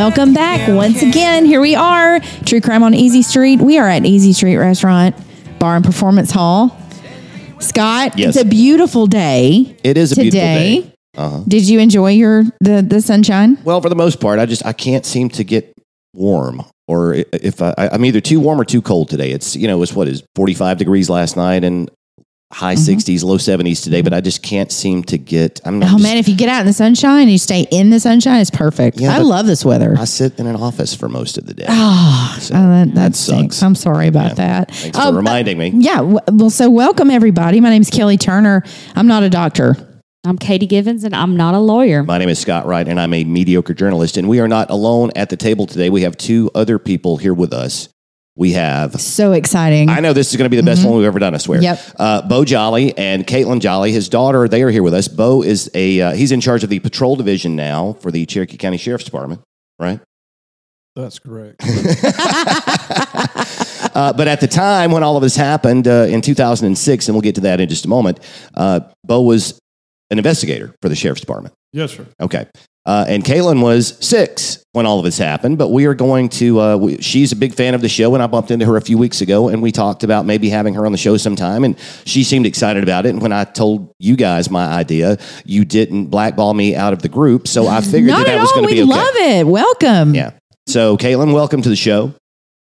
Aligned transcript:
Welcome 0.00 0.32
back 0.32 0.66
once 0.66 1.02
again. 1.02 1.44
Here 1.44 1.60
we 1.60 1.74
are, 1.74 2.20
True 2.46 2.62
Crime 2.62 2.82
on 2.82 2.94
Easy 2.94 3.20
Street. 3.20 3.60
We 3.60 3.76
are 3.76 3.86
at 3.86 4.06
Easy 4.06 4.32
Street 4.32 4.56
Restaurant, 4.56 5.14
Bar 5.58 5.76
and 5.76 5.84
Performance 5.84 6.30
Hall. 6.30 6.74
Scott, 7.58 8.16
Yes. 8.18 8.34
it's 8.34 8.42
a 8.46 8.48
beautiful 8.48 9.06
day. 9.06 9.76
It 9.84 9.98
is 9.98 10.12
a 10.12 10.14
beautiful 10.16 10.40
today. 10.40 10.80
day. 10.80 10.94
Uh-huh. 11.18 11.42
Did 11.46 11.68
you 11.68 11.80
enjoy 11.80 12.12
your 12.12 12.44
the 12.62 12.80
the 12.80 13.02
sunshine? 13.02 13.58
Well, 13.62 13.82
for 13.82 13.90
the 13.90 13.94
most 13.94 14.20
part, 14.20 14.38
I 14.38 14.46
just 14.46 14.64
I 14.64 14.72
can't 14.72 15.04
seem 15.04 15.28
to 15.30 15.44
get 15.44 15.70
warm, 16.14 16.62
or 16.88 17.16
i- 17.16 17.24
if 17.34 17.60
I, 17.60 17.74
I'm 17.92 18.06
either 18.06 18.22
too 18.22 18.40
warm 18.40 18.58
or 18.58 18.64
too 18.64 18.80
cold 18.80 19.10
today. 19.10 19.30
It's 19.32 19.54
you 19.54 19.68
know 19.68 19.82
it's 19.82 19.92
what 19.92 20.08
is 20.08 20.22
45 20.34 20.78
degrees 20.78 21.10
last 21.10 21.36
night 21.36 21.62
and 21.62 21.90
high 22.52 22.74
Mm-hmm. 22.74 22.98
60s, 22.98 23.22
low 23.24 23.36
70s 23.38 23.82
today, 23.84 24.02
but 24.02 24.12
I 24.12 24.20
just 24.20 24.42
can't 24.42 24.70
seem 24.72 25.02
to 25.04 25.18
get. 25.18 25.60
I'm 25.64 25.78
not. 25.78 25.88
Oh 25.88 25.92
just- 25.92 26.02
man, 26.02 26.16
if 26.16 26.28
you 26.28 26.36
get 26.36 26.48
out 26.48 26.60
in 26.60 26.66
the 26.66 26.72
sunshine 26.72 27.22
and 27.22 27.30
you 27.30 27.38
stay 27.38 27.66
in 27.70 27.90
the 27.90 28.00
sunshine, 28.00 28.40
it's 28.40 28.50
perfect. 28.50 28.98
Yeah, 29.00 29.14
I 29.14 29.18
love 29.18 29.46
this 29.46 29.64
weather. 29.64 29.94
I 29.98 30.04
sit 30.04 30.38
in 30.38 30.46
an 30.46 30.56
office 30.56 30.94
for 30.94 31.08
most 31.08 31.38
of 31.38 31.46
the 31.46 31.54
day. 31.54 31.66
Oh, 31.68 32.36
So, 32.40 32.54
oh, 32.54 32.58
that, 32.58 32.86
that 32.88 32.94
that 32.94 33.16
stinks. 33.16 33.56
sucks. 33.56 33.62
I'm 33.62 33.74
sorry 33.74 34.08
about 34.08 34.30
Yeah. 34.30 34.34
that. 34.34 34.70
Thanks 34.72 34.98
for 34.98 35.04
Um, 35.08 35.16
reminding 35.16 35.58
me. 35.58 35.72
Yeah. 35.76 36.00
Well, 36.00 36.50
so 36.50 36.68
welcome 36.70 37.10
everybody. 37.10 37.60
My 37.60 37.70
name 37.70 37.82
is 37.82 37.90
Kelly 37.90 38.16
Turner. 38.18 38.62
I'm 38.96 39.06
not 39.06 39.22
a 39.22 39.30
doctor. 39.30 39.76
I'm 40.24 40.36
Katie 40.36 40.66
Givens, 40.66 41.04
and 41.04 41.14
I'm 41.16 41.34
not 41.36 41.54
a 41.54 41.58
lawyer. 41.60 42.02
My 42.02 42.18
name 42.18 42.28
is 42.28 42.38
Scott 42.38 42.66
Wright, 42.66 42.86
and 42.86 43.00
I'm 43.00 43.14
a 43.14 43.24
mediocre 43.24 43.72
journalist. 43.72 44.18
And 44.18 44.28
we 44.28 44.38
are 44.40 44.48
not 44.48 44.70
alone 44.70 45.10
at 45.16 45.30
the 45.30 45.36
table 45.36 45.66
today. 45.66 45.88
We 45.88 46.02
have 46.02 46.14
two 46.18 46.50
other 46.54 46.78
people 46.78 47.16
here 47.16 47.32
with 47.32 47.54
us. 47.54 47.88
We 48.36 48.52
have 48.52 49.00
So 49.00 49.32
exciting. 49.32 49.88
I 49.88 50.00
know 50.00 50.12
this 50.12 50.30
is 50.30 50.36
going 50.36 50.46
to 50.46 50.50
be 50.50 50.56
the 50.56 50.62
best 50.62 50.84
one 50.84 50.96
we've 50.96 51.06
ever 51.06 51.18
done. 51.18 51.34
I 51.34 51.38
swear. 51.38 51.58
Mm-hmm. 51.58 51.64
Yep. 51.64 51.96
Uh, 51.98 52.22
Bo 52.28 52.44
Jolly 52.44 52.96
and 52.96 53.26
KateLynn 53.26 53.60
Jolly, 53.60 53.92
his 53.92 54.08
daughter, 54.08 54.48
they 54.48 54.62
are 54.62 54.70
here 54.70 54.82
with 54.82 54.94
us. 54.94 55.08
Bo 55.08 55.42
is 55.42 55.70
a 55.74 56.00
uh, 56.00 56.12
he's 56.12 56.32
in 56.32 56.40
charge 56.40 56.64
of 56.64 56.70
the 56.70 56.78
patrol 56.78 57.16
division 57.16 57.56
now 57.56 57.94
for 57.94 58.10
the 58.10 58.24
Cherokee 58.26 58.56
County 58.56 58.76
Sheriff's 58.76 59.04
Department, 59.04 59.42
right? 59.78 60.00
That's 60.96 61.18
correct. 61.18 61.60
uh, 63.94 64.12
but 64.12 64.28
at 64.28 64.40
the 64.40 64.48
time 64.48 64.90
when 64.92 65.02
all 65.02 65.16
of 65.16 65.22
this 65.22 65.36
happened 65.36 65.86
uh, 65.86 66.06
in 66.08 66.20
2006, 66.20 67.08
and 67.08 67.14
we'll 67.14 67.22
get 67.22 67.34
to 67.36 67.42
that 67.42 67.60
in 67.60 67.68
just 67.68 67.84
a 67.84 67.88
moment, 67.88 68.20
uh, 68.54 68.80
Bo 69.04 69.22
was 69.22 69.58
an 70.10 70.18
investigator 70.18 70.74
for 70.82 70.88
the 70.88 70.96
Sheriff's 70.96 71.20
Department. 71.20 71.54
yes, 71.72 71.92
sir. 71.92 72.06
Okay. 72.20 72.46
Uh, 72.86 73.04
and 73.08 73.22
KateLynn 73.22 73.62
was 73.62 73.96
six 74.04 74.64
when 74.72 74.86
all 74.86 74.98
of 74.98 75.04
this 75.04 75.18
happened, 75.18 75.58
but 75.58 75.68
we 75.68 75.84
are 75.84 75.94
going 75.94 76.28
to. 76.30 76.60
Uh, 76.60 76.76
we, 76.76 76.98
she's 76.98 77.30
a 77.30 77.36
big 77.36 77.54
fan 77.54 77.74
of 77.74 77.82
the 77.82 77.88
show, 77.88 78.14
and 78.14 78.22
I 78.22 78.26
bumped 78.26 78.50
into 78.50 78.64
her 78.66 78.76
a 78.76 78.80
few 78.80 78.96
weeks 78.96 79.20
ago, 79.20 79.48
and 79.48 79.60
we 79.60 79.70
talked 79.70 80.02
about 80.02 80.24
maybe 80.24 80.48
having 80.48 80.74
her 80.74 80.86
on 80.86 80.92
the 80.92 80.98
show 80.98 81.16
sometime, 81.18 81.64
and 81.64 81.78
she 82.06 82.24
seemed 82.24 82.46
excited 82.46 82.82
about 82.82 83.04
it. 83.04 83.10
And 83.10 83.20
when 83.20 83.32
I 83.32 83.44
told 83.44 83.92
you 83.98 84.16
guys 84.16 84.50
my 84.50 84.66
idea, 84.66 85.18
you 85.44 85.64
didn't 85.64 86.06
blackball 86.06 86.54
me 86.54 86.74
out 86.74 86.92
of 86.92 87.02
the 87.02 87.08
group, 87.08 87.46
so 87.48 87.66
I 87.66 87.80
figured 87.82 88.12
that 88.12 88.26
that 88.26 88.40
was 88.40 88.52
going 88.52 88.68
to 88.68 88.72
be 88.72 88.82
okay. 88.82 88.90
love 88.90 89.14
it. 89.16 89.46
Welcome. 89.46 90.14
Yeah. 90.14 90.32
So, 90.66 90.96
KateLynn, 90.96 91.34
welcome 91.34 91.60
to 91.62 91.68
the 91.68 91.76
show. 91.76 92.14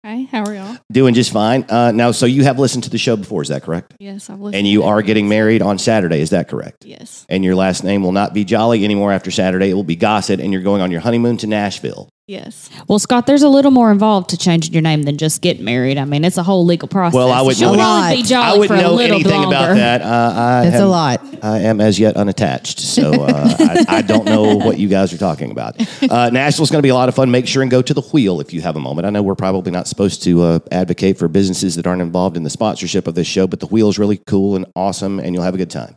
Hi, 0.04 0.28
how 0.30 0.44
are 0.44 0.54
y'all? 0.54 0.76
Doing 0.92 1.12
just 1.12 1.32
fine. 1.32 1.64
Uh, 1.68 1.90
now, 1.90 2.12
so 2.12 2.24
you 2.24 2.44
have 2.44 2.56
listened 2.58 2.84
to 2.84 2.90
the 2.90 2.98
show 2.98 3.16
before, 3.16 3.42
is 3.42 3.48
that 3.48 3.64
correct? 3.64 3.94
Yes, 3.98 4.30
I've 4.30 4.38
listened. 4.38 4.54
And 4.60 4.66
you 4.66 4.84
are 4.84 5.02
getting 5.02 5.28
married 5.28 5.60
on 5.60 5.76
Saturday, 5.76 6.20
is 6.20 6.30
that 6.30 6.48
correct? 6.48 6.84
Yes. 6.84 7.26
And 7.28 7.44
your 7.44 7.56
last 7.56 7.82
name 7.82 8.04
will 8.04 8.12
not 8.12 8.32
be 8.32 8.44
Jolly 8.44 8.84
anymore 8.84 9.10
after 9.10 9.32
Saturday. 9.32 9.70
It 9.70 9.74
will 9.74 9.82
be 9.82 9.96
Gossett, 9.96 10.38
and 10.38 10.52
you're 10.52 10.62
going 10.62 10.82
on 10.82 10.92
your 10.92 11.00
honeymoon 11.00 11.36
to 11.38 11.48
Nashville. 11.48 12.08
Yes. 12.28 12.68
Well, 12.88 12.98
Scott, 12.98 13.26
there's 13.26 13.42
a 13.42 13.48
little 13.48 13.70
more 13.70 13.90
involved 13.90 14.28
to 14.30 14.36
changing 14.36 14.74
your 14.74 14.82
name 14.82 15.04
than 15.04 15.16
just 15.16 15.40
getting 15.40 15.64
married. 15.64 15.96
I 15.96 16.04
mean, 16.04 16.26
it's 16.26 16.36
a 16.36 16.42
whole 16.42 16.66
legal 16.66 16.86
process. 16.86 17.14
Well, 17.14 17.32
I 17.32 17.40
wouldn't 17.40 17.58
know 17.62 17.72
any- 17.72 18.22
be 18.22 18.34
I 18.34 18.52
for 18.52 18.58
wouldn't 18.58 18.78
a 18.80 18.82
know 18.82 18.92
little 18.92 19.14
anything 19.16 19.32
longer. 19.32 19.56
about 19.56 19.74
that. 19.76 20.02
Uh, 20.02 20.32
I 20.36 20.64
That's 20.68 20.82
a 20.82 20.86
lot. 20.86 21.22
I 21.42 21.60
am 21.60 21.80
as 21.80 21.98
yet 21.98 22.16
unattached, 22.18 22.80
so 22.80 23.12
uh, 23.12 23.54
I, 23.58 23.84
I 23.98 24.02
don't 24.02 24.26
know 24.26 24.56
what 24.56 24.78
you 24.78 24.88
guys 24.88 25.14
are 25.14 25.18
talking 25.18 25.50
about. 25.50 25.76
Uh, 26.02 26.28
Nashville's 26.28 26.70
going 26.70 26.80
to 26.80 26.86
be 26.86 26.90
a 26.90 26.94
lot 26.94 27.08
of 27.08 27.14
fun. 27.14 27.30
Make 27.30 27.46
sure 27.48 27.62
and 27.62 27.70
go 27.70 27.80
to 27.80 27.94
the 27.94 28.02
wheel 28.02 28.40
if 28.42 28.52
you 28.52 28.60
have 28.60 28.76
a 28.76 28.80
moment. 28.80 29.06
I 29.06 29.10
know 29.10 29.22
we're 29.22 29.34
probably 29.34 29.72
not 29.72 29.88
supposed 29.88 30.22
to 30.24 30.42
uh, 30.42 30.58
advocate 30.70 31.16
for 31.16 31.28
businesses 31.28 31.76
that 31.76 31.86
aren't 31.86 32.02
involved 32.02 32.36
in 32.36 32.42
the 32.42 32.50
sponsorship 32.50 33.06
of 33.06 33.14
this 33.14 33.26
show, 33.26 33.46
but 33.46 33.60
the 33.60 33.66
wheel 33.68 33.88
is 33.88 33.98
really 33.98 34.18
cool 34.18 34.54
and 34.54 34.66
awesome, 34.76 35.18
and 35.18 35.34
you'll 35.34 35.44
have 35.44 35.54
a 35.54 35.58
good 35.58 35.70
time. 35.70 35.96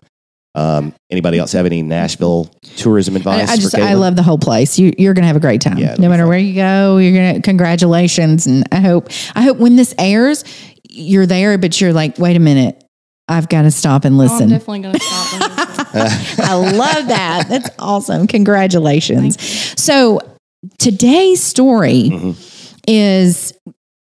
Um, 0.53 0.93
anybody 1.09 1.37
else 1.39 1.53
have 1.53 1.65
any 1.65 1.81
Nashville 1.81 2.51
tourism 2.75 3.15
advice? 3.15 3.49
I, 3.49 3.53
I 3.53 3.55
just 3.55 3.75
for 3.75 3.81
I 3.81 3.93
love 3.93 4.15
the 4.17 4.23
whole 4.23 4.37
place. 4.37 4.77
You, 4.77 4.91
you're 4.97 5.13
going 5.13 5.23
to 5.23 5.27
have 5.27 5.37
a 5.37 5.39
great 5.41 5.61
time. 5.61 5.77
Yeah, 5.77 5.95
no 5.97 6.09
matter 6.09 6.23
fun. 6.23 6.29
where 6.29 6.37
you 6.39 6.55
go, 6.55 6.97
you're 6.97 7.13
going 7.13 7.35
to 7.35 7.41
congratulations, 7.41 8.47
and 8.47 8.65
I 8.71 8.81
hope 8.81 9.07
I 9.35 9.43
hope 9.43 9.57
when 9.57 9.77
this 9.77 9.93
airs, 9.97 10.43
you're 10.89 11.25
there, 11.25 11.57
but 11.57 11.79
you're 11.79 11.93
like, 11.93 12.17
wait 12.19 12.35
a 12.35 12.39
minute, 12.41 12.83
I've 13.29 13.47
got 13.47 13.61
to 13.61 13.71
stop 13.71 14.03
and 14.03 14.15
Oh, 14.17 14.21
I'm 14.23 14.27
listen. 14.27 14.49
definitely 14.49 14.79
going 14.81 14.95
to 14.95 14.99
stop. 14.99 15.33
and 15.95 16.03
listen. 16.03 16.45
I 16.45 16.53
love 16.55 17.07
that. 17.07 17.45
That's 17.47 17.69
awesome. 17.79 18.27
Congratulations. 18.27 19.41
So 19.81 20.19
today's 20.79 21.41
story 21.41 22.09
Mhm. 22.11 22.75
is 22.89 23.53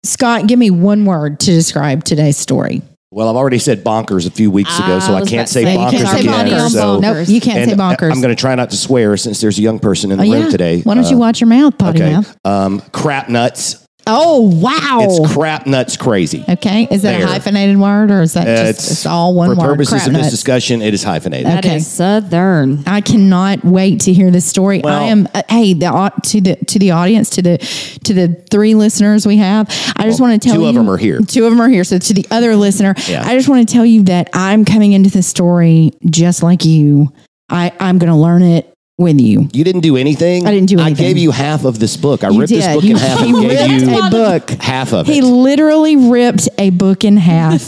Scott. 0.04 0.46
Give 0.48 0.60
me 0.60 0.70
one 0.70 1.06
word 1.06 1.40
to 1.40 1.46
describe 1.48 2.04
today's 2.04 2.38
story. 2.38 2.84
Well, 3.16 3.30
I've 3.30 3.38
already 3.38 3.60
said 3.60 3.82
bonkers 3.82 4.28
a 4.28 4.30
few 4.30 4.52
weeks 4.52 4.78
ago, 4.78 5.00
so 5.00 5.14
I 5.14 5.18
I 5.18 5.20
was 5.22 5.30
can't 5.30 5.40
about 5.40 5.48
to 5.48 5.54
say 5.54 5.64
say, 5.64 5.72
you 5.72 5.80
bonkers 5.80 5.92
can't 5.92 6.08
say 6.10 6.20
again. 6.20 6.48
bonkers. 6.50 6.70
so- 6.72 7.00
Nope, 7.00 7.28
you 7.30 7.40
can't 7.40 7.66
say 7.66 7.72
and 7.72 7.80
uh, 7.80 7.96
bonkers. 7.96 8.12
I'm 8.12 8.20
going 8.20 8.36
to 8.36 8.40
try 8.40 8.54
not 8.56 8.72
to 8.72 8.76
swear 8.76 9.16
since 9.16 9.40
there's 9.40 9.58
a 9.58 9.62
young 9.62 9.80
person 9.80 10.12
in 10.12 10.18
the 10.18 10.26
oh 10.26 10.32
room 10.34 10.42
yeah. 10.44 10.50
today. 10.50 10.82
Why 10.82 10.96
don't 10.96 11.10
you 11.10 11.16
Uh, 11.16 11.20
watch 11.20 11.40
your 11.40 11.48
mouth, 11.48 11.78
potty 11.78 12.04
Okay. 12.04 12.12
mouth? 12.12 12.38
Um, 12.44 12.82
crap 12.92 13.30
nuts. 13.30 13.85
Oh 14.08 14.42
wow. 14.42 15.00
It's 15.02 15.34
crap 15.34 15.66
nuts 15.66 15.98
crazy. 15.98 16.46
okay, 16.48 16.88
is 16.92 17.02
that 17.02 17.18
There. 17.18 17.24
a 17.28 17.28
hyphenated 17.28 17.78
word 17.78 18.12
or 18.12 18.22
is 18.22 18.34
that 18.34 18.48
Uh, 18.48 18.72
just 18.72 18.92
it's, 18.92 19.06
all 19.08 19.34
one 19.34 19.50
for 19.50 19.56
word? 19.56 19.62
For 19.62 19.72
purposes 19.72 19.94
crap 20.04 20.08
of 20.08 20.14
this 20.14 20.30
discussion, 20.30 20.82
it 20.84 20.94
is 20.94 21.02
hyphenated. 21.04 21.48
That 21.48 21.66
is 21.66 21.72
Okay. 21.72 21.80
Southern. 21.80 22.84
I 22.86 23.02
cannot 23.02 23.66
wait 23.66 24.02
to 24.02 24.14
hear 24.14 24.30
this 24.30 24.46
story. 24.46 24.82
Well- 24.84 25.02
I 25.02 25.06
am 25.06 25.28
uh, 25.34 25.42
hey 25.50 25.74
the 25.74 25.88
au- 25.92 26.12
to 26.24 26.42
the 26.42 26.56
to 26.56 26.78
the 26.80 26.92
audience 26.92 27.30
to 27.32 27.42
the 27.42 27.58
to 28.04 28.14
the 28.14 28.28
three 28.52 28.76
listeners 28.76 29.26
we 29.26 29.38
have. 29.38 29.68
I 29.98 30.04
just 30.04 30.20
want 30.22 30.40
to 30.40 30.48
tell 30.48 30.58
two 30.58 30.64
you 30.64 30.68
of 30.70 30.76
them 30.76 30.90
are 30.90 30.98
here. 30.98 31.20
Two 31.22 31.46
of 31.46 31.52
them 31.52 31.60
are 31.62 31.70
here. 31.70 31.84
So 31.84 31.98
to 31.98 32.14
the 32.14 32.28
other 32.30 32.56
listener, 32.56 32.94
Yeah. 33.08 33.24
I 33.26 33.36
just 33.36 33.50
want 33.50 33.68
to 33.68 33.74
tell 33.74 33.86
you 33.86 34.04
that 34.04 34.30
I'm 34.34 34.66
coming 34.66 34.94
into 34.94 35.10
this 35.10 35.26
story 35.28 35.92
just 36.06 36.44
like 36.44 36.64
you. 36.64 37.12
I 37.50 37.72
I'm 37.80 37.98
going 37.98 38.12
to 38.12 38.18
learn 38.18 38.44
it 38.44 38.72
with 38.98 39.20
you. 39.20 39.50
You 39.54 39.64
didn't 39.64 39.82
do 39.82 39.98
anything. 39.98 40.48
I 40.48 40.52
didn't 40.52 40.70
do 40.70 40.80
anything. 40.80 40.94
I 41.06 41.08
gave 41.08 41.18
you 41.18 41.32
half 41.32 41.66
of 41.66 41.80
this 41.80 41.98
book. 41.98 42.24
I 42.24 42.30
You 42.30 42.40
ripped 42.40 42.52
this 42.54 42.66
did. 42.66 42.74
book 42.76 42.84
You- 42.84 42.92
in 42.92 42.98
half 42.98 43.20
he 43.20 43.30
and 43.30 43.42
gave 43.42 43.50
ripped 43.52 43.92
you 43.92 44.00
a 44.06 44.10
book. 44.10 44.50
half 44.62 44.94
of 44.94 45.10
it. 45.10 45.12
He 45.14 45.20
it. 45.20 45.24
literally 45.26 45.96
ripped 45.98 46.48
a 46.58 46.70
book 46.70 47.04
in 47.04 47.18
half 47.18 47.68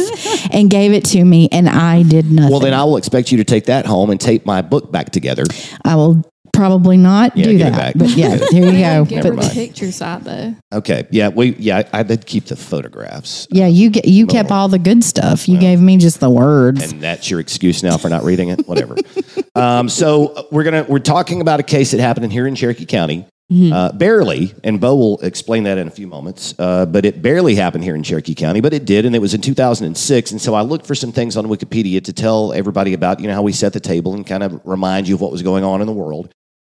and 0.52 0.70
gave 0.70 0.94
it 0.94 1.04
to 1.06 1.24
me, 1.24 1.50
and 1.52 1.68
I 1.68 2.04
did 2.04 2.32
nothing. 2.32 2.52
Well, 2.52 2.60
then 2.62 2.74
I 2.74 2.84
will 2.86 2.98
expect 2.98 3.32
you 3.32 3.38
to 3.40 3.44
take 3.44 3.66
that 3.66 3.86
home 3.86 4.10
and 4.10 4.20
tape 4.22 4.46
my 4.46 4.62
book 4.62 4.92
back 4.92 5.12
together. 5.12 5.44
I 5.84 5.96
will 5.96 6.24
probably 6.58 6.98
not 6.98 7.38
Yeah, 7.38 7.46
do 7.46 7.58
give 7.58 7.68
it 7.68 7.72
that. 7.72 7.78
back. 7.78 7.94
But 7.96 8.10
yeah, 8.10 8.38
here 8.52 8.66
you 8.66 8.82
go. 8.82 9.06
Give 9.06 9.16
Never 9.24 9.28
her 9.30 9.36
the 9.36 9.42
mind. 9.42 9.52
picture 9.54 9.92
side 9.92 10.24
though. 10.24 10.56
Okay. 10.74 11.08
Yeah. 11.12 11.30
We. 11.30 11.56
Yeah. 11.56 11.84
I, 11.94 12.00
I 12.00 12.04
did 12.04 12.26
keep 12.26 12.46
the 12.46 12.56
photographs, 12.56 13.48
Yeah, 13.50 13.68
you 13.68 13.90
get 13.90 14.06
you 14.06 14.28
kept 14.28 14.52
all 14.52 14.68
the 14.68 14.80
good 14.80 15.04
stuff. 15.04 15.48
You 15.48 15.58
gave 15.60 15.80
me 15.80 15.98
just 15.98 16.20
the 16.20 16.30
words. 16.30 16.92
and 16.92 17.02
that's 17.02 17.30
your 17.30 17.40
excuse 17.40 17.84
now 17.84 17.98
for 17.98 18.10
not 18.10 18.24
reading 18.24 18.50
it. 18.50 18.68
Whatever. 18.68 18.96
um, 19.56 19.88
so 19.90 20.28
uh, 20.34 20.44
we're 20.52 20.64
gonna 20.64 20.84
we're 20.88 21.00
talking 21.00 21.42
about 21.42 21.60
a 21.60 21.64
case 21.64 21.92
that 21.92 22.00
happened 22.00 22.26
in 22.26 22.32
here 22.32 22.48
in 22.48 22.56
Cherokee 22.56 22.86
County. 22.86 23.26
Uh, 23.50 23.94
barely, 23.94 24.54
and 24.66 24.82
Bo 24.82 24.94
will 24.98 25.20
explain 25.22 25.64
that 25.64 25.78
in 25.78 25.88
a 25.88 25.90
few 25.90 26.06
moments. 26.06 26.54
Uh, 26.60 26.86
but 26.86 27.06
it 27.06 27.22
barely 27.22 27.56
happened 27.56 27.82
here 27.82 27.96
in 27.96 28.04
Cherokee 28.04 28.36
County, 28.36 28.60
but 28.60 28.74
it 28.74 28.84
did, 28.84 29.06
and 29.06 29.16
it 29.16 29.20
was 29.20 29.34
in 29.34 29.40
2006. 29.40 30.32
And 30.32 30.42
so 30.42 30.54
I 30.54 30.64
looked 30.64 30.86
for 30.86 30.96
some 30.96 31.14
things 31.14 31.38
on 31.38 31.46
Wikipedia 31.46 32.04
to 32.04 32.12
tell 32.12 32.52
everybody 32.52 32.94
about, 32.94 33.22
you 33.22 33.28
know, 33.30 33.34
how 33.34 33.42
we 33.44 33.54
set 33.54 33.72
the 33.72 33.80
table 33.80 34.14
and 34.16 34.28
kind 34.28 34.44
of 34.44 34.60
remind 34.66 35.08
you 35.08 35.16
of 35.16 35.22
what 35.22 35.32
was 35.32 35.44
going 35.44 35.64
on 35.64 35.80
in 35.80 35.88
the 35.88 35.94
world. 35.94 36.30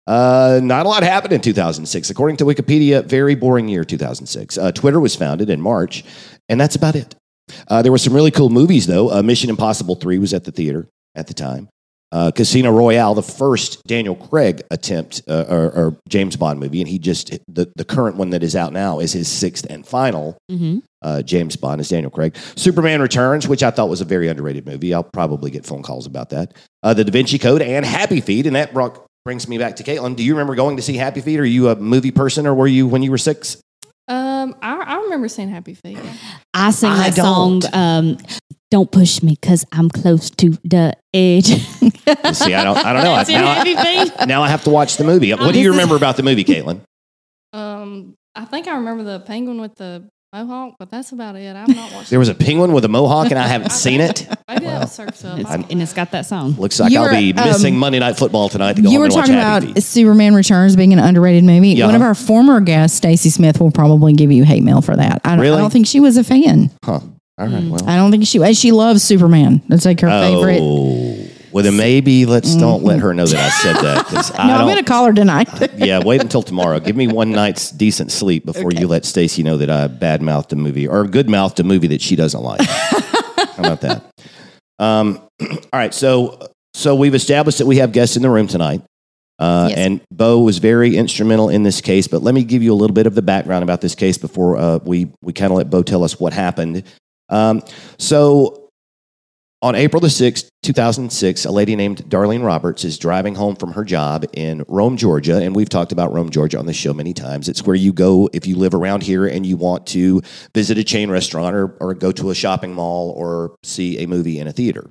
Uh, 0.08 0.60
not 0.64 0.86
a 0.86 0.90
lot 0.90 1.04
happened 1.04 1.34
in 1.34 1.42
2006. 1.42 2.10
According 2.10 2.38
to 2.38 2.46
Wikipedia, 2.46 3.06
very 3.06 3.36
boring 3.36 3.68
year 3.68 3.84
2006. 3.84 4.58
Uh, 4.58 4.72
Twitter 4.72 5.00
was 5.00 5.16
founded 5.16 5.50
in 5.50 5.62
March, 5.62 6.04
and 6.48 6.60
that's 6.60 6.76
about 6.76 6.96
it. 6.96 7.16
Uh, 7.68 7.82
there 7.82 7.92
were 7.92 7.98
some 7.98 8.14
really 8.14 8.32
cool 8.32 8.50
movies, 8.50 8.88
though. 8.88 9.12
Uh, 9.12 9.22
Mission 9.22 9.50
Impossible 9.50 9.96
3 9.96 10.18
was 10.20 10.34
at 10.34 10.44
the 10.46 10.52
theater 10.52 10.88
at 11.16 11.28
the 11.28 11.34
time. 11.34 11.68
Uh, 12.12 12.32
Casino 12.32 12.72
Royale, 12.72 13.14
the 13.14 13.22
first 13.22 13.84
Daniel 13.86 14.16
Craig 14.16 14.64
attempt 14.72 15.22
uh, 15.28 15.46
or, 15.48 15.66
or 15.72 15.98
James 16.10 16.36
Bond 16.36 16.60
movie, 16.60 16.82
and 16.82 16.90
he 16.90 16.98
just 16.98 17.30
the, 17.48 17.72
the 17.76 17.86
current 17.86 18.16
one 18.18 18.32
that 18.32 18.42
is 18.42 18.56
out 18.56 18.74
now 18.74 19.00
is 19.00 19.14
his 19.14 19.28
sixth 19.28 19.68
and 19.70 19.86
final 19.86 20.36
Mm-hmm. 20.50 20.80
uh, 21.04 21.22
James 21.22 21.56
Bond 21.56 21.80
as 21.80 21.90
Daniel 21.90 22.10
Craig. 22.10 22.36
Superman 22.56 23.00
Returns, 23.00 23.48
which 23.48 23.62
I 23.62 23.70
thought 23.70 23.90
was 23.90 24.02
a 24.02 24.06
very 24.06 24.28
underrated 24.28 24.66
movie. 24.66 24.92
I'll 24.92 25.04
probably 25.04 25.52
get 25.52 25.68
phone 25.68 25.84
calls 25.84 26.08
about 26.08 26.32
that. 26.32 26.56
Uh, 26.82 26.96
the 26.96 27.04
Da 27.04 27.12
Vinci 27.12 27.38
Code 27.38 27.62
and 27.62 27.86
Happy 27.86 28.22
Feet, 28.22 28.48
and 28.48 28.56
that 28.56 28.74
brought, 28.74 29.06
brings 29.30 29.48
me 29.48 29.60
back 29.60 29.76
to 29.76 29.84
KateLynn. 29.84 30.16
Do 30.16 30.24
you 30.24 30.34
remember 30.34 30.56
going 30.56 30.78
to 30.78 30.82
see 30.82 30.96
Happy 30.98 31.22
Feet? 31.22 31.40
Are 31.40 31.46
you 31.46 31.70
a 31.70 31.76
movie 31.76 32.10
person, 32.10 32.48
or 32.48 32.56
were 32.56 32.66
you 32.66 32.88
when 32.88 33.04
you 33.04 33.12
were 33.12 33.18
six? 33.20 33.62
Um, 34.08 34.56
I, 34.60 34.76
I 34.76 34.96
remember 35.02 35.28
seeing 35.28 35.50
Happy 35.50 35.76
Feet. 35.76 36.00
I 36.52 36.72
sing 36.72 36.90
I 36.90 37.12
that 37.12 37.14
song. 37.14 37.60
don't. 37.60 37.76
Um, 37.76 38.18
don't 38.72 38.92
push 38.92 39.22
me 39.22 39.38
because 39.40 39.66
I'm 39.72 39.88
close 39.88 40.32
to 40.32 40.58
the 40.64 40.96
edge. 41.14 41.46
See, 42.36 42.56
I 42.56 42.64
don't, 42.64 42.78
I 42.78 42.92
don't 42.92 43.04
know. 43.04 43.14
I, 43.14 43.24
now, 43.28 43.54
Happy 43.54 43.76
Feet. 43.76 44.14
I, 44.18 44.26
now 44.26 44.42
I 44.42 44.50
have 44.50 44.64
to 44.64 44.72
watch 44.72 44.98
the 44.98 45.04
movie. 45.04 45.32
What 45.32 45.54
do 45.54 45.60
you 45.60 45.70
remember 45.70 45.96
about 45.96 46.18
the 46.18 46.24
movie, 46.24 46.44
KateLynn? 46.44 46.82
Um, 47.54 48.16
I 48.34 48.46
think 48.46 48.68
I 48.68 48.78
remember 48.78 49.04
the 49.04 49.20
penguin 49.20 49.62
with 49.62 49.76
the 49.76 50.10
mohawk, 50.34 50.76
but 50.78 50.90
that's 50.92 51.12
about 51.12 51.36
it. 51.36 51.56
I'm 51.56 51.72
not 51.76 51.92
watching. 51.92 52.10
There 52.10 52.20
was 52.20 52.30
a 52.30 52.36
penguin 52.36 52.72
with 52.74 52.86
a 52.86 52.88
mohawk, 52.88 53.32
and 53.32 53.40
I 53.40 53.48
haven't 53.48 53.72
seen 53.86 54.02
it. 54.02 54.28
Maybe 54.48 54.66
that'll 54.66 54.88
surf 54.88 55.26
up. 55.26 55.40
It's, 55.40 55.50
and 55.50 55.82
it's 55.82 55.94
got 55.94 56.12
that 56.12 56.26
song. 56.26 56.52
Looks 56.54 56.80
like 56.80 56.92
You 56.92 57.02
I'll 57.02 57.10
be 57.12 57.34
missing 57.34 57.74
um, 57.76 57.80
Monday 57.80 58.00
Night 58.00 58.18
Football 58.18 58.50
tonight 58.50 58.74
to 58.76 58.82
go 58.82 58.90
You 58.90 58.98
home 58.98 59.00
were 59.00 59.06
and 59.06 59.14
watch 59.16 59.26
talking 59.28 59.36
Happy 59.42 59.66
about 59.68 59.76
Feet. 59.76 59.84
Superman 59.84 60.36
Returns 60.36 60.76
being 60.76 60.94
an 60.94 61.00
underrated 61.00 61.44
movie. 61.44 61.70
Yeah. 61.70 61.86
One 61.88 61.96
of 61.96 62.02
our 62.02 62.16
former 62.16 62.60
guests, 62.62 62.98
Stacy 62.98 63.30
Smith, 63.30 63.60
will 63.60 63.72
probably 63.72 64.14
give 64.14 64.32
you 64.32 64.44
hate 64.44 64.64
mail 64.64 64.82
for 64.82 64.96
that. 64.96 65.22
I 65.24 65.32
don't, 65.32 65.40
Really? 65.40 65.58
I 65.58 65.62
don't 65.62 65.72
think 65.72 65.88
she 65.88 66.00
was 66.00 66.18
a 66.18 66.24
fan. 66.24 66.72
Huh. 66.84 67.00
All 67.40 67.48
right. 67.48 67.64
Well. 67.64 67.88
I 67.88 67.96
don't 67.96 68.12
think 68.12 68.26
she 68.28 68.38
was. 68.40 68.60
She 68.60 68.72
loves 68.72 69.02
Superman. 69.02 69.62
That's 69.70 69.86
like 69.86 70.02
her 70.02 70.10
favorite. 70.10 70.60
Oh. 70.62 71.29
Well, 71.52 71.64
then 71.64 71.78
maybe 71.78 72.26
let's 72.26 72.56
don't 72.56 72.84
let 72.84 73.00
her 73.00 73.14
know 73.14 73.26
that 73.26 73.38
I 73.38 73.50
said 73.50 73.76
that. 73.84 74.06
'cause 74.06 74.32
I 74.38 74.48
No, 74.48 74.54
I'm 74.54 74.60
don't- 74.60 74.68
going 74.70 74.78
to 74.78 74.84
call 74.84 75.06
her 75.06 75.14
tonight. 75.14 75.50
yeah, 75.78 76.00
wait 76.04 76.22
until 76.22 76.42
tomorrow. 76.44 76.80
Give 76.80 76.96
me 76.96 77.08
one 77.08 77.32
night's 77.32 77.72
decent 77.72 78.12
sleep 78.12 78.46
before 78.46 78.72
you 78.72 78.88
let 78.88 79.06
Stacy 79.06 79.44
know 79.44 79.58
that 79.58 79.70
I 79.70 79.88
bad 79.88 80.22
mouthed 80.22 80.54
a 80.54 80.56
movie 80.56 80.88
or 80.88 81.06
good 81.06 81.30
mouthed 81.30 81.60
a 81.60 81.64
movie 81.64 81.88
that 81.88 82.02
she 82.02 82.16
doesn't 82.16 82.42
like. 82.42 82.62
How 82.70 83.54
about 83.58 83.82
that? 83.82 84.04
Um, 84.80 85.20
all 85.42 85.48
right, 85.74 85.94
so 85.94 86.40
so 86.74 86.96
we've 86.96 87.16
established 87.16 87.58
that 87.58 87.66
we 87.66 87.78
have 87.78 87.92
guests 87.92 88.16
in 88.16 88.22
the 88.22 88.30
room 88.30 88.48
tonight. 88.48 88.82
Uh, 89.40 89.68
Yes. 89.70 89.78
And 89.78 90.02
Bo 90.12 90.40
was 90.42 90.58
very 90.58 90.98
instrumental 90.98 91.48
in 91.50 91.64
this 91.64 91.80
case, 91.82 92.08
but 92.10 92.22
let 92.22 92.36
me 92.36 92.44
give 92.44 92.62
you 92.62 92.74
a 92.74 92.76
little 92.76 92.94
bit 92.94 93.08
of 93.08 93.16
the 93.16 93.22
background 93.22 93.64
about 93.64 93.80
this 93.80 93.96
case 93.96 94.18
before 94.18 94.58
uh, 94.58 94.80
we 94.84 95.12
we 95.22 95.32
kind 95.34 95.52
of 95.52 95.58
let 95.58 95.70
Bo 95.70 95.82
tell 95.82 96.04
us 96.04 96.20
what 96.20 96.34
happened. 96.34 96.84
Um, 97.30 97.62
so 97.98 98.59
on 99.62 99.76
April 99.76 100.00
the 100.00 100.08
6th, 100.08 100.50
2006, 100.64 101.46
a 101.46 101.52
lady 101.52 101.76
named 101.76 102.04
Darlene 102.10 102.46
Roberts 102.46 102.86
is 102.86 102.98
driving 102.98 103.36
home 103.36 103.56
from 103.58 103.74
her 103.74 103.84
job 103.84 104.26
in 104.34 104.64
Rome, 104.70 104.96
Georgia. 104.96 105.38
And 105.38 105.54
we've 105.54 105.68
talked 105.68 105.92
about 105.92 106.14
Rome, 106.14 106.30
Georgia 106.30 106.58
on 106.60 106.66
the 106.66 106.74
show 106.74 106.94
many 106.94 107.14
times. 107.14 107.50
It's 107.50 107.64
where 107.64 107.76
you 107.76 107.92
go 107.92 108.30
if 108.32 108.48
you 108.48 108.56
live 108.56 108.74
around 108.74 109.04
here 109.04 109.28
and 109.28 109.46
you 109.46 109.58
want 109.58 109.86
to 109.88 110.22
visit 110.56 110.78
a 110.78 110.84
chain 110.84 111.12
restaurant 111.12 111.56
or, 111.56 111.76
or 111.82 111.94
go 111.94 112.12
to 112.14 112.30
a 112.30 112.36
shopping 112.36 112.74
mall 112.74 113.12
or 113.12 113.56
see 113.64 114.02
a 114.02 114.08
movie 114.08 114.40
in 114.40 114.48
a 114.48 114.54
theater. 114.54 114.90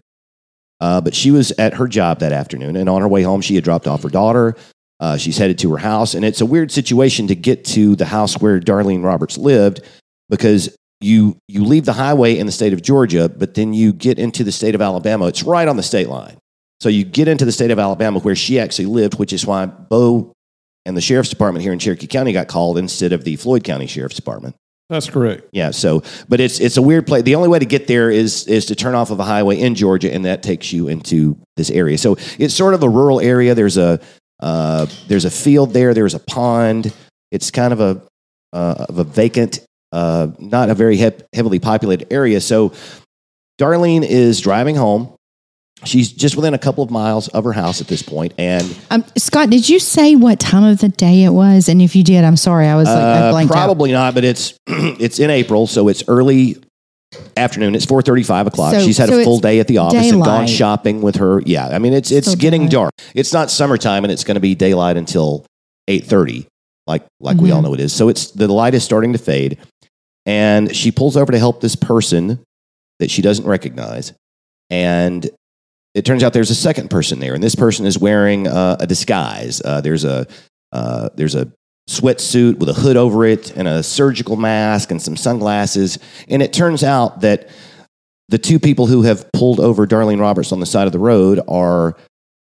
Uh, 0.80 1.00
but 1.00 1.14
she 1.14 1.30
was 1.30 1.50
at 1.52 1.74
her 1.74 1.88
job 1.88 2.20
that 2.20 2.32
afternoon. 2.32 2.76
And 2.76 2.88
on 2.88 3.00
her 3.00 3.08
way 3.08 3.22
home, 3.22 3.40
she 3.40 3.54
had 3.54 3.64
dropped 3.64 3.86
off 3.86 4.02
her 4.02 4.10
daughter. 4.10 4.54
Uh, 5.00 5.16
she's 5.16 5.38
headed 5.38 5.58
to 5.60 5.72
her 5.72 5.78
house. 5.78 6.14
And 6.14 6.24
it's 6.24 6.42
a 6.42 6.46
weird 6.46 6.70
situation 6.70 7.28
to 7.28 7.34
get 7.34 7.64
to 7.66 7.96
the 7.96 8.04
house 8.04 8.38
where 8.38 8.60
Darlene 8.60 9.02
Roberts 9.02 9.38
lived 9.38 9.80
because 10.28 10.76
you 11.00 11.36
you 11.48 11.64
leave 11.64 11.84
the 11.84 11.92
highway 11.92 12.36
in 12.38 12.46
the 12.46 12.52
state 12.52 12.72
of 12.72 12.82
Georgia, 12.82 13.28
but 13.28 13.54
then 13.54 13.72
you 13.72 13.92
get 13.92 14.18
into 14.18 14.44
the 14.44 14.52
state 14.52 14.74
of 14.74 14.82
Alabama. 14.82 15.26
It's 15.26 15.42
right 15.42 15.68
on 15.68 15.76
the 15.76 15.82
state 15.82 16.08
line. 16.08 16.36
So 16.80 16.88
you 16.88 17.04
get 17.04 17.28
into 17.28 17.44
the 17.44 17.52
state 17.52 17.70
of 17.70 17.78
Alabama 17.78 18.20
where 18.20 18.36
she 18.36 18.60
actually 18.60 18.86
lived, 18.86 19.18
which 19.18 19.32
is 19.32 19.44
why 19.44 19.66
Bo 19.66 20.32
and 20.84 20.96
the 20.96 21.00
sheriff's 21.00 21.28
department 21.28 21.62
here 21.62 21.72
in 21.72 21.78
Cherokee 21.78 22.06
County 22.06 22.32
got 22.32 22.48
called 22.48 22.78
instead 22.78 23.12
of 23.12 23.24
the 23.24 23.36
Floyd 23.36 23.64
County 23.64 23.86
Sheriff's 23.86 24.16
Department. 24.16 24.54
That's 24.88 25.10
correct. 25.10 25.48
Yeah, 25.52 25.70
so 25.70 26.02
but 26.28 26.40
it's 26.40 26.60
it's 26.60 26.78
a 26.78 26.82
weird 26.82 27.06
place. 27.06 27.22
The 27.22 27.34
only 27.34 27.48
way 27.48 27.58
to 27.58 27.66
get 27.66 27.86
there 27.86 28.10
is 28.10 28.46
is 28.46 28.66
to 28.66 28.74
turn 28.74 28.94
off 28.94 29.10
of 29.10 29.20
a 29.20 29.24
highway 29.24 29.60
in 29.60 29.74
Georgia, 29.74 30.12
and 30.12 30.24
that 30.24 30.42
takes 30.42 30.72
you 30.72 30.88
into 30.88 31.36
this 31.56 31.70
area. 31.70 31.98
So 31.98 32.16
it's 32.38 32.54
sort 32.54 32.72
of 32.72 32.82
a 32.82 32.88
rural 32.88 33.20
area. 33.20 33.54
There's 33.54 33.76
a 33.76 34.00
uh, 34.40 34.86
there's 35.08 35.26
a 35.26 35.30
field 35.30 35.74
there. 35.74 35.92
There's 35.92 36.14
a 36.14 36.20
pond. 36.20 36.94
It's 37.30 37.50
kind 37.50 37.74
of 37.74 37.80
a 37.80 38.02
uh, 38.54 38.86
of 38.88 38.98
a 38.98 39.04
vacant, 39.04 39.60
uh, 39.92 40.28
not 40.38 40.68
a 40.70 40.74
very 40.74 40.96
hep 40.96 41.22
heavily 41.34 41.58
populated 41.58 42.12
area. 42.12 42.40
So 42.40 42.72
Darlene 43.60 44.04
is 44.04 44.40
driving 44.40 44.76
home. 44.76 45.14
She's 45.84 46.10
just 46.10 46.34
within 46.34 46.54
a 46.54 46.58
couple 46.58 46.82
of 46.82 46.90
miles 46.90 47.28
of 47.28 47.44
her 47.44 47.52
house 47.52 47.80
at 47.80 47.86
this 47.86 48.02
point. 48.02 48.32
point, 48.32 48.34
and 48.38 48.76
Um, 48.90 49.04
Scott, 49.16 49.48
did 49.48 49.68
you 49.68 49.78
say 49.78 50.16
what 50.16 50.40
time 50.40 50.64
of 50.64 50.78
the 50.80 50.88
day 50.88 51.22
it 51.22 51.30
was? 51.30 51.68
And 51.68 51.80
if 51.80 51.94
you 51.94 52.02
did, 52.02 52.24
I'm 52.24 52.36
sorry. 52.36 52.66
I 52.66 52.74
was 52.74 52.88
like, 52.88 52.96
I 52.96 53.18
Uh, 53.28 53.30
blanked 53.30 53.52
out. 53.52 53.56
probably 53.56 53.92
not, 53.92 54.12
but 54.14 54.24
it's 54.24 54.54
it's 54.66 55.20
in 55.20 55.30
April, 55.30 55.68
so 55.68 55.86
it's 55.86 56.02
early 56.08 56.56
afternoon. 57.36 57.76
It's 57.76 57.84
four 57.84 58.02
thirty 58.02 58.24
five 58.24 58.48
o'clock. 58.48 58.74
So- 58.74 58.80
She's 58.80 58.98
had 58.98 59.08
so 59.08 59.20
a 59.20 59.24
full 59.24 59.34
it's 59.36 59.42
day 59.42 59.60
at 59.60 59.68
the 59.68 59.78
office 59.78 60.10
and 60.10 60.20
gone 60.22 60.40
daylight. 60.46 60.48
shopping 60.48 61.00
with 61.00 61.16
her. 61.16 61.42
Yeah, 61.46 61.68
I 61.68 61.78
mean 61.78 61.92
it's 61.92 62.10
it's 62.10 62.26
Still 62.28 62.40
getting 62.40 62.68
dark. 62.68 62.90
It's 63.14 63.32
not 63.32 63.48
summertime, 63.50 64.04
and 64.04 64.10
it's 64.12 64.24
going 64.24 64.34
to 64.34 64.40
be 64.40 64.56
daylight 64.56 64.96
until 64.96 65.46
eight 65.86 66.04
thirty, 66.06 66.46
like 66.88 67.04
like 67.20 67.36
we 67.38 67.52
all 67.52 67.62
know 67.62 67.72
it 67.72 67.80
is. 67.80 67.92
So 67.92 68.08
it's 68.08 68.32
the 68.32 68.48
light 68.48 68.74
is 68.74 68.82
starting 68.82 69.12
to 69.12 69.18
fade, 69.18 69.58
and 70.28 70.76
she 70.76 70.90
pulls 70.90 71.16
over 71.16 71.32
to 71.32 71.38
help 71.38 71.62
this 71.62 71.74
person 71.74 72.38
that 72.98 73.10
she 73.10 73.22
doesn't 73.22 73.46
recognize, 73.46 74.12
and 74.68 75.28
it 75.94 76.04
turns 76.04 76.22
out 76.22 76.34
there's 76.34 76.50
a 76.50 76.54
second 76.54 76.90
person 76.90 77.18
there, 77.18 77.34
and 77.34 77.42
this 77.42 77.54
person 77.54 77.86
is 77.86 77.98
wearing 77.98 78.46
uh, 78.46 78.76
a 78.78 78.86
disguise. 78.86 79.62
Uh, 79.64 79.80
there's 79.80 80.04
a 80.04 80.26
uh, 80.70 81.08
there's 81.14 81.34
a 81.34 81.50
sweatsuit 81.88 82.58
with 82.58 82.68
a 82.68 82.74
hood 82.74 82.98
over 82.98 83.24
it 83.24 83.56
and 83.56 83.66
a 83.66 83.82
surgical 83.82 84.36
mask 84.36 84.90
and 84.90 85.00
some 85.00 85.16
sunglasses. 85.16 85.98
And 86.28 86.42
it 86.42 86.52
turns 86.52 86.84
out 86.84 87.22
that 87.22 87.48
the 88.28 88.36
two 88.36 88.58
people 88.58 88.86
who 88.86 89.02
have 89.02 89.32
pulled 89.32 89.58
over 89.58 89.86
Darlene 89.86 90.20
Roberts 90.20 90.52
on 90.52 90.60
the 90.60 90.66
side 90.66 90.86
of 90.86 90.92
the 90.92 90.98
road 90.98 91.40
are 91.48 91.96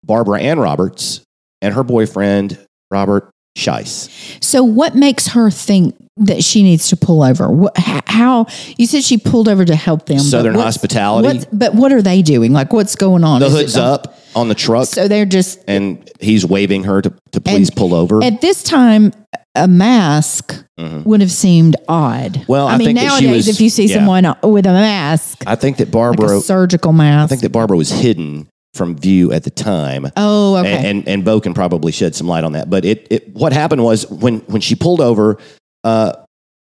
Barbara 0.05 0.43
Ann 0.43 0.59
Roberts 0.59 1.23
and 1.63 1.75
her 1.75 1.83
boyfriend 1.83 2.59
Robert 2.91 3.32
Shiess. 3.57 4.09
So, 4.43 4.63
what 4.65 4.95
makes 4.95 5.29
her 5.29 5.51
think 5.51 5.95
that 6.17 6.43
she 6.45 6.63
needs 6.63 6.89
to 6.89 6.97
pull 6.97 7.23
over? 7.23 7.49
What, 7.51 7.77
how 7.77 8.47
you 8.79 8.87
said 8.87 9.03
she 9.05 9.19
pulled 9.19 9.49
over 9.49 9.65
to 9.65 9.75
help 9.77 10.07
them? 10.07 10.19
Southern 10.21 10.55
what's- 10.55 10.77
Hospitality. 10.77 11.29
what's- 11.29 11.47
but 11.53 11.75
what 11.75 11.93
are 11.93 12.03
they 12.03 12.23
doing? 12.23 12.53
Like, 12.53 12.73
what's 12.73 12.97
going 12.97 13.25
on? 13.25 13.41
The 13.41 13.47
Is 13.47 13.53
hood's 13.53 13.77
up 13.77 14.19
on 14.35 14.49
the 14.49 14.55
truck, 14.55 14.87
So 14.87 15.07
they're 15.09 15.27
just 15.27 15.59
and 15.69 16.09
he's 16.21 16.47
waving 16.47 16.85
her 16.85 17.03
to, 17.03 17.13
to 17.33 17.41
please 17.41 17.71
pull 17.71 17.95
over. 17.95 18.23
at 18.25 18.41
this 18.41 18.63
time. 18.63 19.13
A 19.55 19.69
mask 19.69 20.65
Mhm. 20.81 21.05
would 21.05 21.21
have 21.21 21.31
seemed 21.31 21.77
odd. 21.87 22.43
Well, 22.49 22.67
I 22.69 22.73
I 22.73 22.77
mean, 22.79 22.87
think 22.87 23.01
that 23.01 23.19
she 23.19 23.27
nowadays, 23.27 23.47
was- 23.49 23.55
if 23.57 23.61
you 23.61 23.69
see 23.69 23.85
yeah. 23.85 23.97
someone 23.97 24.35
with 24.43 24.65
a 24.65 24.73
mask, 24.73 25.45
I 25.47 25.57
think 25.57 25.77
that 25.77 25.89
like 25.89 25.93
Barbara, 25.93 26.39
a 26.39 26.41
surgical 26.41 26.95
mask. 26.95 27.25
I 27.25 27.27
think 27.29 27.43
that 27.43 27.53
Barbara 27.53 27.77
was 27.77 27.91
hidden 27.93 28.49
from 28.75 28.97
view 28.97 29.33
at 29.33 29.45
the 29.45 29.51
time. 29.51 30.07
oh, 30.17 30.57
okay, 30.57 30.73
and, 30.77 30.87
and 30.87 31.09
and 31.09 31.25
Bo 31.25 31.41
can 31.41 31.55
probably 31.55 31.93
shed 31.93 32.15
some 32.15 32.27
light 32.27 32.45
on 32.45 32.53
that. 32.53 32.71
But 32.71 32.85
it, 32.85 33.07
it 33.11 33.29
what 33.35 33.53
happened 33.53 33.85
was 33.85 34.09
when 34.11 34.39
when 34.41 34.61
she 34.61 34.75
pulled 34.75 35.01
over, 35.01 35.39
uh, 35.85 36.15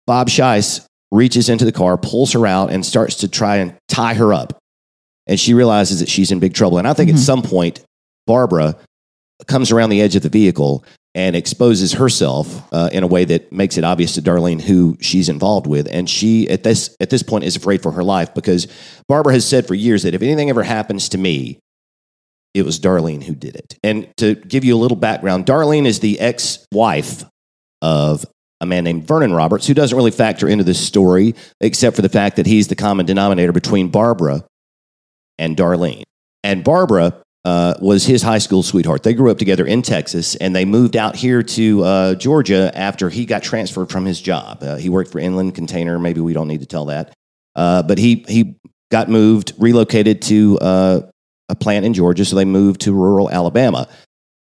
Bob 0.06 0.28
Shiess 0.30 0.86
reaches 1.12 1.48
into 1.50 1.64
the 1.66 1.72
car, 1.72 1.98
pulls 1.98 2.34
her 2.34 2.46
out, 2.48 2.72
and 2.72 2.86
starts 2.86 3.18
to 3.18 3.28
try 3.28 3.58
and 3.58 3.76
tie 3.88 4.16
her 4.16 4.34
up. 4.34 4.58
And 5.28 5.40
she 5.40 5.54
realizes 5.54 6.00
that 6.02 6.10
she's 6.10 6.32
in 6.32 6.40
big 6.40 6.54
trouble. 6.54 6.78
And 6.78 6.88
I 6.88 6.94
think 6.94 7.10
Mhm. 7.10 7.14
at 7.14 7.20
some 7.20 7.42
point, 7.44 7.80
Barbara 8.28 8.76
comes 9.48 9.72
around 9.72 9.90
the 9.92 10.02
edge 10.02 10.16
of 10.16 10.24
the 10.24 10.30
vehicle 10.30 10.84
and 11.16 11.36
exposes 11.36 11.94
herself 11.94 12.64
uh, 12.74 12.90
in 12.92 13.04
a 13.04 13.08
way 13.08 13.24
that 13.26 13.52
makes 13.54 13.78
it 13.78 13.84
obvious 13.84 14.16
to 14.16 14.22
Darlene 14.22 14.60
who 14.62 14.98
she's 15.00 15.30
involved 15.30 15.68
with. 15.68 15.88
And 15.92 16.10
she 16.10 16.50
at 16.50 16.64
this 16.64 16.96
at 17.00 17.10
this 17.12 17.24
point 17.24 17.44
is 17.44 17.56
afraid 17.56 17.82
for 17.84 17.92
her 17.92 18.04
life 18.04 18.34
because 18.34 18.68
Barbara 19.08 19.34
has 19.34 19.46
said 19.46 19.68
for 19.68 19.76
years 19.76 20.04
that 20.04 20.14
if 20.16 20.22
anything 20.22 20.50
ever 20.50 20.64
happens 20.64 21.08
to 21.10 21.18
me, 21.18 21.60
it 22.54 22.64
was 22.64 22.80
Darlene 22.80 23.24
who 23.24 23.36
did 23.36 23.56
it. 23.56 23.78
And 23.84 24.08
to 24.18 24.36
give 24.36 24.64
you 24.64 24.76
a 24.76 24.80
little 24.80 24.98
background, 24.98 25.46
Darlene 25.46 25.86
is 25.86 26.00
the 26.00 26.20
ex 26.20 26.66
wife 26.72 27.26
of 27.82 28.26
a 28.62 28.66
man 28.66 28.84
named 28.84 29.08
Vernon 29.08 29.34
Roberts, 29.34 29.68
who 29.68 29.74
doesn't 29.74 29.96
really 29.96 30.12
factor 30.12 30.48
into 30.48 30.64
this 30.64 30.80
story, 30.80 31.36
except 31.60 31.96
for 31.96 32.02
the 32.02 32.10
fact 32.10 32.38
that 32.38 32.46
he's 32.46 32.68
the 32.68 32.76
common 32.76 33.06
denominator 33.06 33.52
between 33.52 33.90
Barbara 33.90 34.46
and 35.38 35.58
Darlene. 35.58 36.04
And 36.44 36.64
Barbara 36.64 37.22
uh, 37.46 37.74
was 37.82 38.06
his 38.06 38.22
high 38.22 38.38
school 38.38 38.64
sweetheart. 38.64 39.04
They 39.04 39.14
grew 39.14 39.30
up 39.30 39.38
together 39.38 39.66
in 39.66 39.82
Texas, 39.82 40.36
and 40.36 40.56
they 40.56 40.64
moved 40.64 40.96
out 40.96 41.16
here 41.16 41.44
to 41.44 41.84
uh, 41.84 42.16
Georgia 42.16 42.72
after 42.74 43.10
he 43.10 43.26
got 43.26 43.44
transferred 43.44 43.90
from 43.90 44.06
his 44.06 44.22
job. 44.22 44.64
Uh, 44.64 44.78
he 44.78 44.90
worked 44.90 45.12
for 45.12 45.20
Inland 45.20 45.56
Container. 45.56 46.00
Maybe 46.00 46.22
we 46.22 46.34
don't 46.34 46.48
need 46.48 46.62
to 46.62 46.66
tell 46.66 46.86
that. 46.86 47.14
Uh, 47.56 47.84
but 47.84 47.98
he, 47.98 48.26
he 48.28 48.56
got 48.92 49.10
moved, 49.10 49.54
relocated 49.58 50.22
to 50.22 50.58
uh, 50.60 51.02
a 51.54 51.56
plant 51.56 51.86
in 51.86 51.94
Georgia, 51.94 52.26
so 52.26 52.36
they 52.36 52.46
moved 52.46 52.82
to 52.82 52.94
rural 52.94 53.30
Alabama. 53.30 53.88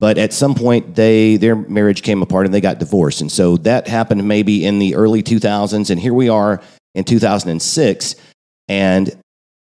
But 0.01 0.17
at 0.17 0.33
some 0.33 0.55
point, 0.55 0.95
they 0.95 1.37
their 1.37 1.57
marriage 1.57 2.03
came 2.03 2.23
apart 2.23 2.47
and 2.47 2.55
they 2.55 2.61
got 2.61 2.79
divorced, 2.79 3.21
and 3.21 3.33
so 3.33 3.57
that 3.59 3.89
happened 3.89 4.27
maybe 4.29 4.65
in 4.65 4.79
the 4.79 4.95
early 4.95 5.23
2000s. 5.23 5.91
And 5.91 6.01
here 6.01 6.15
we 6.15 6.29
are 6.29 6.63
in 6.95 7.05
2006, 7.05 8.15
and 8.69 9.21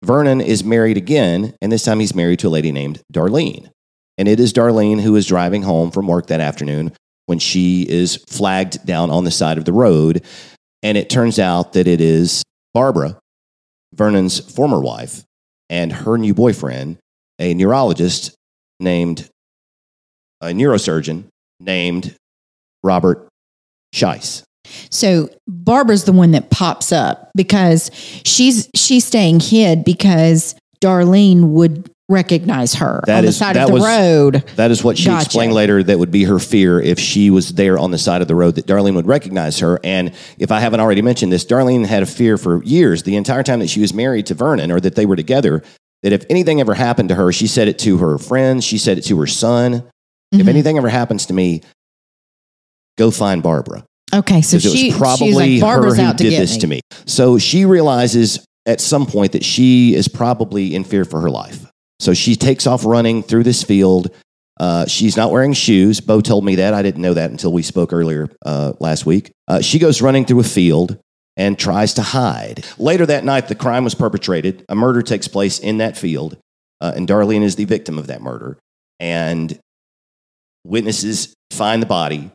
Vernon 0.03 0.41
is 0.41 0.63
married 0.63 0.97
again, 0.97 1.53
and 1.61 1.71
this 1.71 1.83
time 1.83 1.99
he's 1.99 2.15
married 2.15 2.39
to 2.39 2.47
a 2.47 2.49
lady 2.49 2.71
named 2.71 3.01
Darlene. 3.13 3.69
And 4.17 4.27
it 4.27 4.39
is 4.39 4.53
Darlene 4.53 5.01
who 5.01 5.15
is 5.15 5.25
driving 5.25 5.63
home 5.63 5.91
from 5.91 6.07
work 6.07 6.27
that 6.27 6.39
afternoon 6.39 6.93
when 7.25 7.39
she 7.39 7.83
is 7.83 8.17
flagged 8.29 8.85
down 8.85 9.09
on 9.09 9.23
the 9.23 9.31
side 9.31 9.57
of 9.57 9.65
the 9.65 9.73
road. 9.73 10.23
And 10.83 10.97
it 10.97 11.09
turns 11.09 11.39
out 11.39 11.73
that 11.73 11.87
it 11.87 11.99
is 11.99 12.43
Barbara, 12.73 13.19
Vernon's 13.93 14.39
former 14.39 14.79
wife, 14.79 15.23
and 15.69 15.91
her 15.91 16.17
new 16.17 16.33
boyfriend, 16.33 16.97
a 17.39 17.53
neurologist 17.53 18.33
named, 18.79 19.29
a 20.41 20.47
neurosurgeon 20.47 21.25
named 21.59 22.15
Robert 22.83 23.27
Shiess. 23.93 24.43
So 24.89 25.29
Barbara's 25.47 26.05
the 26.05 26.11
one 26.11 26.31
that 26.31 26.49
pops 26.49 26.91
up 26.91 27.29
because 27.35 27.91
she's 28.25 28.69
she's 28.75 29.05
staying 29.05 29.39
hid 29.39 29.83
because 29.85 30.55
Darlene 30.81 31.49
would 31.49 31.89
recognize 32.09 32.75
her 32.75 33.01
That 33.07 33.17
on 33.19 33.23
the 33.23 33.29
is- 33.29 33.37
side 33.37 33.57
of 33.57 33.67
the 33.67 33.73
was- 33.73 33.83
road. 33.83 34.43
That 34.57 34.71
is 34.71 34.83
what 34.83 34.97
she 34.97 35.05
Gotcha. 35.05 35.25
explained 35.25 35.53
later. 35.53 35.81
That 35.83 35.97
would 35.99 36.11
be 36.11 36.23
her 36.25 36.39
fear 36.39 36.79
if 36.79 36.99
she 36.99 37.29
was 37.29 37.53
there 37.53 37.77
on 37.79 37.91
the 37.91 37.97
side 37.97 38.21
of 38.21 38.27
the 38.27 38.35
road 38.35 38.55
that 38.55 38.65
Darlene 38.67 38.95
would 38.95 39.07
recognize 39.07 39.59
her. 39.59 39.79
And 39.83 40.11
if 40.37 40.51
I 40.51 40.59
haven't 40.59 40.79
already 40.81 41.01
mentioned 41.01 41.31
this, 41.31 41.45
Darlene 41.45 41.85
had 41.85 42.03
a 42.03 42.07
fear 42.07 42.37
for 42.37 42.63
years, 42.63 43.03
the 43.03 43.15
entire 43.15 43.43
time 43.43 43.59
that 43.59 43.69
she 43.69 43.81
was 43.81 43.93
married 43.93 44.25
to 44.27 44.33
Vernon 44.35 44.71
or 44.71 44.79
that 44.79 44.95
they 44.95 45.05
were 45.05 45.15
together, 45.15 45.63
that 46.05 46.13
if 46.13 46.23
anything 46.29 46.59
ever 46.61 46.75
happened 46.75 47.09
to 47.09 47.15
her, 47.15 47.31
she 47.31 47.47
said 47.47 47.67
it 47.67 47.79
to 47.79 47.97
her 47.97 48.19
friends, 48.19 48.63
she 48.63 48.77
said 48.77 48.99
it 48.99 49.01
to 49.05 49.17
her 49.19 49.25
son. 49.25 49.81
If 50.31 50.41
Mhm. 50.45 50.47
anything 50.49 50.77
ever 50.77 50.87
happens 50.89 51.25
to 51.25 51.33
me, 51.33 51.61
go 52.95 53.09
find 53.09 53.41
Barbara. 53.41 53.83
Okay, 54.13 54.43
so 54.43 54.59
she 54.59 54.89
it 54.89 54.91
was 54.91 54.97
probably 54.99 55.27
she's 55.29 55.35
like, 55.35 55.61
Barbara's 55.61 55.97
her 55.97 56.03
who 56.03 56.09
out 56.09 56.17
to 56.19 56.23
did 56.29 56.39
this 56.39 56.53
me. 56.53 56.59
to 56.59 56.67
me. 56.67 56.81
So 57.07 57.39
she 57.39 57.65
realizes 57.65 58.45
at 58.67 58.81
some 58.81 59.07
point 59.07 59.31
that 59.31 59.43
she 59.43 59.95
is 59.95 60.07
probably 60.07 60.75
in 60.75 60.83
fear 60.83 61.05
for 61.05 61.21
her 61.21 61.29
life. 61.31 61.65
So 61.99 62.13
she 62.13 62.35
takes 62.35 62.67
off 62.67 62.85
running 62.85 63.23
through 63.23 63.43
this 63.43 63.63
field. 63.63 64.11
Uh, 64.59 64.85
she's 64.85 65.17
not 65.17 65.31
wearing 65.31 65.53
shoes. 65.53 66.01
Bo 66.01 66.21
told 66.21 66.45
me 66.45 66.53
that. 66.57 66.75
I 66.75 66.83
didn't 66.83 67.01
know 67.01 67.15
that 67.15 67.31
until 67.31 67.51
we 67.51 67.63
spoke 67.63 67.91
earlier 67.91 68.29
uh, 68.45 68.73
last 68.79 69.07
week. 69.07 69.31
Uh, 69.47 69.59
she 69.59 69.79
goes 69.79 70.03
running 70.03 70.23
through 70.23 70.41
a 70.41 70.43
field 70.43 70.99
and 71.37 71.59
tries 71.59 71.93
to 71.95 72.01
hide. 72.01 72.65
Later 72.77 73.05
that 73.05 73.25
night, 73.25 73.47
the 73.47 73.55
crime 73.55 73.83
was 73.83 73.95
perpetrated. 73.95 74.63
A 74.69 74.75
murder 74.75 75.01
takes 75.01 75.27
place 75.27 75.59
in 75.59 75.77
that 75.79 75.97
field, 75.97 76.37
uh, 76.81 76.93
and 76.95 77.07
Darlene 77.07 77.43
is 77.43 77.55
the 77.55 77.65
victim 77.65 77.97
of 77.97 78.07
that 78.07 78.21
murder. 78.21 78.57
And 78.99 79.59
witnesses 80.63 81.33
find 81.51 81.81
the 81.81 81.87
body, 81.87 82.31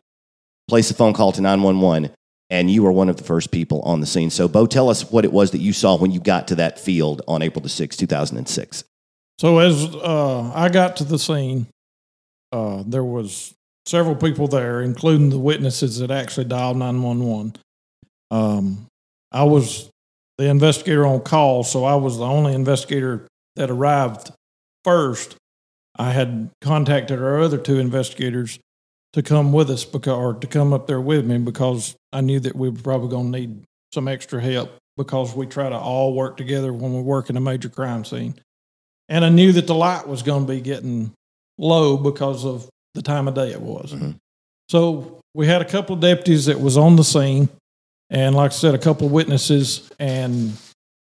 place 0.67 0.91
a 0.91 0.93
phone 0.93 1.13
call 1.13 1.31
to 1.31 1.41
911, 1.41 2.11
and 2.49 2.69
you 2.69 2.83
were 2.83 2.91
one 2.91 3.09
of 3.09 3.17
the 3.17 3.23
first 3.23 3.51
people 3.51 3.81
on 3.81 4.01
the 4.01 4.05
scene. 4.05 4.29
So, 4.29 4.47
Bo, 4.47 4.65
tell 4.65 4.89
us 4.89 5.09
what 5.09 5.25
it 5.25 5.31
was 5.31 5.51
that 5.51 5.61
you 5.61 5.73
saw 5.73 5.97
when 5.97 6.11
you 6.11 6.19
got 6.19 6.47
to 6.49 6.55
that 6.55 6.79
field 6.79 7.21
on 7.27 7.41
April 7.41 7.61
the 7.61 7.69
6th, 7.69 7.97
2006. 7.97 8.83
So 9.39 9.57
as 9.57 9.95
uh, 9.95 10.51
I 10.53 10.69
got 10.69 10.97
to 10.97 11.03
the 11.03 11.17
scene, 11.17 11.65
uh, 12.51 12.83
there 12.85 13.03
was 13.03 13.55
several 13.87 14.15
people 14.15 14.47
there, 14.47 14.81
including 14.81 15.31
the 15.31 15.39
witnesses 15.39 15.97
that 15.97 16.11
actually 16.11 16.45
dialed 16.45 16.77
911. 16.77 17.55
Um, 18.29 18.87
I 19.31 19.43
was 19.43 19.89
the 20.37 20.47
investigator 20.47 21.05
on 21.05 21.21
call, 21.21 21.63
so 21.63 21.85
I 21.85 21.95
was 21.95 22.17
the 22.17 22.25
only 22.25 22.53
investigator 22.53 23.27
that 23.55 23.69
arrived 23.69 24.31
first. 24.83 25.35
I 25.97 26.11
had 26.11 26.49
contacted 26.61 27.21
our 27.21 27.39
other 27.39 27.57
two 27.57 27.79
investigators 27.79 28.59
to 29.13 29.21
come 29.21 29.51
with 29.51 29.69
us 29.69 29.83
because, 29.85 30.13
or 30.13 30.33
to 30.35 30.47
come 30.47 30.73
up 30.73 30.87
there 30.87 31.01
with 31.01 31.25
me 31.25 31.37
because 31.37 31.95
I 32.13 32.21
knew 32.21 32.39
that 32.39 32.55
we 32.55 32.69
were 32.69 32.79
probably 32.81 33.09
going 33.09 33.31
to 33.31 33.39
need 33.39 33.63
some 33.93 34.07
extra 34.07 34.41
help 34.41 34.71
because 34.97 35.35
we 35.35 35.45
try 35.45 35.69
to 35.69 35.77
all 35.77 36.13
work 36.13 36.37
together 36.37 36.71
when 36.73 36.93
we 36.93 37.01
work 37.01 37.29
in 37.29 37.37
a 37.37 37.41
major 37.41 37.69
crime 37.69 38.05
scene. 38.05 38.35
And 39.09 39.25
I 39.25 39.29
knew 39.29 39.51
that 39.53 39.67
the 39.67 39.75
light 39.75 40.07
was 40.07 40.23
going 40.23 40.45
to 40.47 40.53
be 40.53 40.61
getting 40.61 41.11
low 41.57 41.97
because 41.97 42.45
of 42.45 42.69
the 42.93 43.01
time 43.01 43.27
of 43.27 43.33
day 43.33 43.51
it 43.51 43.61
was. 43.61 43.93
Mhm. 43.93 44.15
So 44.69 45.19
we 45.33 45.47
had 45.47 45.61
a 45.61 45.65
couple 45.65 45.95
of 45.95 46.01
deputies 46.01 46.45
that 46.45 46.59
was 46.61 46.77
on 46.77 46.95
the 46.95 47.03
scene, 47.03 47.49
and 48.11 48.35
like 48.35 48.51
I 48.51 48.53
said, 48.53 48.75
a 48.75 48.77
couple 48.77 49.07
witnesses. 49.09 49.89
And 49.97 50.51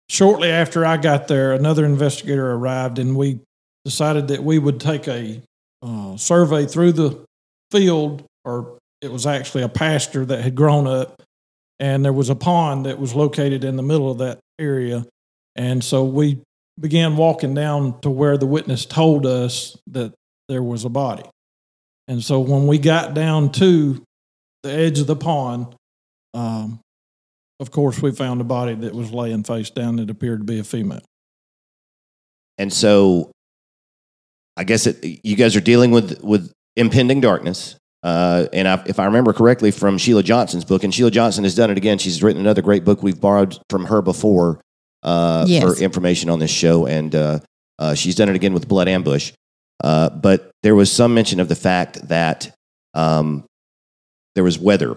shortly 0.08 0.50
after 0.50 0.86
I 0.86 0.96
got 0.96 1.26
there, 1.28 1.52
another 1.52 1.84
investigator 1.84 2.52
arrived, 2.52 2.98
and 3.00 3.16
we 3.16 3.40
decided 3.84 4.28
that 4.28 4.44
we 4.44 4.58
would 4.58 4.80
take 4.80 5.08
a 5.08 5.42
uh, 5.82 6.16
survey 6.16 6.66
through 6.66 6.92
the 6.92 7.24
field, 7.72 8.24
or 8.44 8.78
it 9.02 9.10
was 9.10 9.26
actually 9.26 9.64
a 9.64 9.68
pasture 9.68 10.24
that 10.24 10.42
had 10.42 10.54
grown 10.54 10.86
up, 10.86 11.20
and 11.80 12.04
there 12.04 12.12
was 12.12 12.30
a 12.30 12.36
pond 12.36 12.86
that 12.86 12.98
was 12.98 13.14
located 13.14 13.64
in 13.64 13.76
the 13.76 13.82
middle 13.82 14.10
of 14.10 14.18
that 14.18 14.38
area. 14.58 15.04
And 15.56 15.82
so 15.82 16.04
we 16.04 16.38
began 16.78 17.16
walking 17.16 17.54
down 17.54 18.00
to 18.02 18.10
where 18.10 18.38
the 18.38 18.46
witness 18.46 18.86
told 18.86 19.26
us 19.26 19.76
that 19.88 20.14
there 20.48 20.62
was 20.62 20.84
a 20.84 20.88
body. 20.88 21.24
And 22.06 22.22
so 22.22 22.40
when 22.40 22.66
we 22.66 22.78
got 22.78 23.14
down 23.14 23.50
to 23.52 24.02
the 24.62 24.70
edge 24.70 24.98
of 24.98 25.06
the 25.06 25.16
pond, 25.16 25.74
um, 26.34 26.80
of 27.60 27.70
course, 27.70 28.00
we 28.02 28.10
found 28.10 28.40
a 28.40 28.44
body 28.44 28.74
that 28.74 28.94
was 28.94 29.12
laying 29.12 29.44
face 29.44 29.70
down 29.70 29.96
that 29.96 30.10
appeared 30.10 30.40
to 30.40 30.44
be 30.44 30.58
a 30.58 30.64
female. 30.64 31.02
And 32.58 32.72
so, 32.72 33.30
I 34.56 34.64
guess 34.64 34.86
it, 34.86 35.20
you 35.22 35.36
guys 35.36 35.54
are 35.56 35.60
dealing 35.60 35.90
with, 35.90 36.22
with 36.22 36.52
impending 36.76 37.20
darkness. 37.20 37.76
Uh, 38.02 38.46
and 38.52 38.66
I, 38.66 38.82
if 38.86 38.98
I 38.98 39.04
remember 39.04 39.32
correctly 39.34 39.70
from 39.70 39.98
Sheila 39.98 40.22
Johnson's 40.22 40.64
book, 40.64 40.84
and 40.84 40.94
Sheila 40.94 41.10
Johnson 41.10 41.44
has 41.44 41.54
done 41.54 41.70
it 41.70 41.76
again, 41.76 41.98
she's 41.98 42.22
written 42.22 42.40
another 42.40 42.62
great 42.62 42.84
book 42.84 43.02
we've 43.02 43.20
borrowed 43.20 43.58
from 43.68 43.84
her 43.86 44.00
before 44.02 44.60
uh, 45.02 45.44
Yes. 45.46 45.62
for 45.62 45.82
information 45.82 46.30
on 46.30 46.38
this 46.38 46.50
show. 46.50 46.86
And 46.86 47.14
uh, 47.14 47.40
uh, 47.78 47.94
she's 47.94 48.14
done 48.14 48.30
it 48.30 48.36
again 48.36 48.54
with 48.54 48.68
Blood 48.68 48.88
Ambush. 48.88 49.32
Uh, 49.84 50.10
but 50.10 50.50
there 50.62 50.74
was 50.74 50.90
some 50.90 51.14
mention 51.14 51.40
of 51.40 51.48
the 51.48 51.56
fact 51.56 52.08
that 52.08 52.54
um, 52.94 53.44
there 54.34 54.44
was 54.44 54.58
weather 54.58 54.96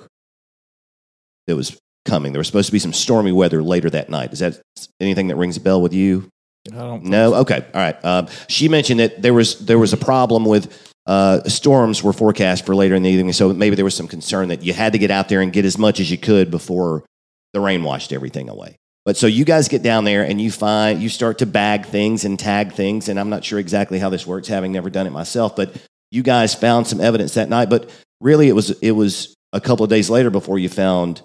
that 1.47 1.55
was 1.55 1.77
coming. 2.05 2.31
There 2.31 2.39
was 2.39 2.47
supposed 2.47 2.67
to 2.67 2.71
be 2.71 2.79
some 2.79 2.93
stormy 2.93 3.31
weather 3.31 3.61
later 3.63 3.89
that 3.89 4.09
night. 4.09 4.33
Is 4.33 4.39
that 4.39 4.59
anything 4.99 5.27
that 5.27 5.35
rings 5.35 5.57
a 5.57 5.61
bell 5.61 5.81
with 5.81 5.93
you? 5.93 6.29
I 6.71 6.75
don't 6.77 7.03
No. 7.05 7.31
so. 7.31 7.37
Okay. 7.37 7.65
All 7.73 7.81
right. 7.81 8.05
Um, 8.05 8.27
she 8.47 8.69
mentioned 8.69 8.99
that 8.99 9.21
there 9.21 9.33
was 9.33 9.65
there 9.65 9.79
was 9.79 9.93
a 9.93 9.97
problem 9.97 10.45
with 10.45 10.91
uh, 11.05 11.43
storms 11.43 12.01
were 12.01 12.13
forecast 12.13 12.65
for 12.65 12.75
later 12.75 12.95
in 12.95 13.03
the 13.03 13.09
evening, 13.09 13.33
so 13.33 13.53
maybe 13.53 13.75
there 13.75 13.85
was 13.85 13.95
some 13.95 14.07
concern 14.07 14.47
that 14.49 14.63
you 14.63 14.71
had 14.73 14.93
to 14.93 14.99
get 14.99 15.11
out 15.11 15.27
there 15.27 15.41
and 15.41 15.51
get 15.51 15.65
as 15.65 15.77
much 15.77 15.99
as 15.99 16.09
you 16.09 16.17
could 16.17 16.49
before 16.49 17.03
the 17.51 17.59
rain 17.59 17.83
washed 17.83 18.13
everything 18.13 18.49
away. 18.49 18.77
But 19.05 19.17
so 19.17 19.27
you 19.27 19.43
guys 19.43 19.67
get 19.67 19.83
down 19.83 20.05
there 20.05 20.23
and 20.23 20.39
you 20.39 20.49
find 20.49 21.01
you 21.01 21.09
start 21.09 21.39
to 21.39 21.45
bag 21.45 21.85
things 21.85 22.23
and 22.23 22.39
tag 22.39 22.71
things, 22.71 23.09
and 23.09 23.19
I'm 23.19 23.29
not 23.29 23.43
sure 23.43 23.59
exactly 23.59 23.99
how 23.99 24.09
this 24.09 24.25
works, 24.25 24.47
having 24.47 24.71
never 24.71 24.89
done 24.89 25.05
it 25.05 25.11
myself. 25.11 25.57
But 25.57 25.75
you 26.11 26.23
guys 26.23 26.55
found 26.55 26.87
some 26.87 27.01
evidence 27.01 27.33
that 27.33 27.49
night, 27.49 27.69
but 27.69 27.89
really 28.21 28.47
it 28.47 28.53
was 28.53 28.71
it 28.79 28.91
was 28.91 29.35
a 29.51 29.59
couple 29.59 29.83
of 29.83 29.89
days 29.89 30.09
later 30.09 30.29
before 30.29 30.57
you 30.57 30.69
found 30.69 31.21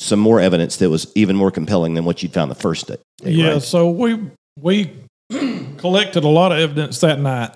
some 0.00 0.18
more 0.18 0.40
evidence 0.40 0.76
that 0.78 0.90
was 0.90 1.10
even 1.14 1.36
more 1.36 1.50
compelling 1.50 1.94
than 1.94 2.04
what 2.04 2.22
you'd 2.22 2.32
found 2.32 2.50
the 2.50 2.54
first 2.56 2.88
day. 2.88 2.96
Yeah, 3.22 3.52
right? 3.54 3.62
so 3.62 3.90
we 3.90 4.18
we 4.60 4.90
collected 5.78 6.24
a 6.24 6.28
lot 6.28 6.52
of 6.52 6.58
evidence 6.58 7.00
that 7.00 7.18
night. 7.20 7.50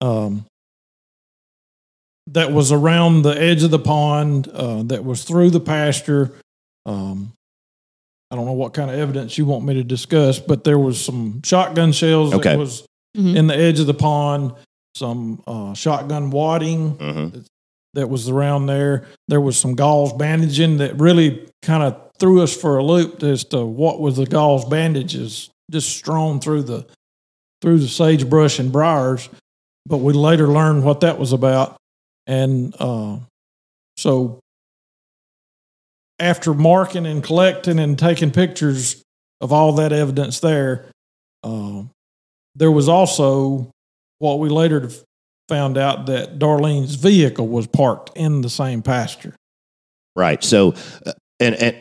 Um, 0.00 0.44
that 2.28 2.52
was 2.52 2.72
around 2.72 3.22
the 3.22 3.38
edge 3.40 3.62
of 3.62 3.70
the 3.70 3.78
pond. 3.78 4.48
Uh, 4.48 4.82
that 4.84 5.04
was 5.04 5.24
through 5.24 5.50
the 5.50 5.60
pasture. 5.60 6.32
Um, 6.86 7.32
I 8.30 8.36
don't 8.36 8.46
know 8.46 8.52
what 8.52 8.72
kind 8.72 8.90
of 8.90 8.98
evidence 8.98 9.36
you 9.38 9.44
want 9.44 9.64
me 9.64 9.74
to 9.74 9.84
discuss, 9.84 10.38
but 10.38 10.64
there 10.64 10.78
was 10.78 11.02
some 11.02 11.42
shotgun 11.44 11.92
shells 11.92 12.32
Okay. 12.34 12.50
that 12.50 12.58
was 12.58 12.84
Mhm. 13.16 13.36
in 13.36 13.46
the 13.46 13.54
edge 13.56 13.78
of 13.78 13.86
the 13.86 13.94
pond. 13.94 14.52
Some 14.96 15.42
uh, 15.46 15.74
shotgun 15.74 16.30
wadding 16.30 16.94
Mhm. 16.96 17.44
That 17.94 18.08
was 18.08 18.28
around 18.28 18.66
there. 18.66 19.06
There 19.28 19.40
was 19.40 19.56
some 19.56 19.74
gauze 19.74 20.12
bandaging 20.12 20.78
that 20.78 20.98
really 20.98 21.48
kind 21.62 21.82
of 21.82 22.00
threw 22.18 22.42
us 22.42 22.54
for 22.56 22.78
a 22.78 22.84
loop 22.84 23.22
as 23.22 23.44
to 23.44 23.64
what 23.64 24.00
was 24.00 24.16
the 24.16 24.26
gauze 24.26 24.64
bandages 24.64 25.50
just 25.70 25.96
strewn 25.96 26.40
through 26.40 26.62
the 26.62 26.86
through 27.62 27.78
the 27.78 27.88
sagebrush 27.88 28.58
and 28.58 28.70
briars. 28.70 29.28
But 29.86 29.98
we 29.98 30.12
later 30.12 30.48
learned 30.48 30.84
what 30.84 31.00
that 31.00 31.18
was 31.18 31.32
about, 31.32 31.76
and 32.26 32.74
uh, 32.78 33.18
so 33.96 34.40
after 36.18 36.54
marking 36.54 37.06
and 37.06 37.22
collecting 37.22 37.78
and 37.78 37.98
taking 37.98 38.30
pictures 38.30 39.02
of 39.40 39.52
all 39.52 39.72
that 39.72 39.92
evidence 39.92 40.40
there, 40.40 40.86
uh, 41.42 41.82
there 42.54 42.70
was 42.70 42.88
also 42.88 43.70
what 44.20 44.38
we 44.38 44.48
later 44.48 44.88
found 45.48 45.76
out 45.76 46.06
that 46.06 46.38
Darlene's 46.38 46.94
vehicle 46.94 47.46
was 47.48 47.66
parked 47.66 48.10
in 48.16 48.40
the 48.40 48.50
same 48.50 48.82
pasture. 48.82 49.34
Right. 50.16 50.42
So, 50.42 50.74
uh, 51.04 51.12
and, 51.40 51.54
and, 51.56 51.76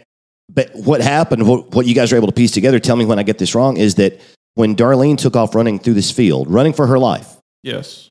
but 0.50 0.72
what 0.74 1.02
happened, 1.02 1.48
what, 1.48 1.74
what 1.74 1.86
you 1.86 1.96
guys 1.96 2.12
are 2.12 2.16
able 2.16 2.28
to 2.28 2.34
piece 2.34 2.52
together, 2.52 2.80
tell 2.80 2.96
me 2.96 3.06
when 3.06 3.20
I 3.20 3.24
get 3.24 3.38
this 3.38 3.56
wrong, 3.56 3.78
is 3.78 3.96
that 3.96 4.20
when 4.56 4.76
Darlene 4.76 5.18
took 5.18 5.36
off 5.36 5.56
running 5.56 5.80
through 5.80 5.94
this 5.94 6.12
field, 6.12 6.50
running 6.50 6.74
for 6.74 6.88
her 6.88 7.00
life, 7.00 7.38
Yes, 7.64 8.10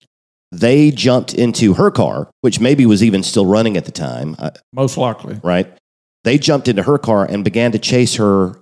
they 0.51 0.91
jumped 0.91 1.35
into 1.35 1.75
her 1.75 1.91
car, 1.91 2.31
which 2.41 2.59
maybe 2.61 2.85
was 2.87 3.03
even 3.03 3.23
still 3.23 3.47
running 3.47 3.77
at 3.77 3.85
the 3.85 3.93
time, 3.93 4.37
uh, 4.39 4.51
most 4.73 4.97
likely. 4.97 5.39
right? 5.43 5.71
They 6.25 6.39
jumped 6.39 6.69
into 6.69 6.83
her 6.85 6.99
car 6.99 7.25
and 7.25 7.43
began 7.45 7.73
to 7.73 7.79
chase 7.79 8.15
her 8.17 8.57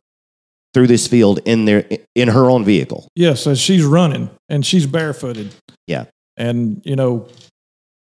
through 0.73 0.87
this 0.87 1.07
field 1.07 1.41
in 1.45 1.65
their 1.65 1.85
in 2.15 2.29
her 2.29 2.49
own 2.51 2.65
vehicle. 2.65 3.09
Yes, 3.15 3.47
as 3.47 3.61
she's 3.61 3.85
running 3.85 4.31
and 4.49 4.65
she's 4.65 4.87
barefooted. 4.87 5.55
Yeah. 5.87 6.07
And, 6.37 6.83
you 6.85 6.97
know, 6.97 7.29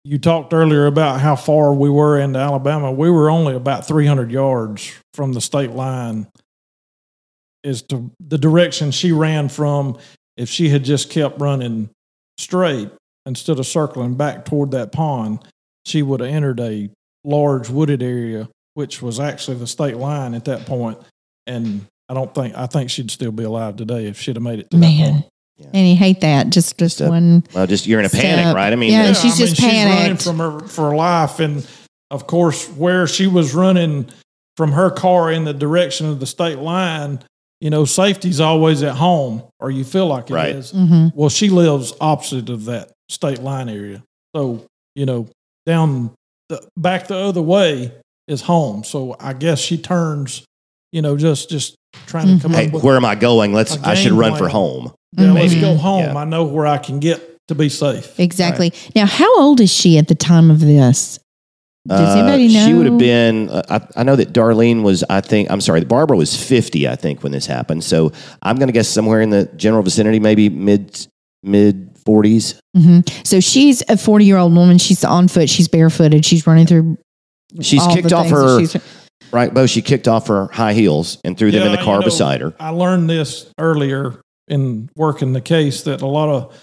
you 0.05 0.19
talked 0.19 0.55
earlier 0.55 0.87
about 0.87 1.21
how 1.21 1.37
far 1.37 1.75
we 1.75 1.91
were 1.91 2.19
into 2.19 2.39
Alabama. 2.39 2.91
We 2.91 3.11
were 3.11 3.31
only 3.31 3.55
about 3.55 3.87
300 3.87 4.31
yards 4.31 4.95
from 5.15 5.33
the 5.33 5.41
state 5.41 5.71
line 5.71 6.29
is 7.65 7.83
to 7.83 8.11
the 8.21 8.39
direction 8.39 8.91
she 8.91 9.13
ran 9.13 9.49
from. 9.49 9.99
If 10.37 10.49
she 10.49 10.69
had 10.69 10.85
just 10.85 11.11
kept 11.11 11.41
running 11.41 11.91
straight 12.39 12.91
instead 13.27 13.59
of 13.59 13.67
circling 13.67 14.15
back 14.15 14.45
toward 14.45 14.71
that 14.71 14.93
pond, 14.93 15.41
she 15.85 16.03
would 16.03 16.21
have 16.21 16.31
entered 16.31 16.61
a 16.61 16.91
large 17.25 17.69
wooded 17.69 18.03
area, 18.03 18.49
which 18.75 19.03
was 19.03 19.19
actually 19.19 19.57
the 19.59 19.67
state 19.67 19.97
line 19.97 20.35
at 20.35 20.45
that 20.45 20.65
point. 20.65 20.99
And 21.47 21.87
I 22.09 22.15
don't 22.15 22.33
think, 22.35 22.57
I 22.57 22.67
think 22.67 22.89
she'd 22.91 23.11
still 23.11 23.33
be 23.33 23.45
alive 23.45 23.77
today 23.77 24.07
if 24.07 24.21
she'd 24.21 24.37
have 24.37 24.43
made 24.43 24.61
it 24.61 24.71
to 24.71 24.77
that 25.59 25.65
point. 25.65 25.75
Man, 25.75 25.81
And 25.83 25.91
you 25.91 25.97
hate 25.97 26.21
that. 26.23 26.51
Just 26.51 26.79
just 26.79 26.97
Step. 26.97 27.09
one. 27.11 27.45
Well, 27.55 27.67
just 27.67 27.87
you're 27.87 28.01
in 28.01 28.07
a 28.07 28.11
panic, 28.11 28.45
Step. 28.45 28.55
right? 28.57 28.73
I 28.73 28.77
mean, 28.77 28.93
Yeah, 28.93 29.07
and 29.07 29.17
she's 29.17 29.37
just 29.39 29.61
running 29.61 29.77
panicked. 29.87 30.23
from 30.23 30.39
her 30.39 30.61
for 30.61 30.95
life, 30.95 31.41
and 31.41 31.67
of 32.11 32.27
course, 32.27 32.67
where 32.71 33.07
she 33.07 33.27
was 33.27 33.55
running 33.55 34.09
from 34.57 34.73
her 34.73 34.91
car 34.91 35.31
in 35.31 35.45
the 35.45 35.55
direction 35.55 36.07
of 36.09 36.21
the 36.21 36.27
state 36.27 36.59
line, 36.59 37.21
you 37.61 37.71
know, 37.71 37.85
safety's 37.85 38.41
always 38.41 38.83
at 38.83 38.97
home, 38.97 39.43
or 39.61 39.71
you 39.71 39.85
feel 39.85 40.07
like 40.07 40.31
it 40.31 40.35
is. 40.57 40.73
Right. 40.75 40.87
hmm 40.89 41.07
Well, 41.15 41.29
she 41.29 41.49
lives 41.49 41.93
opposite 42.01 42.49
of 42.51 42.65
that 42.65 42.91
state 43.09 43.41
line 43.41 43.69
area, 43.69 44.03
so 44.35 44.65
you 44.95 45.07
know, 45.07 45.29
down 45.67 46.13
the 46.49 46.67
back 46.77 47.09
the 47.09 47.17
other 47.17 47.43
way 47.43 47.93
is 48.27 48.43
home. 48.43 48.83
So 48.85 49.17
I 49.21 49.33
guess 49.33 49.59
she 49.61 49.77
turns, 49.79 50.45
you 50.93 51.03
know, 51.03 51.17
just 51.17 51.51
just 51.51 51.77
trying 52.07 52.37
to 52.37 52.43
come 52.43 52.53
hey, 52.53 52.67
up 52.69 52.75
with 52.75 52.85
where 52.85 52.97
am 52.97 53.05
I 53.05 53.15
going? 53.15 53.53
Let's. 53.53 53.77
I 53.79 53.95
should 53.95 54.11
game 54.11 54.19
run 54.19 54.37
for 54.37 54.49
home. 54.49 54.93
Yeah, 55.17 55.33
let's 55.33 55.55
go 55.55 55.75
home. 55.75 56.01
Yeah. 56.05 56.17
I 56.17 56.25
know 56.25 56.45
where 56.45 56.67
I 56.67 56.79
can 56.79 57.01
get 57.01 57.37
to 57.49 57.55
be 57.55 57.69
safe. 57.69 58.19
Exactly. 58.21 58.73
Now, 58.95 59.07
how 59.07 59.41
old 59.41 59.61
is 59.61 59.73
she 59.73 59.99
at 59.99 60.09
the 60.09 60.15
time 60.15 60.51
of 60.51 60.61
this? 60.61 61.19
Does 61.87 62.15
Uh, 62.15 62.19
anybody 62.19 62.49
know? 62.53 62.67
She 62.67 62.75
would 62.75 62.87
have 62.87 62.99
been. 62.99 63.49
Uh, 63.49 63.63
I, 63.97 64.01
I 64.01 64.03
know 64.03 64.15
that 64.17 64.33
Darlene 64.35 64.83
was. 64.83 65.05
I 65.09 65.23
think. 65.23 65.51
I'm 65.51 65.61
sorry. 65.63 65.83
Barbara 65.85 66.17
was 66.19 66.37
50. 66.37 66.87
I 66.87 66.97
think 66.97 67.23
when 67.23 67.33
this 67.33 67.47
happened. 67.47 67.83
So 67.85 68.13
I'm 68.43 68.57
going 68.57 68.67
to 68.69 68.73
guess 68.73 68.89
somewhere 68.89 69.23
in 69.23 69.31
the 69.31 69.47
general 69.57 69.83
vicinity, 69.83 70.21
maybe 70.21 70.51
mid 70.51 71.07
mid 71.43 71.95
40s. 72.05 72.59
hmm 72.77 73.01
So 73.25 73.41
she's 73.41 73.83
a 73.89 73.97
40 73.97 74.25
year 74.27 74.37
old 74.37 74.55
woman. 74.55 74.77
She's 74.77 75.03
on 75.05 75.29
foot. 75.29 75.49
She's 75.49 75.69
barefooted. 75.69 76.25
She's 76.27 76.47
running 76.47 76.67
through. 76.67 76.99
She's 77.63 77.81
all 77.81 77.95
the 77.95 78.03
kicked 78.03 78.13
off 78.13 78.29
her 78.29 78.59
she's- 78.61 78.77
right, 79.33 79.53
Bo. 79.55 79.67
She 79.67 79.81
kicked 79.81 80.09
off 80.09 80.27
her 80.27 80.49
high 80.49 80.75
heels 80.75 81.19
and 81.25 81.39
threw 81.39 81.51
them 81.51 81.63
in 81.67 81.73
the 81.73 81.79
car 81.79 81.95
you 81.95 82.01
know, 82.01 82.05
beside 82.05 82.43
her. 82.43 82.55
I 82.61 82.71
learned 82.71 83.09
this 83.09 83.51
earlier 83.59 84.21
in 84.49 84.91
working 84.97 85.33
the 85.33 85.41
case 85.41 85.83
that 85.83 86.03
a 86.03 86.07
lot 86.07 86.29
of 86.29 86.55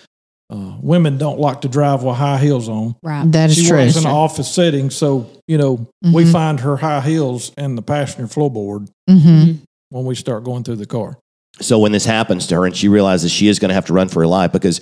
uh, 0.51 0.77
women 0.81 1.17
don't 1.17 1.39
like 1.39 1.61
to 1.61 1.67
drive 1.67 2.03
with 2.03 2.15
high 2.15 2.37
heels 2.37 2.69
on. 2.69 2.95
Right. 3.01 3.29
That 3.31 3.49
is 3.49 3.55
she 3.57 3.67
true. 3.67 3.77
works 3.79 3.95
in 3.97 4.05
an 4.05 4.11
office 4.11 4.49
setting, 4.51 4.89
so 4.91 5.27
you 5.47 5.57
know 5.57 5.87
we 6.13 6.23
Mhm. 6.23 6.31
find 6.31 6.59
her 6.59 6.77
high 6.77 7.01
heels 7.01 7.51
in 7.57 7.75
the 7.75 7.81
passenger 7.81 8.27
floorboard 8.27 8.87
hmm 9.09 9.53
when 9.89 10.05
we 10.05 10.13
start 10.15 10.43
going 10.43 10.63
through 10.63 10.75
the 10.75 10.85
car. 10.85 11.17
So 11.61 11.79
when 11.79 11.91
this 11.93 12.05
happens 12.05 12.47
to 12.47 12.55
her 12.55 12.65
and 12.65 12.75
she 12.75 12.87
realizes 12.89 13.31
she 13.31 13.47
is 13.47 13.59
going 13.59 13.69
to 13.69 13.75
have 13.75 13.85
to 13.85 13.93
run 13.93 14.09
for 14.09 14.19
her 14.19 14.27
life 14.27 14.51
because 14.51 14.81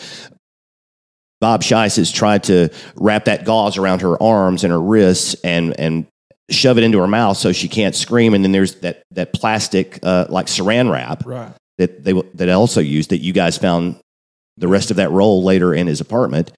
Bob 1.40 1.62
Shiess 1.62 1.98
has 1.98 2.12
tried 2.12 2.44
to 2.46 2.70
wrap 2.96 3.26
that 3.26 3.46
gauze 3.46 3.78
around 3.78 4.02
her 4.02 4.22
arms 4.22 4.64
and 4.64 4.72
her 4.72 4.82
wrists 4.82 5.36
and 5.44 5.78
and 5.80 6.08
shove 6.50 6.78
it 6.78 6.84
into 6.84 6.98
her 7.00 7.08
mouth 7.08 7.38
so 7.38 7.52
she 7.52 7.68
can't 7.68 7.96
scream. 7.96 8.34
And 8.34 8.44
then 8.44 8.52
there's 8.54 8.76
that 8.76 9.04
that 9.12 9.34
plastic 9.34 10.00
uh, 10.04 10.26
like 10.30 10.48
saran 10.48 10.92
wrap 10.92 11.26
Right. 11.26 11.52
That 11.78 12.04
they 12.04 12.14
that 12.36 12.50
also 12.50 12.82
used 12.82 13.10
that 13.10 13.20
you 13.20 13.34
guys 13.34 13.58
found 13.58 14.00
the 14.58 14.68
rest 14.68 14.92
of 14.92 14.98
that 14.98 15.12
roll 15.12 15.44
later 15.44 15.74
in 15.74 15.88
his 15.88 16.02
apartment. 16.02 16.52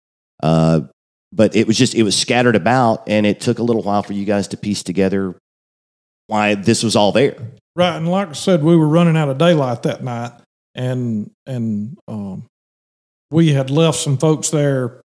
Uh, 0.44 0.82
but 1.32 1.56
it 1.56 1.68
was 1.68 1.78
just 1.78 1.96
it 1.96 2.04
was 2.04 2.18
scattered 2.18 2.56
about, 2.56 3.04
and 3.08 3.26
it 3.26 3.42
took 3.42 3.60
a 3.60 3.64
little 3.64 3.84
while 3.84 4.04
for 4.04 4.14
you 4.14 4.26
guys 4.26 4.48
to 4.50 4.58
piece 4.58 4.84
together 4.84 5.36
why 6.28 6.56
this 6.56 6.84
was 6.84 6.96
all 6.96 7.12
there. 7.12 7.38
Right, 7.76 7.98
and 7.98 8.10
like 8.10 8.30
I 8.30 8.34
said, 8.34 8.64
we 8.64 8.76
were 8.76 8.88
running 8.88 9.18
out 9.18 9.30
of 9.30 9.38
daylight 9.38 9.84
that 9.84 10.04
night, 10.04 10.32
and 10.74 11.32
and 11.46 11.98
um, 12.08 12.46
we 13.32 13.50
had 13.50 13.70
left 13.70 13.98
some 13.98 14.18
folks 14.18 14.50
there 14.50 15.02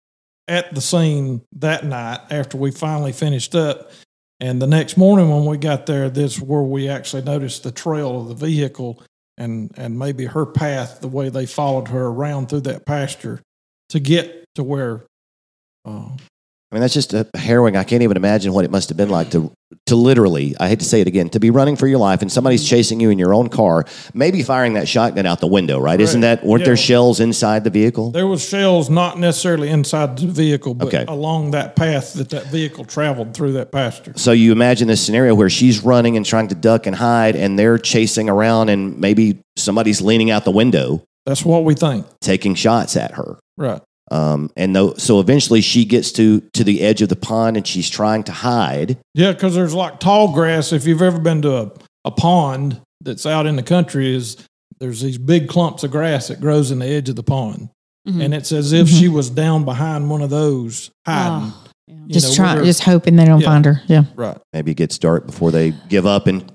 at 0.48 0.74
the 0.74 0.82
scene 0.82 1.42
that 1.58 1.86
night 1.86 2.20
after 2.32 2.58
we 2.58 2.72
finally 2.72 3.12
finished 3.12 3.56
up. 3.56 3.92
And 4.39 4.62
the 4.62 4.68
next 4.68 4.98
morning 4.98 5.30
when 5.30 5.46
we 5.46 5.58
got 5.58 5.86
there, 5.86 6.10
this 6.10 6.38
is 6.38 6.42
where 6.42 6.62
we 6.62 6.88
actually 6.88 7.24
noticed 7.24 7.63
the 7.63 7.72
trail 7.72 8.22
of 8.22 8.30
the 8.30 8.36
vehicle 8.36 9.04
and 9.39 9.72
and 9.75 9.98
maybe 9.98 10.25
her 10.25 10.46
path, 10.46 11.01
the 11.01 11.08
way 11.08 11.29
they 11.29 11.46
followed 11.46 11.88
her 11.88 12.08
around 12.08 12.50
through 12.50 12.62
that 12.62 12.86
pasture 12.86 13.41
to 13.89 14.00
get 14.00 14.46
to 14.55 14.63
where. 14.63 15.05
Uh, 15.86 16.10
I 16.72 16.76
mean, 16.76 16.82
that's 16.82 16.94
just 16.94 17.14
a 17.16 17.28
harrowing. 17.36 17.76
I 17.76 17.84
can't 17.84 18.04
even 18.04 18.16
imagine 18.16 18.54
what 18.54 18.64
it 18.64 18.70
must 18.70 18.90
have 18.90 18.98
been 18.98 19.10
like 19.10 19.32
to 19.32 19.52
to 19.88 19.96
literally. 19.96 20.56
I 20.60 20.68
hate 20.70 20.80
to 20.80 20.86
say 20.86 21.02
it 21.02 21.08
again. 21.08 21.30
To 21.30 21.40
be 21.40 21.50
running 21.50 21.76
for 21.76 21.88
your 21.88 21.98
life 21.98 22.22
and 22.22 22.32
somebody's 22.32 22.68
chasing 22.68 23.00
you 23.00 23.10
in 23.10 23.18
your 23.18 23.34
own 23.34 23.50
car, 23.50 23.86
maybe 24.14 24.44
firing 24.44 24.74
that 24.74 24.88
shotgun 24.88 25.26
out 25.26 25.40
the 25.40 25.48
window. 25.48 25.80
Right? 25.80 26.00
Isn't 26.00 26.22
that? 26.22 26.46
Weren't 26.46 26.66
there 26.66 26.78
shells 26.78 27.20
inside 27.20 27.64
the 27.64 27.70
vehicle? 27.72 28.12
there 28.12 28.28
was 28.28 28.48
shells 28.48 28.88
not 28.90 29.18
necessarily 29.18 29.70
inside 29.70 30.18
the 30.18 30.28
vehicle, 30.28 30.76
but 30.76 30.88
Okay. 30.90 31.06
along 31.08 31.52
that 31.52 31.76
path 31.76 32.13
that 32.13 32.30
that 32.30 32.48
vehicle 32.48 32.86
traveled 32.86 33.34
through 33.34 33.54
that 33.54 33.72
pasture. 33.72 34.13
So 34.15 34.32
you 34.32 34.52
imagine 34.52 34.88
this 34.88 35.04
scenario 35.04 35.34
where 35.34 35.50
she's 35.50 35.84
running 35.84 36.17
and 36.17 36.26
trying 36.26 36.50
to 36.50 36.56
duck 36.56 36.86
and 36.86 36.96
hide, 36.96 37.36
and 37.36 37.58
they're 37.58 37.80
chasing 37.80 38.30
around, 38.30 38.70
and 38.70 39.00
maybe 39.00 39.39
somebody's 39.58 40.02
leaning 40.02 40.30
out 40.30 40.46
the 40.46 40.52
window 40.52 41.02
That's 41.26 41.43
what 41.43 41.63
we 41.63 41.74
think. 41.74 42.06
taking 42.22 42.54
shots 42.54 42.96
at 42.96 43.12
her. 43.13 43.39
Right. 43.58 43.82
Um, 44.12 44.50
and 44.58 44.76
though, 44.76 44.93
so 44.95 45.19
eventually 45.19 45.62
she 45.62 45.86
gets 45.86 46.12
to 46.13 46.41
to 46.54 46.63
the 46.63 46.82
edge 46.82 47.02
of 47.02 47.10
the 47.10 47.15
pond 47.15 47.58
and 47.58 47.65
she's 47.67 47.89
trying 47.89 48.24
to 48.24 48.32
hide. 48.32 48.98
Yeah, 49.13 49.32
because 49.34 49.54
there's 49.56 49.74
like 49.74 50.00
tall 50.00 50.34
grass. 50.34 50.72
If 50.74 50.86
you've 50.88 51.02
ever 51.02 51.19
been 51.19 51.41
to 51.43 51.56
a, 51.58 51.72
a 52.06 52.12
pond 52.12 52.82
that's 53.02 53.26
out 53.26 53.45
in 53.45 53.56
the 53.56 53.63
country, 53.63 54.15
is 54.15 54.38
there's 54.80 55.02
these 55.02 55.17
big 55.17 55.48
clumps 55.48 55.84
of 55.84 55.91
grass 55.91 56.30
that 56.30 56.41
grows 56.41 56.72
in 56.72 56.80
the 56.80 56.88
edge 56.88 57.10
of 57.10 57.15
the 57.15 57.24
pond, 57.24 57.69
Mhm. 58.08 58.24
and 58.24 58.34
it's 58.34 58.52
as 58.52 58.72
if 58.74 58.88
Mhm. 58.88 59.00
she 59.00 59.08
was 59.10 59.30
down 59.30 59.63
behind 59.65 60.10
one 60.10 60.22
of 60.22 60.30
those 60.30 60.89
hiding. 61.06 61.52
Oh, 61.54 61.63
yeah. 61.88 61.95
you 62.08 62.13
Just 62.13 62.36
trying, 62.36 62.63
just 62.65 62.84
hoping 62.84 63.15
they 63.15 63.26
don't 63.26 63.41
Yeah. 63.41 63.48
find 63.48 63.65
her. 63.65 63.82
Yeah. 63.88 64.04
right. 64.15 64.38
Maybe 64.54 64.72
it 64.72 64.78
gets 64.78 64.98
dark 64.98 65.26
before 65.28 65.52
they 65.52 65.74
give 65.89 66.06
up 66.06 66.28
and 66.28 66.52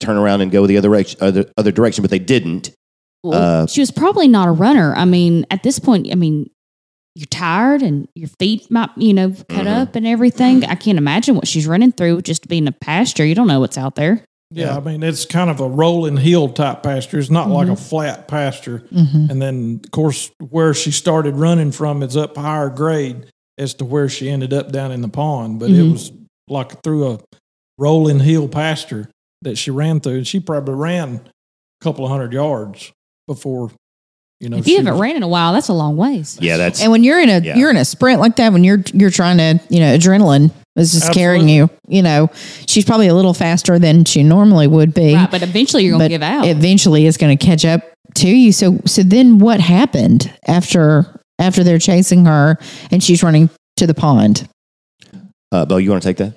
turn 0.00 0.16
around 0.16 0.40
and 0.40 0.50
go 0.50 0.66
the 0.66 0.76
other 0.76 0.88
direction, 0.88 1.18
other, 1.22 1.44
other 1.56 1.70
direction, 1.72 2.02
but 2.02 2.10
they 2.10 2.18
didn't. 2.18 2.70
Well, 3.22 3.62
Uh, 3.62 3.66
she 3.66 3.80
was 3.80 3.90
probably 3.92 4.26
not 4.28 4.48
a 4.48 4.50
runner. 4.52 4.94
I 4.96 5.04
mean, 5.04 5.46
at 5.50 5.62
this 5.62 5.78
point, 5.78 6.08
I 6.10 6.16
mean, 6.16 6.50
you're 7.14 7.26
tired 7.26 7.82
and 7.82 8.08
your 8.14 8.28
feet 8.38 8.70
might, 8.70 8.90
you 8.96 9.12
know, 9.12 9.30
cut 9.48 9.66
Mhm. 9.66 9.82
up 9.82 9.96
and 9.96 10.06
everything. 10.06 10.64
I 10.64 10.74
can't 10.74 10.98
imagine 10.98 11.34
what 11.34 11.46
she's 11.46 11.66
running 11.66 11.92
through 11.92 12.22
just 12.22 12.48
being 12.48 12.66
a 12.66 12.72
pasture. 12.72 13.24
You 13.26 13.34
don't 13.34 13.46
know 13.48 13.60
what's 13.60 13.76
out 13.76 13.96
there. 13.96 14.24
Yeah, 14.50 14.66
Yeah. 14.72 14.76
I 14.76 14.80
mean 14.80 15.02
it's 15.02 15.24
kind 15.26 15.50
of 15.50 15.60
a 15.60 15.68
rolling 15.68 16.16
hill 16.16 16.48
type 16.48 16.82
pasture. 16.82 17.18
It's 17.18 17.30
not 17.30 17.48
like 17.50 17.68
a 17.68 17.76
flat 17.76 18.28
pasture. 18.28 18.78
hmm 18.90 19.26
And 19.30 19.40
then, 19.42 19.80
of 19.84 19.90
course, 19.90 20.30
where 20.50 20.72
she 20.74 20.90
started 20.90 21.36
running 21.36 21.70
from 21.72 22.02
is 22.02 22.16
up 22.16 22.36
higher 22.36 22.68
grade 22.70 23.26
as 23.58 23.74
to 23.74 23.84
where 23.84 24.08
she 24.08 24.30
ended 24.30 24.52
up 24.54 24.72
down 24.72 24.90
in 24.92 25.02
the 25.02 25.08
pond. 25.08 25.58
But 25.60 25.70
it 25.70 25.84
Mhm. 25.84 25.92
was 25.92 26.12
like 26.48 26.82
through 26.82 27.10
a 27.12 27.18
rolling 27.78 28.20
hill 28.20 28.48
pasture 28.48 29.08
that 29.42 29.58
she 29.58 29.70
ran 29.70 30.00
through. 30.00 30.16
And 30.18 30.26
she 30.26 30.40
probably 30.40 30.74
ran 30.74 31.16
a 31.16 31.84
couple 31.84 32.04
of 32.04 32.10
hundred 32.10 32.32
yards 32.32 32.90
before, 33.26 33.70
you 34.42 34.48
know. 34.50 34.58
if 34.58 34.66
you 34.66 34.76
haven't 34.76 34.92
was- 34.92 35.00
ran 35.00 35.16
in 35.16 35.22
a 35.22 35.28
while, 35.28 35.52
that's 35.54 35.68
a 35.68 35.72
long 35.72 35.96
ways. 35.96 36.36
Yeah, 36.40 36.56
that's 36.58 36.82
And 36.82 36.90
when 36.92 37.04
you're 37.04 37.20
in 37.20 37.28
a 37.30 37.40
Yeah. 37.40 37.56
you're 37.56 37.70
in 37.70 37.76
a 37.76 37.84
sprint 37.84 38.20
like 38.20 38.36
that, 38.36 38.52
when 38.52 38.64
you're 38.64 38.82
you're 38.92 39.10
trying 39.10 39.38
to 39.38 39.60
you 39.70 39.80
know 39.80 39.96
adrenaline 39.96 40.50
is 40.76 40.92
just 40.92 41.12
carrying 41.12 41.48
you. 41.48 41.70
You 41.88 42.02
know, 42.02 42.30
she's 42.66 42.84
probably 42.84 43.06
a 43.06 43.14
little 43.14 43.34
faster 43.34 43.78
than 43.78 44.04
she 44.04 44.22
normally 44.22 44.66
would 44.66 44.92
be. 44.94 45.14
Right, 45.14 45.30
but 45.30 45.42
eventually 45.42 45.84
you're 45.84 45.92
going 45.98 46.08
to 46.10 46.14
give 46.14 46.22
out. 46.22 46.46
eventually 46.46 47.06
it's 47.06 47.16
going 47.18 47.36
to 47.36 47.46
catch 47.46 47.64
up 47.64 47.82
to 48.16 48.28
you. 48.28 48.52
So 48.52 48.80
so 48.86 49.02
then 49.02 49.38
what 49.38 49.60
happened 49.60 50.32
after 50.46 51.20
after 51.38 51.62
they're 51.64 51.78
chasing 51.78 52.24
her 52.26 52.58
and 52.90 53.02
she's 53.02 53.22
running 53.22 53.48
to 53.76 53.86
the 53.86 53.94
pond? 53.94 54.48
uh, 55.52 55.64
Bo. 55.66 55.76
You 55.76 55.90
want 55.90 56.02
to 56.02 56.08
take 56.14 56.16
that, 56.18 56.34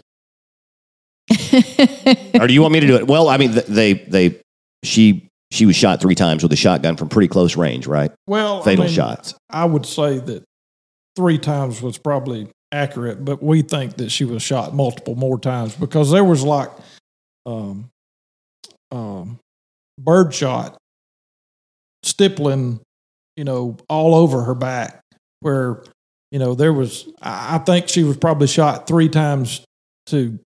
or 2.42 2.48
do 2.48 2.54
you 2.54 2.62
want 2.62 2.74
me 2.74 2.80
to 2.82 2.88
do 2.88 2.96
it? 2.98 3.08
Well, 3.08 3.30
I 3.30 3.38
mean, 3.38 3.52
they 3.68 3.94
they 3.94 4.40
she 4.84 5.28
she 5.56 5.66
was 5.66 5.76
shot 5.76 6.02
three 6.02 6.16
times 6.16 6.44
with 6.44 6.52
a 6.52 6.58
shotgun 6.58 6.98
from 6.98 7.10
pretty 7.10 7.28
close 7.28 7.56
range, 7.56 7.88
right? 7.88 8.12
well, 8.28 8.62
I 8.62 8.66
Fatal 8.66 8.86
mean, 8.86 8.94
shots. 8.94 9.34
I 9.50 9.66
would 9.66 9.86
say 9.86 10.20
that 10.20 10.44
three 11.16 11.38
times 11.38 11.82
was 11.82 11.98
probably 11.98 12.50
accurate, 12.72 13.24
but 13.24 13.42
we 13.42 13.62
think 13.62 13.96
that 13.98 14.12
she 14.12 14.26
was 14.26 14.44
shot 14.44 14.74
multiple 14.74 15.16
more 15.16 15.40
times 15.40 15.76
because 15.76 16.12
there 16.12 16.24
was 16.24 16.44
like 16.44 16.70
um, 17.46 17.90
um, 18.92 19.40
bird 19.98 20.34
shot 20.34 20.78
stippling, 22.04 22.82
you 23.38 23.44
know, 23.44 23.78
all 23.90 24.16
over 24.16 24.44
her 24.44 24.56
back. 24.56 25.02
Where 25.40 25.84
you 26.32 26.40
know 26.40 26.56
there 26.56 26.74
was, 26.74 27.08
I 27.22 27.56
I 27.56 27.58
think 27.60 27.88
she 27.88 28.04
was 28.04 28.18
probably 28.18 28.48
shot 28.48 28.88
three 28.88 29.10
times 29.10 29.64
to 30.08 30.40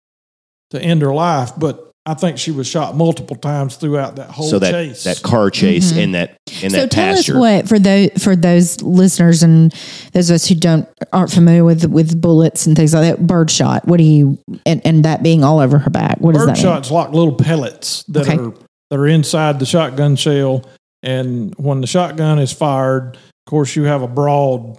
to 0.70 0.82
end 0.82 1.02
her 1.02 1.14
life, 1.14 1.52
but 1.56 1.87
I 2.08 2.14
think 2.14 2.38
she 2.38 2.50
was 2.50 2.66
shot 2.66 2.96
multiple 2.96 3.36
times 3.36 3.76
throughout 3.76 4.16
that 4.16 4.30
whole 4.30 4.48
so 4.48 4.58
that 4.58 4.70
chase. 4.70 5.04
that 5.04 5.22
car 5.22 5.50
chase 5.50 5.92
Mhm. 5.92 5.96
in 5.98 6.12
that 6.12 6.36
in 6.62 6.70
so 6.70 6.78
that 6.78 6.90
tell 6.90 7.14
pasture. 7.14 7.34
us 7.34 7.38
what 7.38 7.68
for 7.68 7.78
those 7.78 8.08
for 8.18 8.34
those 8.34 8.80
listeners 8.80 9.42
and 9.42 9.74
those 10.14 10.30
of 10.30 10.36
us 10.36 10.46
who 10.46 10.54
don't 10.54 10.88
aren't 11.12 11.30
familiar 11.30 11.64
with 11.64 11.84
with 11.90 12.18
bullets 12.20 12.66
and 12.66 12.76
things 12.76 12.94
like 12.94 13.02
that. 13.02 13.26
Bird 13.26 13.50
shot. 13.50 13.86
What 13.86 13.98
do 13.98 14.04
you 14.04 14.38
and, 14.64 14.80
and 14.86 15.04
that 15.04 15.22
being 15.22 15.44
all 15.44 15.60
over 15.60 15.76
her 15.78 15.90
back? 15.90 16.18
What 16.20 16.32
does 16.32 16.42
bird 16.42 16.48
that 16.48 16.54
mean? 16.56 16.62
shots 16.62 16.90
like 16.90 17.10
little 17.12 17.34
pellets 17.34 18.04
that 18.08 18.26
Okay. 18.26 18.38
are 18.38 18.54
that 18.90 18.98
are 18.98 19.06
inside 19.06 19.58
the 19.58 19.66
shotgun 19.66 20.16
shell 20.16 20.64
and 21.02 21.54
when 21.58 21.82
the 21.82 21.86
shotgun 21.86 22.38
is 22.38 22.52
fired 22.52 23.16
of 23.16 23.50
course 23.50 23.76
you 23.76 23.82
have 23.84 24.00
a 24.00 24.08
broad 24.08 24.78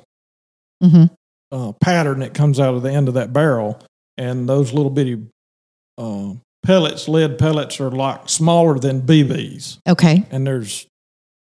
mm-hmm. 0.84 1.06
uh, 1.52 1.72
pattern 1.74 2.20
that 2.22 2.34
comes 2.34 2.60
out 2.60 2.74
of 2.74 2.82
the 2.82 2.92
end 2.92 3.08
of 3.08 3.14
that 3.14 3.32
barrel 3.32 3.80
and 4.18 4.50
those 4.50 4.74
little 4.74 4.90
bitty 4.90 5.18
uh, 6.00 6.32
pellets 6.64 7.08
lead 7.08 7.38
pellets 7.40 7.80
are 7.80 7.90
like 7.92 8.28
smaller 8.30 8.78
than 8.78 9.02
bb's 9.02 9.80
Okay. 9.88 10.24
and 10.32 10.46
there's 10.46 10.86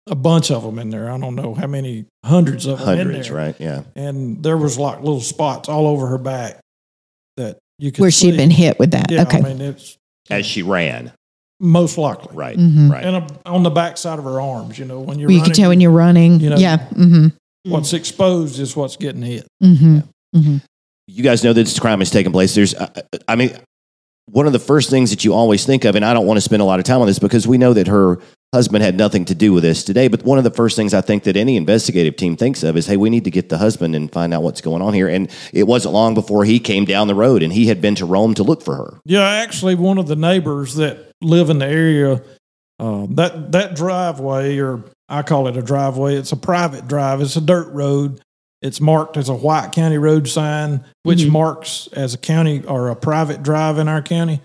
a 0.07 0.15
bunch 0.15 0.51
of 0.51 0.65
them 0.65 0.79
in 0.81 0.91
there. 0.91 1.09
I 1.11 1.19
don't 1.19 1.37
know 1.37 1.55
how 1.55 1.67
many 1.69 2.05
hundreds 2.25 2.67
of 2.67 2.81
them 2.81 2.89
in 2.89 2.99
Hundreds, 2.99 3.29
there. 3.29 3.37
right? 3.37 3.55
Yeah. 3.61 3.83
And 3.95 4.43
there 4.43 4.57
was 4.57 4.77
like 4.77 4.99
little 5.01 5.21
spots 5.21 5.69
all 5.69 5.87
over 5.87 6.09
her 6.09 6.19
back 6.19 6.59
that 7.37 7.59
you 7.79 7.93
could 7.93 8.01
Where 8.01 8.11
she'd 8.11 8.37
been 8.37 8.51
hit 8.51 8.79
with 8.81 8.91
that. 8.93 9.09
Yeah, 9.11 9.23
okay. 9.23 9.39
I 9.39 9.43
mean 9.43 9.61
it's 9.61 9.97
As 10.29 10.47
she 10.47 10.63
ran, 10.63 11.13
most 11.61 11.97
likely 11.99 12.35
right? 12.35 12.57
Mhm. 12.59 12.91
Right. 12.91 13.05
and 13.05 13.17
uh, 13.17 13.27
on 13.47 13.63
the 13.63 13.71
back 13.71 13.99
side 13.99 14.19
of 14.19 14.25
her 14.25 14.41
arms. 14.41 14.79
You 14.79 14.85
know 14.87 14.99
when 15.01 15.19
you're 15.21 15.29
Well, 15.29 15.35
you 15.35 15.41
running, 15.43 15.53
can 15.55 15.63
tell 15.63 15.69
when 15.69 15.81
you're 15.81 15.91
running. 15.93 16.41
you 16.41 16.51
know, 16.51 16.57
yeah. 16.57 16.79
Mm-hmm. 16.79 17.71
what's 17.71 17.93
exposed 17.93 18.59
is 18.59 18.75
what's 18.75 18.97
getting 18.97 19.23
hit. 19.23 19.47
Mm-hmm. 19.63 19.99
Mm-hmm. 20.35 20.57
you 21.07 21.23
guys 21.23 21.45
know 21.45 21.53
that 21.53 21.63
this 21.65 21.79
crime 21.79 21.99
has 22.01 22.11
taken 22.11 22.33
place. 22.33 22.55
There's, 22.55 22.75
uh, 22.75 22.89
I 23.29 23.37
mean, 23.37 23.53
one 24.33 24.47
of 24.47 24.53
the 24.53 24.59
first 24.59 24.91
things 24.91 25.11
that 25.11 25.25
you 25.25 25.35
always 25.35 25.65
think 25.65 25.85
of, 25.85 25.97
and 25.97 26.05
I 26.05 26.15
don't 26.15 26.27
want 26.27 26.37
to 26.39 26.43
spend 26.43 26.63
a 26.63 26.65
lot 26.65 26.79
of 26.79 26.85
time 26.85 27.01
on 27.01 27.07
this 27.07 27.19
because 27.19 27.47
we 27.47 27.59
know 27.59 27.73
that 27.73 27.89
her 27.89 28.19
husband 28.53 28.83
had 28.83 28.97
nothing 28.97 29.25
to 29.27 29.35
do 29.35 29.53
with 29.53 29.63
this 29.63 29.85
today. 29.85 30.09
But 30.09 30.25
one 30.25 30.39
of 30.39 30.45
the 30.45 30.51
first 30.51 30.77
things 30.77 30.93
I 30.93 31.01
think 31.01 31.25
that 31.25 31.37
any 31.37 31.57
investigative 31.57 32.17
team 32.17 32.37
thinks 32.37 32.63
of 32.63 32.77
is, 32.77 32.87
hey, 32.87 32.97
we 32.97 33.11
need 33.11 33.25
to 33.25 33.31
get 33.31 33.49
the 33.49 33.59
husband 33.59 33.95
and 33.95 34.11
find 34.11 34.35
out 34.35 34.43
what's 34.43 34.61
going 34.61 34.83
on 34.83 34.93
here. 34.93 35.09
And 35.09 35.31
it 35.53 35.65
wasn't 35.65 35.95
long 35.95 36.15
before 36.15 36.45
he 36.45 36.59
came 36.59 36.85
down 36.85 37.07
the 37.07 37.15
road 37.15 37.43
and 37.43 37.53
he 37.53 37.67
had 37.67 37.81
been 37.81 37.95
to 37.97 38.05
Rome 38.05 38.35
to 38.35 38.43
look 38.43 38.63
for 38.63 38.77
her. 38.77 39.01
Yeah, 39.05 39.29
actually, 39.29 39.75
one 39.77 39.99
of 39.99 40.07
the 40.07 40.17
neighbors 40.17 40.75
that 40.77 41.13
live 41.21 41.51
in 41.51 41.59
the 41.59 41.67
area, 41.67 42.23
uh, 42.79 43.07
that 43.11 43.53
that 43.53 43.77
driveway, 43.77 44.59
or 44.59 44.85
I 45.09 45.23
call 45.23 45.47
it 45.49 45.57
a 45.57 45.63
driveway, 45.63 46.17
it's 46.17 46.33
a 46.33 46.37
private 46.37 46.89
drive. 46.89 47.21
It's 47.21 47.37
a 47.37 47.41
dirt 47.41 47.73
road. 47.73 48.21
It's 48.63 48.81
marked 48.81 49.17
as 49.17 49.29
a 49.29 49.35
white 49.35 49.73
county 49.73 49.99
road 49.99 50.29
sign, 50.29 50.85
which 51.03 51.21
Mhm. 51.21 51.31
marks 51.31 51.89
as 51.93 52.15
a 52.15 52.19
county 52.19 52.63
or 52.65 52.89
a 52.89 52.97
private 52.97 53.43
drive 53.43 53.79
in 53.79 53.89
our 53.89 54.03
county. 54.03 54.41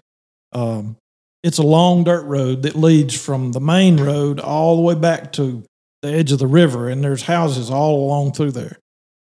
Um, 0.54 0.96
it's 1.44 1.58
a 1.58 1.64
long 1.64 2.04
dirt 2.04 2.24
road 2.24 2.64
that 2.64 2.76
leads 2.76 3.14
from 3.14 3.52
the 3.52 3.60
main 3.60 3.98
road 3.98 4.40
all 4.40 4.78
the 4.78 4.82
way 4.82 4.96
back 4.96 5.32
to 5.34 5.64
the 6.02 6.12
edge 6.12 6.32
of 6.32 6.40
the 6.40 6.48
river, 6.48 6.88
and 6.88 7.04
there's 7.04 7.24
houses 7.24 7.70
all 7.70 8.06
along 8.06 8.34
through 8.34 8.52
there. 8.52 8.78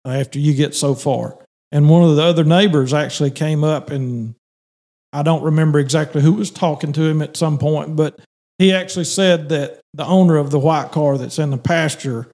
After 0.06 0.40
you 0.40 0.54
get 0.54 0.74
so 0.76 0.96
far, 0.96 1.38
and 1.72 1.90
one 1.90 2.04
of 2.04 2.16
the 2.16 2.24
other 2.24 2.44
neighbors 2.46 2.94
actually 2.94 3.32
came 3.32 3.64
up 3.64 3.90
and 3.90 4.36
I 5.12 5.24
don't 5.24 5.44
remember 5.44 5.80
exactly 5.80 6.22
who 6.22 6.34
was 6.34 6.52
talking 6.52 6.94
to 6.94 7.02
him 7.02 7.22
at 7.22 7.36
some 7.38 7.58
point, 7.58 7.96
but 7.96 8.20
he 8.60 8.72
actually 8.74 9.06
said 9.06 9.50
that 9.50 9.80
the 9.94 10.06
owner 10.06 10.38
of 10.38 10.52
the 10.52 10.60
white 10.60 10.92
car 10.92 11.18
that's 11.18 11.40
in 11.40 11.50
the 11.50 11.58
pasture, 11.58 12.28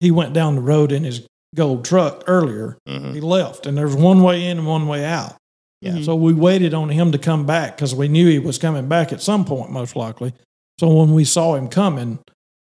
he 0.00 0.10
went 0.10 0.32
down 0.32 0.54
the 0.54 0.60
road 0.60 0.92
in 0.92 1.04
his 1.04 1.26
gold 1.54 1.84
truck 1.84 2.24
earlier. 2.26 2.76
Mhm. 2.88 3.14
He 3.14 3.20
left, 3.20 3.66
and 3.66 3.76
there's 3.76 3.94
one 3.96 4.22
way 4.22 4.46
in 4.46 4.58
and 4.58 4.66
one 4.66 4.86
way 4.86 5.04
out. 5.04 5.34
Yeah. 5.80 6.02
So 6.02 6.16
we 6.16 6.32
waited 6.32 6.74
on 6.74 6.88
him 6.88 7.12
to 7.12 7.18
come 7.18 7.46
back 7.46 7.76
because 7.76 7.94
we 7.94 8.08
knew 8.08 8.28
he 8.28 8.38
was 8.38 8.58
coming 8.58 8.88
back 8.88 9.12
at 9.12 9.22
some 9.22 9.44
point, 9.44 9.70
most 9.70 9.94
likely. 9.94 10.32
So 10.80 10.88
when 10.88 11.12
we 11.14 11.24
saw 11.24 11.54
him 11.54 11.68
coming, 11.68 12.18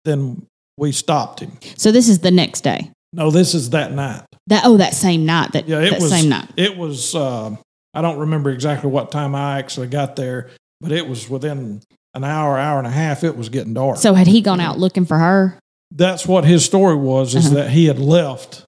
then 0.04 0.42
we 0.76 0.92
stopped 0.92 1.40
him. 1.40 1.52
So 1.76 1.90
this 1.90 2.08
is 2.08 2.20
the 2.20 2.30
next 2.30 2.62
day. 2.62 2.90
No, 3.12 3.30
this 3.30 3.54
is 3.54 3.70
that 3.70 3.92
night. 3.92 4.22
That 4.46 4.62
oh, 4.64 4.76
that 4.76 4.94
same 4.94 5.24
night. 5.24 5.52
That 5.52 5.68
Yeah, 5.68 5.80
it 5.80 5.90
that 5.90 6.00
was 6.00 6.10
same 6.10 6.28
night. 6.28 6.48
It 6.56 6.76
was. 6.76 7.14
Uh, 7.14 7.56
I 7.94 8.02
don't 8.02 8.18
remember 8.18 8.50
exactly 8.50 8.90
what 8.90 9.10
time 9.10 9.34
I 9.34 9.58
actually 9.58 9.86
got 9.88 10.14
there, 10.16 10.50
but 10.80 10.92
it 10.92 11.08
was 11.08 11.28
within 11.28 11.80
an 12.14 12.24
hour, 12.24 12.58
hour 12.58 12.78
and 12.78 12.86
a 12.86 12.90
half. 12.90 13.24
It 13.24 13.36
was 13.36 13.48
getting 13.48 13.74
dark. 13.74 13.96
So 13.96 14.14
had 14.14 14.26
he 14.26 14.40
gone 14.40 14.60
out 14.60 14.78
looking 14.78 15.06
for 15.06 15.18
her? 15.18 15.58
That's 15.98 16.26
what 16.26 16.44
his 16.44 16.64
story 16.64 16.96
was: 16.96 17.34
is 17.34 17.46
Uh-huh. 17.46 17.56
that 17.56 17.70
he 17.70 17.86
had 17.86 17.98
left 17.98 18.64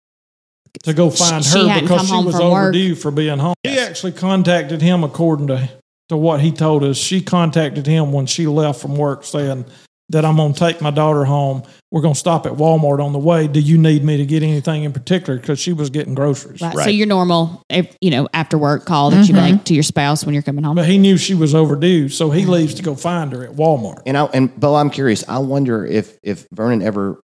to 0.82 0.92
go 0.92 1.10
find 1.10 1.44
She 1.44 1.58
her 1.58 1.68
hadn't 1.68 1.84
because 1.84 2.08
she 2.08 2.14
was 2.24 2.36
from 2.36 2.50
work. 2.50 2.62
overdue 2.62 2.94
for 2.94 3.10
being 3.10 3.38
home. 3.38 3.54
He 3.62 3.78
actually 3.78 4.12
contacted 4.12 4.82
him, 4.82 5.02
according 5.04 5.46
to 5.48 5.68
to 6.10 6.16
what 6.16 6.40
he 6.40 6.50
told 6.52 6.82
us. 6.84 6.96
She 6.96 7.20
contacted 7.22 7.86
him 7.86 8.12
when 8.12 8.26
she 8.26 8.46
left 8.46 8.80
from 8.80 8.96
work, 8.96 9.24
saying 9.24 9.64
that 10.10 10.24
I'm 10.24 10.36
going 10.36 10.52
to 10.52 10.58
take 10.58 10.80
my 10.80 10.90
daughter 10.90 11.24
home. 11.24 11.62
We're 11.90 12.02
going 12.02 12.14
to 12.14 12.20
stop 12.20 12.46
at 12.46 12.52
Walmart 12.52 13.04
on 13.04 13.12
the 13.12 13.18
way. 13.18 13.48
Do 13.48 13.58
you 13.60 13.78
need 13.78 14.04
me 14.04 14.16
to 14.16 14.26
get 14.26 14.42
anything 14.42 14.84
in 14.84 14.92
particular? 14.92 15.38
Because 15.38 15.58
she 15.58 15.72
was 15.72 15.90
getting 15.90 16.14
groceries. 16.14 16.60
Right. 16.60 16.72
So 16.72 16.78
Right. 16.78 16.94
your 16.94 17.06
normal, 17.06 17.62
you 18.00 18.10
know, 18.10 18.28
after 18.34 18.58
work 18.58 18.84
call 18.84 19.10
that 19.10 19.28
you 19.28 19.34
make 19.34 19.64
to 19.64 19.74
your 19.74 19.82
spouse 19.82 20.24
when 20.24 20.34
you're 20.34 20.42
coming 20.42 20.62
home. 20.64 20.76
But 20.76 20.86
he 20.86 20.98
knew 20.98 21.16
she 21.16 21.34
was 21.34 21.54
overdue, 21.54 22.08
so 22.08 22.30
he 22.30 22.44
leaves 22.44 22.74
to 22.74 22.82
go 22.82 22.94
find 22.94 23.32
her 23.32 23.44
at 23.44 23.52
Walmart. 23.52 24.02
And 24.06 24.16
I, 24.16 24.24
and 24.26 24.54
Bo, 24.58 24.74
I'm 24.76 24.90
curious. 24.90 25.24
I 25.28 25.38
wonder 25.38 25.84
if 25.86 26.18
if 26.22 26.46
Vernon 26.52 26.82
ever 26.82 27.20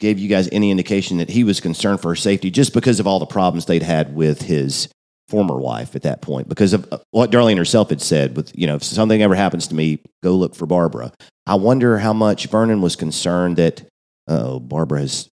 gave 0.00 0.18
you 0.18 0.28
guys 0.28 0.48
any 0.52 0.70
indication 0.70 1.18
that 1.18 1.30
he 1.30 1.42
was 1.42 1.60
concerned 1.60 2.00
for 2.00 2.08
her 2.10 2.16
safety, 2.16 2.50
just 2.50 2.72
because 2.74 3.00
of 3.00 3.06
all 3.06 3.18
the 3.18 3.26
problems 3.26 3.66
they'd 3.66 3.82
had 3.82 4.14
with 4.14 4.42
his 4.42 4.88
former 5.28 5.58
wife 5.58 5.96
at 5.96 6.02
that 6.02 6.20
point, 6.22 6.48
because 6.48 6.72
of 6.72 6.86
uh, 6.92 6.98
what 7.10 7.30
Darlene 7.30 7.56
herself 7.56 7.88
had 7.90 8.00
said. 8.02 8.36
With 8.36 8.52
you 8.56 8.66
know, 8.66 8.76
if 8.76 8.84
something 8.84 9.22
ever 9.22 9.34
happens 9.34 9.66
to 9.68 9.74
me, 9.74 10.00
go 10.22 10.32
look 10.34 10.54
for 10.54 10.66
Barbara. 10.66 11.12
I 11.46 11.54
wonder 11.54 11.98
how 11.98 12.12
much 12.12 12.46
Vernon 12.46 12.80
was 12.80 12.96
concerned 12.96 13.56
that 13.56 13.86
oh, 14.28 14.58
Barbara 14.58 15.00
has 15.00 15.28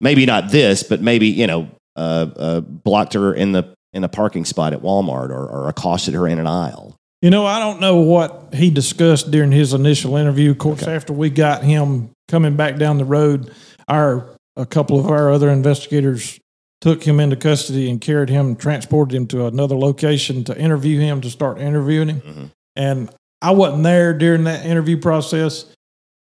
maybe 0.00 0.26
not 0.26 0.50
this, 0.50 0.82
but 0.82 1.00
maybe 1.00 1.28
you 1.28 1.46
know, 1.46 1.70
uh, 1.96 2.26
uh, 2.36 2.60
blocked 2.60 3.14
her 3.14 3.32
in 3.34 3.52
the 3.52 3.74
in 3.92 4.02
the 4.02 4.08
parking 4.08 4.44
spot 4.44 4.72
at 4.72 4.82
Walmart 4.82 5.30
or, 5.30 5.48
or 5.48 5.68
accosted 5.68 6.14
her 6.14 6.28
in 6.28 6.38
an 6.38 6.46
aisle. 6.46 6.96
You 7.22 7.30
know, 7.30 7.44
I 7.44 7.58
don't 7.58 7.80
know 7.80 7.96
what 7.96 8.54
he 8.54 8.70
discussed 8.70 9.30
during 9.30 9.52
his 9.52 9.74
initial 9.74 10.16
interview. 10.16 10.52
Of 10.52 10.58
course, 10.58 10.84
after 10.84 11.12
we 11.12 11.28
got 11.28 11.62
him 11.62 12.10
coming 12.28 12.56
back 12.56 12.76
down 12.76 12.98
the 12.98 13.04
road, 13.04 13.52
our 13.88 14.36
a 14.56 14.64
couple 14.64 14.98
of 14.98 15.06
our 15.06 15.30
other 15.30 15.50
investigators 15.50 16.38
took 16.80 17.02
him 17.02 17.20
into 17.20 17.36
custody 17.36 17.90
and 17.90 18.00
carried 18.00 18.30
him, 18.30 18.56
transported 18.56 19.14
him 19.14 19.26
to 19.26 19.46
another 19.46 19.76
location 19.76 20.44
to 20.44 20.58
interview 20.58 20.98
him 20.98 21.20
to 21.20 21.28
start 21.28 21.58
interviewing 21.60 22.08
him. 22.08 22.20
Mhm. 22.20 22.50
And 22.74 23.10
I 23.42 23.52
wasn't 23.52 23.82
there 23.84 24.12
during 24.12 24.44
that 24.44 24.64
interview 24.66 24.98
process, 24.98 25.64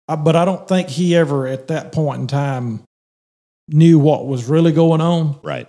uh, 0.07 0.15
but 0.15 0.35
I 0.35 0.45
don't 0.45 0.67
think 0.67 0.89
he 0.89 1.15
ever 1.15 1.47
at 1.47 1.67
that 1.67 1.91
point 1.91 2.21
in 2.21 2.27
time 2.27 2.81
knew 3.67 3.99
what 3.99 4.27
was 4.27 4.45
really 4.45 4.71
going 4.71 5.01
on, 5.01 5.39
Right. 5.43 5.67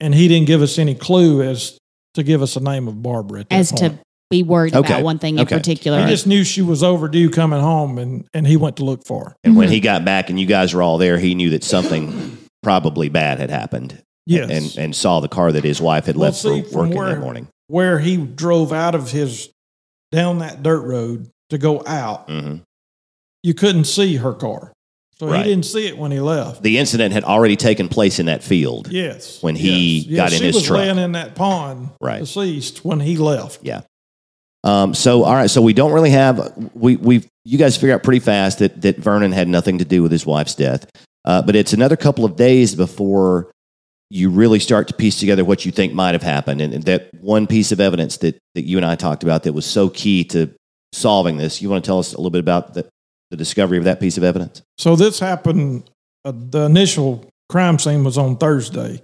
and 0.00 0.14
he 0.14 0.28
didn't 0.28 0.46
give 0.46 0.62
us 0.62 0.78
any 0.78 0.94
clue 0.94 1.42
as 1.42 1.78
to 2.14 2.22
give 2.22 2.42
us 2.42 2.56
a 2.56 2.60
name 2.60 2.88
of 2.88 3.02
Barbara 3.02 3.40
at 3.40 3.48
that 3.50 3.56
as 3.56 3.70
point. 3.72 3.94
to 3.94 3.98
be 4.30 4.42
worried 4.42 4.74
Okay. 4.74 4.92
about 4.94 5.04
one 5.04 5.18
thing 5.18 5.38
in 5.38 5.46
particular. 5.46 6.00
He 6.02 6.08
just 6.10 6.26
knew 6.26 6.42
she 6.42 6.62
was 6.62 6.82
overdue 6.82 7.28
coming 7.30 7.60
home, 7.60 7.98
and, 7.98 8.24
and 8.34 8.46
he 8.46 8.56
went 8.56 8.76
to 8.76 8.84
look 8.84 9.04
for 9.06 9.24
her. 9.26 9.36
And 9.44 9.56
when 9.56 9.68
Mhm. 9.68 9.72
he 9.72 9.80
got 9.80 10.04
back 10.04 10.30
and 10.30 10.40
you 10.40 10.46
guys 10.46 10.74
were 10.74 10.82
all 10.82 10.98
there, 10.98 11.18
he 11.18 11.34
knew 11.34 11.50
that 11.50 11.62
something 11.64 12.38
probably 12.62 13.08
bad 13.08 13.38
had 13.38 13.50
happened. 13.50 13.98
Yes. 14.26 14.50
And 14.50 14.84
and 14.84 14.96
saw 14.96 15.20
the 15.20 15.28
car 15.28 15.52
that 15.52 15.64
his 15.64 15.80
wife 15.80 16.06
had 16.06 16.16
Well, 16.16 16.28
left 16.28 16.38
see, 16.38 16.62
for 16.62 16.68
from 16.70 16.80
working 16.90 16.96
where- 16.96 17.08
that 17.14 17.20
morning. 17.20 17.48
Where 17.68 17.98
he 18.00 18.16
drove 18.16 18.72
out 18.72 18.94
of 18.94 19.10
his 19.10 19.48
down 20.12 20.38
that 20.38 20.62
dirt 20.62 20.82
road 20.82 21.28
to 21.50 21.58
go 21.58 21.82
out, 21.86 22.28
hmm 22.30 22.56
you 23.44 23.54
couldn't 23.54 23.86
see 23.86 24.14
her 24.16 24.32
car, 24.34 24.72
so 25.18 25.26
Right. 25.26 25.44
he 25.44 25.50
didn't 25.50 25.64
see 25.64 25.88
it 25.88 25.98
when 25.98 26.12
he 26.12 26.20
left. 26.20 26.62
The 26.62 26.78
incident 26.78 27.12
had 27.12 27.24
already 27.24 27.56
taken 27.56 27.88
place 27.88 28.20
in 28.20 28.26
that 28.26 28.44
field. 28.44 28.86
yes, 28.92 29.42
when 29.42 29.56
he 29.56 29.98
yes. 29.98 30.16
got 30.16 30.32
in 30.32 30.38
she 30.38 30.44
his 30.44 30.54
was 30.54 30.64
truck. 30.64 30.78
laying 30.78 30.98
in 30.98 31.12
that 31.12 31.34
pond, 31.34 31.88
Right. 32.00 32.20
deceased 32.20 32.84
when 32.84 33.00
he 33.00 33.16
left. 33.16 33.58
Yeah. 33.62 33.80
Um, 34.62 34.94
so 34.94 35.24
all 35.24 35.34
right, 35.34 35.50
so 35.50 35.60
we 35.60 35.72
don't 35.72 35.90
really 35.90 36.10
have 36.10 36.52
we 36.74 36.94
we 36.94 37.24
you 37.44 37.58
guys 37.58 37.76
figure 37.76 37.94
out 37.96 38.04
pretty 38.04 38.20
fast 38.20 38.60
that 38.60 38.80
that 38.82 38.98
Vernon 38.98 39.32
had 39.32 39.48
nothing 39.48 39.78
to 39.78 39.84
do 39.84 40.04
with 40.04 40.12
his 40.12 40.24
wife's 40.24 40.54
death, 40.54 40.86
uh, 41.24 41.42
but 41.42 41.56
it's 41.56 41.72
another 41.72 41.96
couple 41.96 42.24
of 42.24 42.36
days 42.36 42.76
before 42.76 43.50
you 44.12 44.28
really 44.28 44.58
start 44.58 44.88
to 44.88 44.94
piece 44.94 45.18
together 45.18 45.42
what 45.42 45.64
you 45.64 45.72
think 45.72 45.94
might 45.94 46.12
have 46.12 46.22
happened, 46.22 46.60
and, 46.60 46.74
and 46.74 46.84
that 46.84 47.08
one 47.22 47.46
piece 47.46 47.72
of 47.72 47.80
evidence 47.80 48.18
that 48.18 48.36
that 48.54 48.66
you 48.66 48.76
and 48.76 48.84
I 48.84 48.94
talked 48.94 49.22
about 49.22 49.44
that 49.44 49.54
was 49.54 49.64
so 49.64 49.88
key 49.88 50.22
to 50.24 50.50
solving 50.92 51.38
this. 51.38 51.62
You 51.62 51.70
want 51.70 51.82
to 51.82 51.88
tell 51.88 51.98
us 51.98 52.12
a 52.12 52.18
little 52.18 52.30
bit 52.30 52.40
about 52.40 52.74
the, 52.74 52.86
the 53.30 53.36
discovery 53.38 53.78
of 53.78 53.84
that 53.84 54.00
piece 54.00 54.18
of 54.18 54.24
evidence? 54.24 54.60
So 54.76 54.96
this 54.96 55.18
happened. 55.18 55.88
Uh, 56.26 56.32
the 56.34 56.66
initial 56.66 57.24
crime 57.48 57.78
scene 57.78 58.04
was 58.04 58.18
on 58.18 58.36
Thursday, 58.36 59.02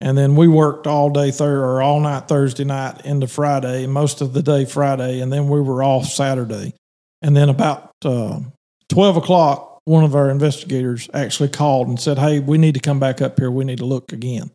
and 0.00 0.18
then 0.18 0.34
we 0.34 0.48
worked 0.48 0.88
all 0.88 1.10
day 1.10 1.30
Thur 1.30 1.60
or 1.64 1.80
all 1.80 2.00
night 2.00 2.26
Thursday 2.26 2.64
night 2.64 3.06
into 3.06 3.28
Friday, 3.28 3.86
most 3.86 4.20
of 4.20 4.32
the 4.32 4.42
day 4.42 4.64
Friday, 4.64 5.20
and 5.20 5.32
then 5.32 5.48
we 5.48 5.60
were 5.60 5.84
off 5.84 6.06
Saturday. 6.06 6.74
And 7.22 7.36
then 7.36 7.48
about 7.48 7.92
uh, 8.04 8.40
twelve 8.88 9.16
o'clock, 9.16 9.67
one 9.88 10.04
of 10.04 10.14
our 10.14 10.30
investigators 10.30 11.08
actually 11.14 11.48
called 11.48 11.88
and 11.88 11.98
said, 11.98 12.18
"Hey, 12.18 12.38
we 12.40 12.58
need 12.58 12.74
to 12.74 12.80
come 12.80 13.00
back 13.00 13.20
up 13.22 13.38
here. 13.38 13.50
We 13.50 13.64
need 13.64 13.78
to 13.78 13.86
look 13.86 14.12
again." 14.12 14.50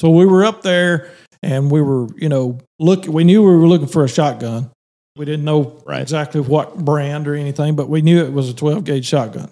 So 0.00 0.10
we 0.10 0.26
were 0.26 0.44
up 0.44 0.62
there, 0.62 1.08
and 1.42 1.70
we 1.70 1.80
were, 1.80 2.06
you 2.16 2.28
know, 2.28 2.58
look. 2.78 3.06
We 3.06 3.24
knew 3.24 3.42
we 3.42 3.56
were 3.56 3.66
looking 3.68 3.86
for 3.88 4.04
a 4.04 4.08
shotgun. 4.08 4.70
We 5.16 5.24
didn't 5.24 5.44
know 5.44 5.80
Right. 5.86 6.02
exactly 6.02 6.40
what 6.40 6.76
brand 6.78 7.26
or 7.28 7.34
anything, 7.34 7.76
but 7.76 7.88
we 7.88 8.02
knew 8.02 8.22
it 8.24 8.32
was 8.32 8.48
a 8.50 8.54
twelve 8.54 8.84
gauge 8.84 9.06
shotgun. 9.06 9.50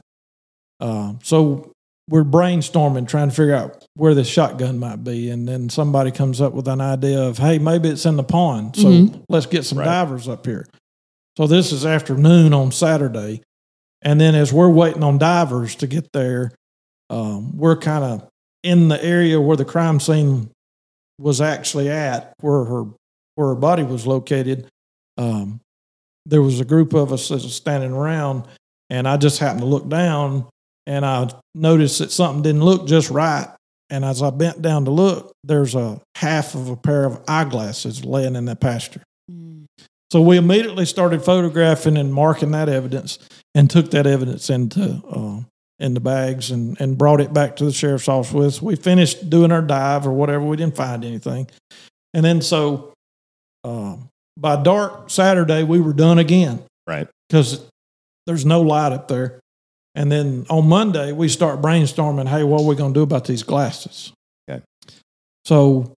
Uh, 0.81 1.15
so 1.23 1.71
we're 2.11 2.25
brainstorming, 2.25 3.07
trying 3.07 3.29
to 3.31 3.35
figure 3.35 3.55
out 3.55 3.85
where 3.95 4.13
this 4.15 4.27
shotgun 4.27 4.79
might 4.81 5.05
be. 5.05 5.31
And 5.31 5.47
then 5.49 5.69
somebody 5.71 6.11
comes 6.11 6.41
up 6.41 6.53
with 6.53 6.67
an 6.67 6.81
idea 6.81 7.23
of, 7.23 7.39
hey, 7.39 7.59
maybe 7.59 7.89
it's 7.89 8.05
in 8.05 8.17
the 8.17 8.25
pond. 8.25 8.75
So 8.75 8.89
Mhm. 8.89 9.21
let's 9.29 9.47
get 9.47 9.65
some 9.65 9.79
Right. 9.79 9.85
divers 9.85 10.29
up 10.29 10.45
here. 10.45 10.67
So 11.39 11.47
this 11.47 11.71
is 11.73 11.87
afternoon 11.87 12.53
on 12.53 12.73
Saturday. 12.73 13.41
And 14.03 14.21
then 14.21 14.35
as 14.35 14.53
we're 14.53 14.69
waiting 14.69 15.03
on 15.03 15.19
divers 15.19 15.77
to 15.77 15.87
get 15.87 16.13
there, 16.13 16.53
um, 17.11 17.57
we're 17.57 17.77
kind 17.77 18.05
of 18.05 18.29
in 18.63 18.89
the 18.89 19.03
area 19.03 19.41
where 19.41 19.57
the 19.57 19.65
crime 19.65 20.01
scene 20.01 20.51
was 21.19 21.41
actually 21.41 21.89
at, 21.89 22.35
where 22.41 22.65
her 22.65 22.85
where 23.35 23.49
her 23.49 23.55
body 23.55 23.83
was 23.83 24.07
located. 24.07 24.69
Um, 25.17 25.61
there 26.27 26.43
was 26.43 26.61
a 26.61 26.65
group 26.65 26.93
of 26.93 27.13
us 27.13 27.29
that 27.29 27.43
was 27.43 27.55
standing 27.55 27.93
around, 27.93 28.47
And 28.91 29.09
I 29.09 29.17
just 29.17 29.39
happened 29.39 29.63
to 29.63 29.67
look 29.67 29.89
down 29.89 30.49
and 30.87 31.07
I 31.07 31.31
noticed 31.55 32.01
that 32.01 32.11
something 32.11 32.43
didn't 32.43 32.63
look 32.63 32.87
just 32.87 33.09
right. 33.09 33.49
And 33.89 34.05
as 34.05 34.23
I 34.23 34.31
bent 34.31 34.61
down 34.61 34.85
to 34.85 34.91
look, 34.91 35.33
there's 35.45 35.75
a 35.75 36.01
half 36.17 36.55
of 36.55 36.69
a 36.69 36.77
pair 36.77 37.05
of 37.05 37.23
eyeglasses 37.27 38.05
laying 38.05 38.37
in 38.37 38.45
that 38.47 38.61
pasture. 38.61 39.03
So 40.11 40.21
we 40.21 40.37
immediately 40.37 40.85
started 40.85 41.23
photographing 41.23 41.97
and 41.97 42.13
marking 42.13 42.51
that 42.51 42.69
evidence 42.69 43.19
and 43.55 43.69
took 43.71 43.91
that 43.91 44.07
evidence 44.07 44.51
into 44.51 45.03
uh, 45.09 45.41
in 45.79 45.95
the 45.95 46.01
bags 46.01 46.51
and, 46.51 46.81
and 46.81 46.97
brought 46.97 47.21
it 47.21 47.33
back 47.33 47.57
to 47.57 47.65
the 47.65 47.73
sheriff's 47.73 48.09
office 48.09 48.33
with 48.33 48.47
us. 48.47 48.63
We 48.63 48.77
finished 48.77 49.29
doing 49.29 49.51
our 49.53 49.63
dive 49.63 50.07
or 50.07 50.13
whatever. 50.13 50.45
We 50.45 50.57
didn't 50.57 50.77
find 50.77 51.05
anything. 51.05 51.49
And 52.15 52.25
then 52.25 52.41
so 52.41 52.93
um, 53.65 54.09
by 54.37 54.63
dark 54.63 55.11
Saturday, 55.11 55.63
we 55.65 55.81
were 55.81 55.93
done 55.93 56.19
again 56.19 56.63
Right. 56.87 57.09
because 57.29 57.65
there's 58.27 58.45
no 58.47 58.61
light 58.63 58.93
up 58.93 59.09
there. 59.09 59.41
And 59.95 60.11
then 60.11 60.47
on 60.49 60.69
Monday, 60.69 61.13
we 61.13 61.29
start 61.29 61.61
brainstorming, 61.61 62.29
hey, 62.29 62.45
what 62.45 62.63
are 62.63 62.67
we 62.67 62.77
going 62.77 62.95
to 62.95 62.99
do 63.01 63.03
about 63.03 63.27
these 63.27 63.43
glasses? 63.43 64.13
Okay. 64.49 64.63
So 65.45 65.93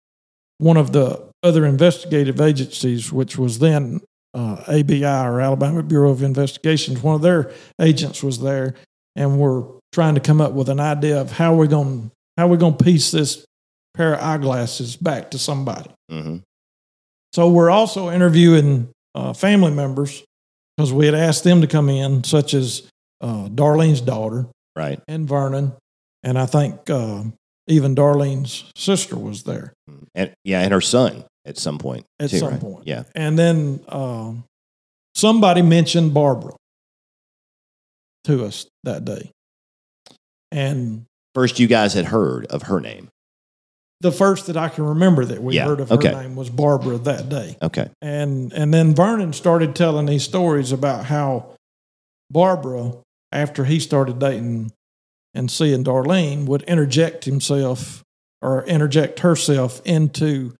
one 0.58 0.76
of 0.76 0.92
the 0.92 1.28
other 1.42 1.64
investigative 1.66 2.40
agencies, 2.40 3.12
which 3.12 3.36
was 3.38 3.58
then 3.60 4.00
uh, 4.34 4.62
ABI 4.68 5.04
or 5.04 5.40
Alabama 5.40 5.82
Bureau 5.82 6.10
of 6.10 6.22
Investigations, 6.22 7.02
one 7.02 7.14
of 7.14 7.22
their 7.22 7.52
agents 7.80 8.22
was 8.22 8.40
there, 8.40 8.74
and 9.16 9.38
we're 9.38 9.64
trying 9.92 10.14
to 10.16 10.20
come 10.20 10.40
up 10.40 10.52
with 10.52 10.68
an 10.68 10.80
idea 10.80 11.20
of 11.20 11.30
how 11.32 11.54
we're 11.54 11.66
going 11.68 12.10
how 12.36 12.48
we're 12.48 12.56
going 12.56 12.76
to 12.76 12.84
piece 12.84 13.12
this 13.12 13.44
pair 13.96 14.14
of 14.14 14.20
eyeglasses 14.20 14.96
back 14.96 15.30
to 15.30 15.38
somebody. 15.38 15.88
hmm 16.10 16.38
So 17.32 17.48
we're 17.48 17.70
also 17.70 18.10
interviewing 18.10 18.88
uh, 19.14 19.32
family 19.32 19.70
members 19.70 20.24
because 20.76 20.92
we 20.92 21.06
had 21.06 21.14
asked 21.14 21.44
them 21.44 21.60
to 21.60 21.68
come 21.68 21.88
in, 21.88 22.24
such 22.24 22.54
as 22.54 22.88
uh, 23.20 23.48
Darlene's 23.48 24.00
daughter 24.00 24.46
Right. 24.76 25.00
and 25.06 25.28
Vernon, 25.28 25.72
and 26.24 26.36
I 26.36 26.46
think 26.46 26.90
uh, 26.90 27.22
even 27.68 27.94
Darlene's 27.94 28.64
sister 28.76 29.16
was 29.16 29.44
there 29.44 29.72
And 30.16 30.34
yeah, 30.42 30.60
and 30.62 30.72
her 30.72 30.80
son 30.80 31.24
at 31.44 31.58
some 31.58 31.78
point. 31.78 32.06
at 32.18 32.30
too, 32.30 32.38
some 32.38 32.50
right? 32.52 32.60
point. 32.60 32.86
Yeah. 32.86 33.04
And 33.14 33.38
then 33.38 33.80
um, 33.88 34.44
somebody 35.14 35.62
mentioned 35.62 36.14
Barbara 36.14 36.54
to 38.24 38.44
us 38.44 38.66
that 38.84 39.04
day, 39.04 39.30
and 40.50 41.04
First, 41.34 41.58
you 41.58 41.66
guys 41.66 41.94
had 41.94 42.04
heard 42.06 42.46
of 42.46 42.62
her 42.62 42.80
name. 42.80 43.08
the 44.00 44.12
first 44.12 44.46
that 44.46 44.56
I 44.56 44.68
can 44.68 44.84
remember 44.84 45.24
that 45.24 45.42
we 45.42 45.56
Yeah, 45.56 45.64
heard 45.66 45.80
of 45.80 45.88
her 45.88 45.96
name 45.96 46.36
was 46.36 46.48
Barbara 46.50 46.96
that 46.98 47.28
day. 47.28 47.56
Okay. 47.60 47.90
and 48.00 48.52
and 48.52 48.72
then 48.72 48.94
Vernon 48.94 49.32
started 49.32 49.74
telling 49.74 50.06
these 50.06 50.22
stories 50.22 50.70
about 50.72 51.06
how 51.06 51.56
Barbara, 52.30 52.92
after 53.32 53.64
he 53.64 53.80
started 53.80 54.18
dating 54.20 54.72
and 55.34 55.50
seeing 55.50 55.82
Darlene, 55.84 56.46
would 56.46 56.62
interject 56.62 57.24
himself 57.24 58.02
or 58.40 58.64
interject 58.66 59.20
herself 59.20 59.82
into 59.84 60.54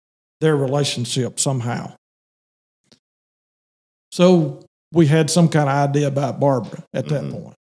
their 0.45 0.55
relationship 0.57 1.41
somehow. 1.41 1.91
So 4.13 4.61
we 4.93 5.07
had 5.07 5.31
some 5.31 5.49
kind 5.49 5.69
of 5.69 5.75
idea 5.91 6.07
about 6.07 6.39
Barbara 6.39 6.85
at 6.93 7.09
that 7.09 7.25
Mhm. 7.25 7.33
point. 7.33 7.55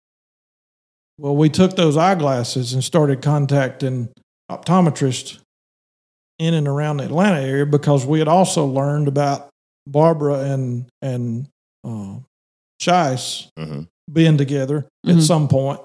Well, 1.18 1.36
we 1.36 1.50
took 1.50 1.76
those 1.76 1.96
eyeglasses 1.98 2.72
and 2.72 2.82
started 2.82 3.20
contacting 3.22 4.08
optometrists 4.50 5.38
in 6.38 6.54
and 6.54 6.66
around 6.66 6.96
the 6.96 7.04
Atlanta 7.04 7.40
area 7.42 7.66
because 7.66 8.06
we 8.06 8.18
had 8.18 8.28
also 8.28 8.64
learned 8.64 9.06
about 9.08 9.50
Barbara 9.86 10.40
and 10.50 10.88
and 11.02 11.46
uh, 11.84 12.18
Shiess 12.80 13.48
hmm 13.58 13.82
being 14.12 14.36
together 14.36 14.88
at 15.06 15.16
Mhm. 15.16 15.22
some 15.22 15.46
point. 15.46 15.80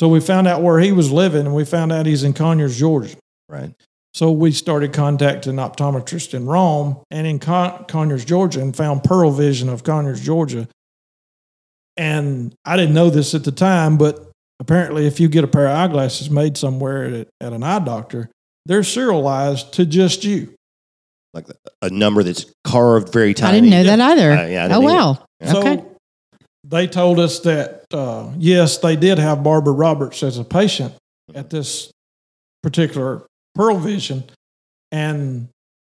So 0.00 0.08
we 0.08 0.18
found 0.18 0.48
out 0.48 0.60
where 0.60 0.80
he 0.80 0.90
was 0.90 1.12
living, 1.12 1.46
and 1.46 1.54
we 1.54 1.64
found 1.64 1.92
out 1.92 2.04
he's 2.04 2.24
in 2.24 2.32
Conyers, 2.32 2.76
Georgia. 2.76 3.16
Right. 3.48 3.72
So 4.14 4.30
we 4.30 4.52
started 4.52 4.92
contacting 4.92 5.54
optometrists 5.54 6.34
in 6.34 6.46
Rome 6.46 6.98
and 7.10 7.26
in 7.26 7.40
Con- 7.40 7.84
Conyers, 7.86 8.24
Georgia, 8.24 8.60
and 8.60 8.74
found 8.74 9.02
Pearle 9.02 9.32
Vision 9.32 9.68
of 9.68 9.82
Conyers, 9.82 10.20
Georgia. 10.20 10.68
And 11.96 12.54
I 12.64 12.76
didn't 12.76 12.94
know 12.94 13.10
this 13.10 13.34
at 13.34 13.42
the 13.44 13.52
time, 13.52 13.98
but 13.98 14.30
apparently, 14.60 15.06
if 15.06 15.18
you 15.18 15.28
get 15.28 15.42
a 15.44 15.48
pair 15.48 15.66
of 15.66 15.76
eyeglasses 15.76 16.30
made 16.30 16.56
somewhere 16.56 17.04
at, 17.04 17.28
at 17.40 17.52
an 17.52 17.62
eye 17.64 17.80
doctor, 17.80 18.30
they're 18.66 18.82
serialized 18.84 19.72
to 19.74 19.86
just 19.86 20.24
you. 20.24 20.54
Like 21.32 21.46
a 21.82 21.90
number 21.90 22.22
that's 22.22 22.46
carved 22.64 23.12
very 23.12 23.34
tiny. 23.34 23.58
I 23.58 23.60
didn't 23.60 23.70
know 23.70 23.82
that 23.96 24.00
either. 24.00 24.30
Uh, 24.32 24.46
yeah, 24.46 24.64
oh 24.66 24.80
didn't 24.80 24.84
wow. 24.84 25.26
So 25.44 25.58
Okay. 25.58 25.84
they 26.62 26.86
told 26.86 27.18
us 27.18 27.40
that 27.40 27.84
uh, 27.92 28.30
yes, 28.38 28.78
they 28.78 28.94
did 28.94 29.18
have 29.18 29.42
Barbara 29.42 29.72
Roberts 29.72 30.22
as 30.22 30.38
a 30.38 30.44
patient 30.44 30.94
at 31.34 31.50
this 31.50 31.90
particular 32.62 33.26
Pearle 33.54 33.78
Vision, 33.78 34.24
and 34.92 35.48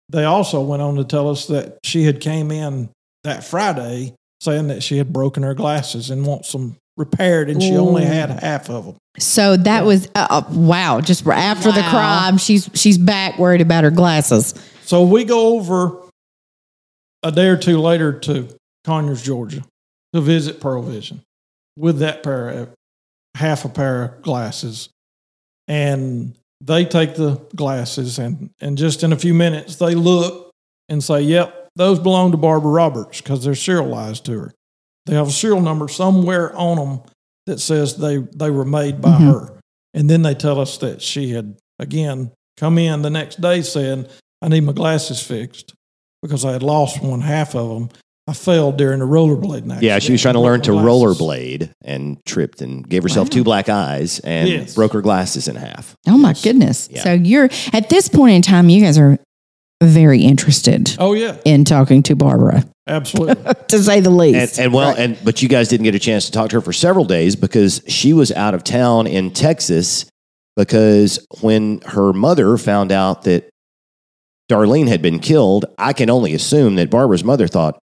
they 0.10 0.26
also 0.26 0.62
went 0.62 0.82
on 0.82 0.96
to 0.96 1.04
tell 1.04 1.30
us 1.30 1.48
that 1.48 1.80
she 1.84 2.04
had 2.04 2.20
came 2.20 2.52
in 2.52 2.90
that 3.24 3.44
Friday 3.44 4.14
saying 4.42 4.68
that 4.68 4.82
she 4.82 4.98
had 4.98 5.12
broken 5.12 5.44
her 5.44 5.54
glasses 5.54 6.10
and 6.10 6.26
wants 6.26 6.52
them 6.52 6.78
repaired, 6.98 7.50
and 7.50 7.62
she 7.62 7.76
only 7.76 8.04
had 8.04 8.30
half 8.30 8.70
of 8.70 8.86
them. 8.86 8.96
So 9.18 9.58
that 9.58 9.86
was 9.86 10.08
uh, 10.16 10.28
uh, 10.30 10.44
wow. 10.50 11.02
Just 11.02 11.26
after 11.28 11.72
the 11.72 11.82
crime, 11.84 12.38
she's 12.38 12.70
she's 12.74 12.98
back 12.98 13.38
worried 13.38 13.62
about 13.62 13.84
her 13.84 13.92
glasses. 13.92 14.54
So 14.84 15.04
we 15.04 15.24
go 15.24 15.56
over 15.56 15.98
a 17.24 17.32
day 17.32 17.48
or 17.48 17.58
two 17.58 17.80
later 17.80 18.18
to 18.20 18.48
Conyers, 18.86 19.22
Georgia, 19.22 19.64
to 20.14 20.22
visit 20.22 20.62
Pearle 20.62 20.82
Vision 20.82 21.22
with 21.78 22.00
that 22.00 22.24
pair 22.24 22.50
of 22.50 22.70
half 23.36 23.66
a 23.66 23.70
pair 23.70 24.04
of 24.04 24.22
glasses. 24.22 24.90
And 25.68 26.36
they 26.62 26.86
take 26.86 27.16
the 27.16 27.36
glasses 27.56 28.20
and, 28.20 28.50
and 28.60 28.78
just 28.78 29.04
in 29.04 29.14
a 29.14 29.18
few 29.18 29.34
minutes 29.34 29.76
they 29.78 29.96
look 29.96 30.52
and 30.90 31.04
say, 31.04 31.22
Yep, 31.22 31.70
those 31.76 32.00
belong 32.00 32.32
to 32.32 32.38
Barbara 32.38 32.72
Roberts 32.72 33.22
because 33.22 33.44
they're 33.44 33.56
serialized 33.56 34.26
to 34.26 34.40
her. 34.40 34.54
They 35.06 35.16
have 35.16 35.28
a 35.28 35.32
serial 35.32 35.62
number 35.62 35.88
somewhere 35.88 36.56
on 36.56 36.78
them 36.78 37.02
that 37.46 37.60
says 37.60 37.98
they, 37.98 38.18
they 38.18 38.52
were 38.52 38.66
made 38.66 39.02
by 39.02 39.12
Mhm. 39.18 39.32
her. 39.32 39.60
And 39.94 40.10
then 40.10 40.22
they 40.22 40.36
tell 40.36 40.60
us 40.60 40.78
that 40.80 41.02
she 41.02 41.32
had 41.32 41.56
again 41.80 42.32
come 42.58 42.78
in 42.78 43.02
the 43.02 43.10
next 43.10 43.40
day 43.42 43.62
saying, 43.62 44.06
I 44.42 44.50
need 44.50 44.62
my 44.62 44.74
glasses 44.74 45.22
fixed 45.22 45.74
because 46.22 46.44
I 46.46 46.52
had 46.52 46.62
lost 46.64 47.02
one 47.02 47.22
half 47.22 47.56
of 47.56 47.70
them. 47.70 47.90
I 48.30 48.34
failed 48.34 48.78
during 48.78 49.00
the 49.00 49.06
rollerblading 49.06 49.56
accident. 49.72 49.82
Yeah, 49.84 50.00
she 50.00 50.12
was 50.12 50.22
trying 50.22 50.36
to 50.36 50.40
learn 50.40 50.62
to 50.62 50.72
glasses. 50.72 50.88
rollerblade 51.20 51.72
and 51.84 52.18
tripped 52.26 52.62
and 52.62 52.88
gave 52.88 53.04
herself 53.04 53.26
Wow. 53.28 53.32
two 53.34 53.44
black 53.44 53.70
eyes 53.70 54.20
and 54.20 54.48
Yes. 54.48 54.76
broke 54.76 54.94
her 54.94 55.02
glasses 55.02 55.48
in 55.48 55.56
half. 55.56 55.96
Oh 56.08 56.18
my 56.18 56.30
Yes. 56.30 56.44
goodness. 56.44 56.90
Yeah. 56.92 57.04
So 57.04 57.14
you're 57.14 57.50
at 57.74 57.90
this 57.90 58.08
point 58.08 58.36
in 58.36 58.42
time, 58.42 58.70
you 58.70 58.82
guys 58.82 58.98
are 58.98 59.18
very 59.82 60.22
interested 60.24 60.96
Oh, 61.00 61.14
yeah, 61.14 61.36
in 61.46 61.64
talking 61.66 62.04
to 62.04 62.16
Barbara, 62.16 62.66
absolutely. 62.88 63.54
to 63.70 63.82
say 63.82 64.00
the 64.02 64.10
And, 64.10 64.18
least. 64.18 64.60
and 64.60 64.74
well, 64.74 64.90
Right. 64.90 65.00
and 65.00 65.18
but 65.24 65.42
you 65.42 65.48
guys 65.50 65.70
didn't 65.70 65.86
get 65.86 65.96
a 65.96 66.00
chance 66.00 66.26
to 66.26 66.32
talk 66.32 66.50
to 66.50 66.58
her 66.58 66.62
for 66.62 66.74
several 66.74 67.06
days 67.06 67.36
because 67.36 67.82
she 67.88 68.12
was 68.14 68.32
out 68.34 68.54
of 68.54 68.64
town 68.64 69.08
in 69.08 69.32
Texas. 69.32 70.06
Because 70.58 71.26
when 71.40 71.80
her 71.86 72.12
mother 72.12 72.58
found 72.58 72.92
out 72.92 73.24
that 73.24 73.48
Darlene 74.52 74.88
had 74.88 75.02
been 75.02 75.20
killed, 75.20 75.66
I 75.78 75.94
can 75.94 76.10
only 76.10 76.34
assume 76.34 76.76
that 76.76 76.90
Barbara's 76.90 77.24
mother 77.24 77.48
thought, 77.48 77.80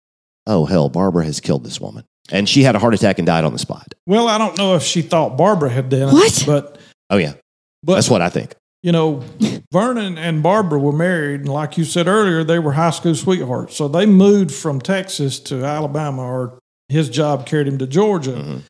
"Oh 0.48 0.66
hell, 0.66 0.90
Barbara 0.90 1.26
has 1.26 1.40
killed 1.40 1.64
this 1.64 1.80
woman," 1.82 2.04
and 2.32 2.48
she 2.48 2.64
had 2.64 2.76
a 2.76 2.80
heart 2.80 2.94
attack 2.94 3.18
and 3.20 3.26
died 3.26 3.44
on 3.44 3.54
the 3.54 3.60
spot. 3.60 3.94
well, 4.08 4.28
I 4.28 4.38
don't 4.38 4.58
know 4.58 4.76
if 4.76 4.84
she 4.84 5.02
thought 5.02 5.38
Barbara 5.38 5.70
had 5.70 5.90
done 5.90 6.10
it. 6.16 6.44
But, 6.46 6.78
Oh 7.10 7.18
yeah, 7.18 7.34
but 7.84 7.96
that's 7.96 8.10
what 8.10 8.22
I 8.22 8.30
think. 8.30 8.56
you 8.84 8.92
know, 8.92 9.24
Vernon 9.72 10.18
and 10.18 10.42
Barbara 10.44 10.80
were 10.80 10.92
married. 10.92 11.42
And 11.42 11.50
like 11.50 11.78
you 11.78 11.84
said 11.86 12.08
earlier, 12.08 12.44
they 12.44 12.60
were 12.60 12.74
high 12.74 12.92
school 12.92 13.16
sweethearts. 13.16 13.76
So 13.76 13.88
they 13.88 14.06
moved 14.06 14.52
from 14.54 14.80
Texas 14.82 15.40
to 15.42 15.64
Alabama, 15.66 16.22
or 16.24 16.60
his 16.90 17.10
job 17.10 17.46
carried 17.48 17.68
him 17.68 17.78
to 17.80 17.88
Georgia. 17.88 18.32
Mhm. 18.34 18.62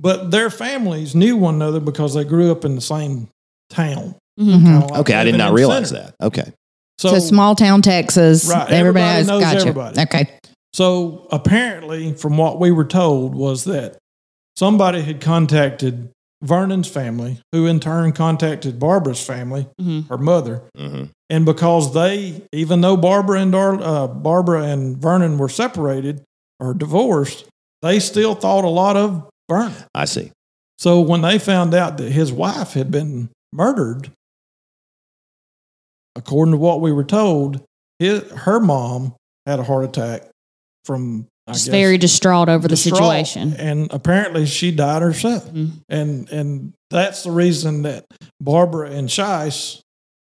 But 0.00 0.30
their 0.32 0.50
families 0.50 1.14
knew 1.14 1.36
one 1.36 1.56
another 1.56 1.80
because 1.80 2.14
they 2.14 2.24
grew 2.24 2.50
up 2.50 2.64
in 2.64 2.74
the 2.74 2.80
same 2.80 3.28
town. 3.70 4.16
Mhm. 4.40 4.62
Kinda 4.62 4.86
like 4.86 5.00
Okay, 5.00 5.14
I 5.14 5.24
did 5.24 5.32
living 5.32 5.38
not 5.38 5.48
in 5.48 5.54
realize 5.54 5.88
Center. 5.90 6.12
that. 6.18 6.26
Okay, 6.26 6.52
So, 6.98 7.18
small 7.18 7.54
town 7.54 7.82
Texas. 7.82 8.44
Right. 8.46 8.70
Everybody, 8.70 8.76
Everybody 8.76 9.18
knows. 9.18 9.26
knows 9.28 9.42
Gotcha. 9.42 9.58
everybody. 9.60 10.00
Okay. 10.00 10.38
So 10.74 11.26
apparently, 11.30 12.14
from 12.14 12.36
what 12.36 12.58
we 12.58 12.70
were 12.70 12.84
told, 12.84 13.34
was 13.34 13.64
that 13.64 13.98
somebody 14.56 15.02
had 15.02 15.20
contacted 15.20 16.10
Vernon's 16.42 16.88
family, 16.88 17.38
who 17.52 17.66
in 17.66 17.78
turn 17.78 18.12
contacted 18.12 18.78
Barbara's 18.80 19.24
family, 19.24 19.66
Mhm. 19.80 20.08
her 20.08 20.18
mother, 20.18 20.62
hmm 20.76 21.04
and 21.30 21.46
because 21.46 21.94
they, 21.94 22.42
even 22.52 22.82
though 22.82 22.94
Barbara 22.96 23.40
and 23.40 23.52
Dar- 23.52 23.80
uh, 23.82 24.06
Barbara 24.06 24.64
and 24.64 24.98
Vernon 24.98 25.38
were 25.38 25.48
separated 25.48 26.22
or 26.60 26.74
divorced, 26.74 27.46
they 27.80 28.00
still 28.00 28.34
thought 28.34 28.64
a 28.64 28.68
lot 28.68 28.98
of 28.98 29.30
Vernon. 29.48 29.72
I 29.94 30.04
see. 30.04 30.30
So 30.78 31.00
when 31.00 31.22
they 31.22 31.38
found 31.38 31.72
out 31.72 31.96
that 31.96 32.12
his 32.12 32.30
wife 32.32 32.74
had 32.74 32.90
been 32.90 33.30
murdered, 33.50 34.10
according 36.16 36.52
to 36.52 36.58
what 36.58 36.82
we 36.82 36.92
were 36.92 37.04
told, 37.04 37.62
his, 37.98 38.20
her 38.32 38.60
mom 38.60 39.14
had 39.46 39.58
a 39.58 39.64
heart 39.64 39.84
attack 39.86 40.28
from 40.84 41.26
I 41.46 41.52
Just 41.52 41.66
guess, 41.66 41.72
very 41.72 41.98
distraught 41.98 42.48
over 42.48 42.62
the 42.68 42.76
distraught. 42.76 42.98
situation. 42.98 43.54
And 43.58 43.92
apparently 43.92 44.46
she 44.46 44.70
died 44.70 45.02
herself. 45.02 45.44
Mhm. 45.52 45.70
And 45.88 46.28
and 46.30 46.72
that's 46.90 47.24
the 47.24 47.30
reason 47.32 47.82
that 47.82 48.04
Barbara 48.40 48.90
and 48.92 49.08
Shiess 49.08 49.80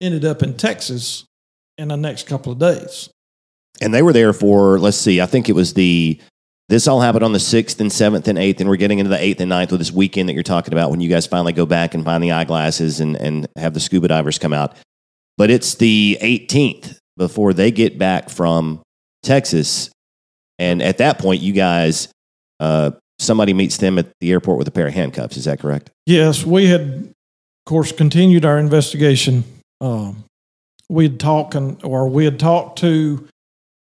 ended 0.00 0.24
up 0.24 0.42
in 0.42 0.54
Texas 0.56 1.24
in 1.78 1.88
the 1.88 1.96
next 1.96 2.26
couple 2.26 2.52
of 2.52 2.58
days. 2.58 3.08
And 3.80 3.92
they 3.92 4.02
were 4.02 4.12
there 4.12 4.32
for, 4.32 4.78
let's 4.78 4.96
see, 4.96 5.20
I 5.20 5.26
think 5.26 5.48
it 5.48 5.54
was 5.54 5.74
the, 5.74 6.20
this 6.68 6.86
all 6.86 7.00
happened 7.00 7.24
on 7.24 7.32
the 7.32 7.38
6th 7.40 7.80
and 7.80 7.90
7th 7.90 8.28
and 8.28 8.38
8th, 8.38 8.60
and 8.60 8.68
we're 8.68 8.76
getting 8.76 8.98
into 9.00 9.08
the 9.08 9.16
8th 9.16 9.40
and 9.40 9.48
ninth 9.48 9.70
with 9.72 9.80
this 9.80 9.90
weekend 9.90 10.28
that 10.28 10.34
you're 10.34 10.42
talking 10.44 10.72
about 10.74 10.90
when 10.90 11.00
you 11.00 11.08
guys 11.08 11.26
finally 11.26 11.52
go 11.52 11.66
back 11.66 11.94
and 11.94 12.04
find 12.04 12.22
the 12.22 12.30
eyeglasses 12.32 13.00
and, 13.00 13.16
and 13.16 13.48
have 13.56 13.74
the 13.74 13.80
scuba 13.80 14.06
divers 14.08 14.38
come 14.38 14.52
out. 14.52 14.76
But 15.38 15.50
it's 15.50 15.74
the 15.74 16.18
18th 16.20 16.98
before 17.16 17.52
they 17.54 17.70
get 17.72 17.98
back 17.98 18.28
from 18.28 18.82
Texas. 19.24 19.90
And 20.62 20.80
at 20.80 20.98
that 20.98 21.18
point, 21.18 21.42
you 21.42 21.52
guys, 21.52 22.06
uh, 22.60 22.92
somebody 23.18 23.52
meets 23.52 23.78
them 23.78 23.98
at 23.98 24.06
the 24.20 24.30
airport 24.30 24.58
with 24.58 24.68
a 24.68 24.70
pair 24.70 24.86
of 24.86 24.94
handcuffs. 24.94 25.36
Is 25.36 25.46
that 25.46 25.58
correct? 25.58 25.90
Yes, 26.06 26.44
we 26.46 26.66
had, 26.66 26.82
of 26.82 27.12
course, 27.66 27.90
continued 27.90 28.44
our 28.44 28.58
investigation. 28.58 29.42
Um, 29.80 30.24
we'd 30.88 31.18
talked 31.18 31.56
and, 31.56 31.82
or 31.82 32.08
we 32.08 32.24
had 32.24 32.38
talked 32.38 32.78
to 32.78 33.26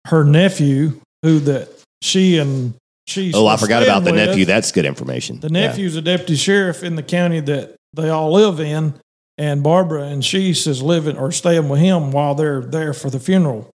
her 0.06 0.24
nephew, 0.24 1.00
who 1.22 1.38
that 1.40 1.68
she 2.00 2.38
and 2.38 2.72
she. 3.06 3.32
Oh, 3.34 3.46
I 3.46 3.58
forgot 3.58 3.82
about 3.82 4.04
the 4.04 4.12
with. 4.12 4.26
nephew. 4.26 4.46
That's 4.46 4.72
good 4.72 4.86
information. 4.86 5.40
The 5.40 5.48
Yeah. 5.48 5.66
nephew's 5.68 5.96
a 5.96 6.02
deputy 6.02 6.36
sheriff 6.36 6.82
in 6.82 6.96
the 6.96 7.02
county 7.02 7.40
that 7.40 7.76
they 7.92 8.08
all 8.08 8.32
live 8.32 8.58
in, 8.58 8.94
and 9.36 9.62
Barbara 9.62 10.04
and 10.04 10.24
she 10.24 10.50
is 10.50 10.82
living 10.82 11.18
or 11.18 11.30
staying 11.30 11.68
with 11.68 11.80
him 11.80 12.10
while 12.10 12.34
they're 12.34 12.62
there 12.62 12.94
for 12.94 13.10
the 13.10 13.20
funeral 13.20 13.68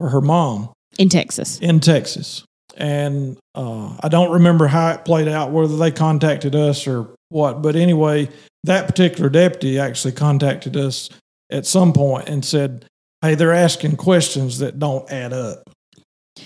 for 0.00 0.08
her 0.08 0.20
mom 0.20 0.70
in 0.98 1.08
Texas. 1.08 1.58
in 1.60 1.80
Texas. 1.80 2.44
And 2.76 3.36
uh, 3.54 3.96
I 4.02 4.08
don't 4.08 4.30
remember 4.32 4.66
how 4.66 4.90
it 4.92 5.04
played 5.04 5.28
out, 5.28 5.50
whether 5.50 5.76
they 5.76 5.90
contacted 5.90 6.54
us 6.54 6.86
or 6.86 7.08
what. 7.28 7.62
But 7.62 7.76
anyway, 7.76 8.28
that 8.64 8.86
particular 8.86 9.28
deputy 9.28 9.78
actually 9.78 10.12
contacted 10.12 10.76
us 10.76 11.10
at 11.50 11.66
some 11.66 11.92
point 11.92 12.28
and 12.28 12.44
said, 12.44 12.86
"Hey, 13.22 13.34
they're 13.34 13.52
asking 13.52 13.96
questions 13.96 14.58
that 14.60 14.78
don't 14.78 15.10
add 15.10 15.32
up." 15.32 15.62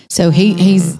So 0.09 0.29
he 0.31 0.53
he's 0.55 0.97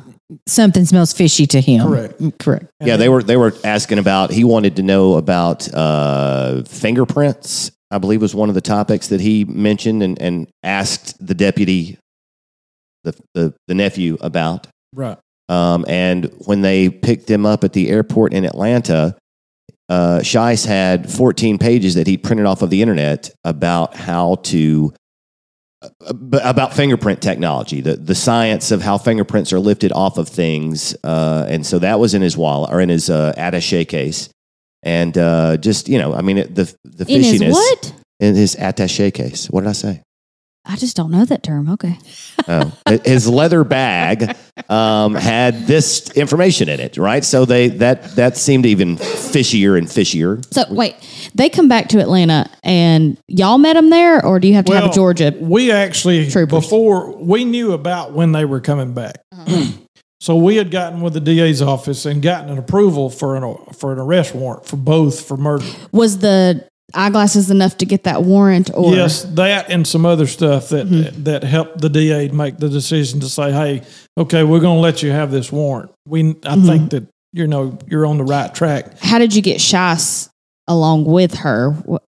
something 0.48 0.86
smells 0.86 1.12
fishy 1.12 1.48
to 1.48 1.60
him. 1.60 1.86
Correct. 1.88 2.20
Mm, 2.22 2.38
Correct. 2.40 2.68
Yeah, 2.82 2.96
they 2.98 3.10
were 3.10 3.24
they 3.24 3.36
were 3.36 3.54
asking 3.64 3.98
about. 3.98 4.32
He 4.32 4.44
wanted 4.44 4.76
to 4.78 4.84
know 4.84 5.16
about 5.16 5.68
uh, 5.74 6.64
fingerprints. 6.64 7.72
I 7.92 7.98
believe 7.98 8.22
was 8.22 8.36
one 8.36 8.50
of 8.50 8.56
the 8.56 8.62
topics 8.62 9.08
that 9.10 9.22
he 9.22 9.44
mentioned 9.46 10.02
and, 10.04 10.22
and 10.22 10.48
asked 10.64 11.16
the 11.26 11.34
deputy, 11.36 11.98
the, 13.06 13.16
the 13.34 13.54
the 13.68 13.74
nephew 13.74 14.18
about. 14.22 14.68
right. 14.94 15.18
Um, 15.48 15.86
and 15.88 16.26
when 16.46 16.62
they 16.64 16.90
picked 16.90 17.28
them 17.28 17.46
up 17.46 17.64
at 17.64 17.74
the 17.74 17.90
airport 17.90 18.34
in 18.34 18.46
Atlanta, 18.46 19.16
uh, 19.90 20.20
Shiess 20.24 20.66
had 20.66 21.12
14 21.12 21.60
pages 21.60 21.94
that 21.94 22.08
he 22.08 22.18
printed 22.18 22.48
off 22.48 22.64
of 22.64 22.72
the 22.72 22.82
internet 22.82 23.30
about 23.44 23.96
how 23.96 24.36
to 24.46 24.92
uh, 25.84 25.90
about 26.44 26.74
fingerprint 26.74 27.22
technology, 27.22 27.82
the 27.82 27.96
the 27.96 28.16
science 28.16 28.72
of 28.72 28.82
how 28.82 28.98
fingerprints 28.98 29.54
are 29.54 29.60
lifted 29.60 29.92
off 29.92 30.18
of 30.18 30.28
things, 30.28 30.96
uh, 31.04 31.46
and 31.48 31.64
so 31.66 31.78
that 31.80 32.00
was 32.00 32.16
in 32.16 32.24
his 32.24 32.36
wallet 32.36 32.72
or 32.72 32.82
in 32.82 32.90
his 32.90 33.10
uh, 33.10 33.34
attaché 33.38 33.88
case, 33.88 34.30
and 34.82 35.18
uh, 35.18 35.58
just 35.58 35.88
you 35.88 36.00
know, 36.00 36.16
I 36.16 36.22
mean, 36.22 36.40
it, 36.40 36.56
the 36.56 36.74
the 36.84 37.06
In 37.08 37.22
his 37.22 37.42
what? 37.42 37.94
in 38.20 38.36
his 38.36 38.56
attaché 38.56 39.14
case. 39.14 39.48
What 39.48 39.62
did 39.62 39.70
I 39.70 39.74
say? 39.74 40.02
I 40.66 40.76
just 40.76 40.96
don't 40.96 41.12
know 41.12 41.26
that 41.26 41.44
term. 41.44 41.70
Okay. 41.70 41.98
Oh, 42.48 42.72
his 43.04 43.28
leather 43.28 43.64
bag 43.64 44.38
um, 44.70 45.16
had 45.16 45.66
this 45.66 46.12
information 46.12 46.70
in 46.70 46.80
it, 46.80 46.96
right? 46.96 47.26
So 47.26 47.44
they 47.44 47.70
that 47.70 48.16
that 48.18 48.38
seemed 48.38 48.68
even 48.68 48.98
fishier 48.98 49.76
and 49.80 49.88
fishier. 49.88 50.46
So 50.54 50.66
wait, 50.70 50.96
they 51.34 51.50
come 51.50 51.68
back 51.68 51.88
to 51.90 52.00
Atlanta 52.00 52.48
and 52.62 53.18
y'all 53.28 53.58
met 53.58 53.74
them 53.74 53.90
there, 53.90 54.24
or 54.24 54.40
do 54.40 54.48
you 54.48 54.54
have 54.54 54.66
to 54.66 54.74
have 54.74 54.92
a 54.92 54.94
Georgia? 54.94 55.34
We 55.40 55.72
actually 55.72 56.30
Troopers. 56.30 56.52
before 56.66 57.18
we 57.18 57.46
knew 57.46 57.72
about 57.72 58.12
when 58.12 58.32
they 58.32 58.46
were 58.46 58.60
coming 58.60 58.94
back. 58.94 59.24
so 60.20 60.36
we 60.36 60.58
had 60.58 60.70
gotten 60.70 61.02
with 61.02 61.14
the 61.14 61.20
DA's 61.20 61.64
office 61.64 62.06
and 62.06 62.22
gotten 62.22 62.52
an 62.52 62.60
approval 62.60 63.10
for 63.10 63.36
an 63.36 63.58
for 63.74 63.92
an 63.92 63.98
arrest 63.98 64.36
warrant 64.36 64.68
for 64.68 64.78
both 64.78 65.26
for 65.26 65.36
murder. 65.36 65.66
Was 65.92 66.20
the 66.20 66.68
eyeglasses 66.94 67.50
enough 67.50 67.78
to 67.78 67.86
get 67.86 68.04
that 68.04 68.24
warrant? 68.24 68.70
Or 68.74 68.94
yes, 68.94 69.24
that 69.24 69.70
and 69.70 69.88
some 69.88 70.06
other 70.06 70.28
stuff 70.28 70.70
that 70.70 70.86
that 71.26 71.44
helped 71.44 71.82
the 71.82 71.90
DA 71.90 72.30
make 72.30 72.58
the 72.58 72.70
decision 72.70 73.20
to 73.22 73.30
say, 73.30 73.52
"Hey, 73.52 73.82
okay, 74.18 74.44
we're 74.44 74.60
going 74.60 74.78
to 74.78 74.82
let 74.82 75.02
you 75.04 75.12
have 75.12 75.32
this 75.32 75.52
warrant." 75.52 75.92
We 76.08 76.36
I 76.46 76.56
think 76.58 76.92
that 76.92 77.08
you 77.34 77.48
know 77.48 77.78
you're 77.88 78.06
on 78.06 78.18
the 78.18 78.24
right 78.24 78.54
track. 78.54 78.98
how 79.00 79.18
did 79.20 79.36
you 79.36 79.42
get 79.42 79.58
Shiess 79.60 80.30
along 80.68 81.06
with 81.06 81.36
her? 81.36 81.72
What, 81.86 82.04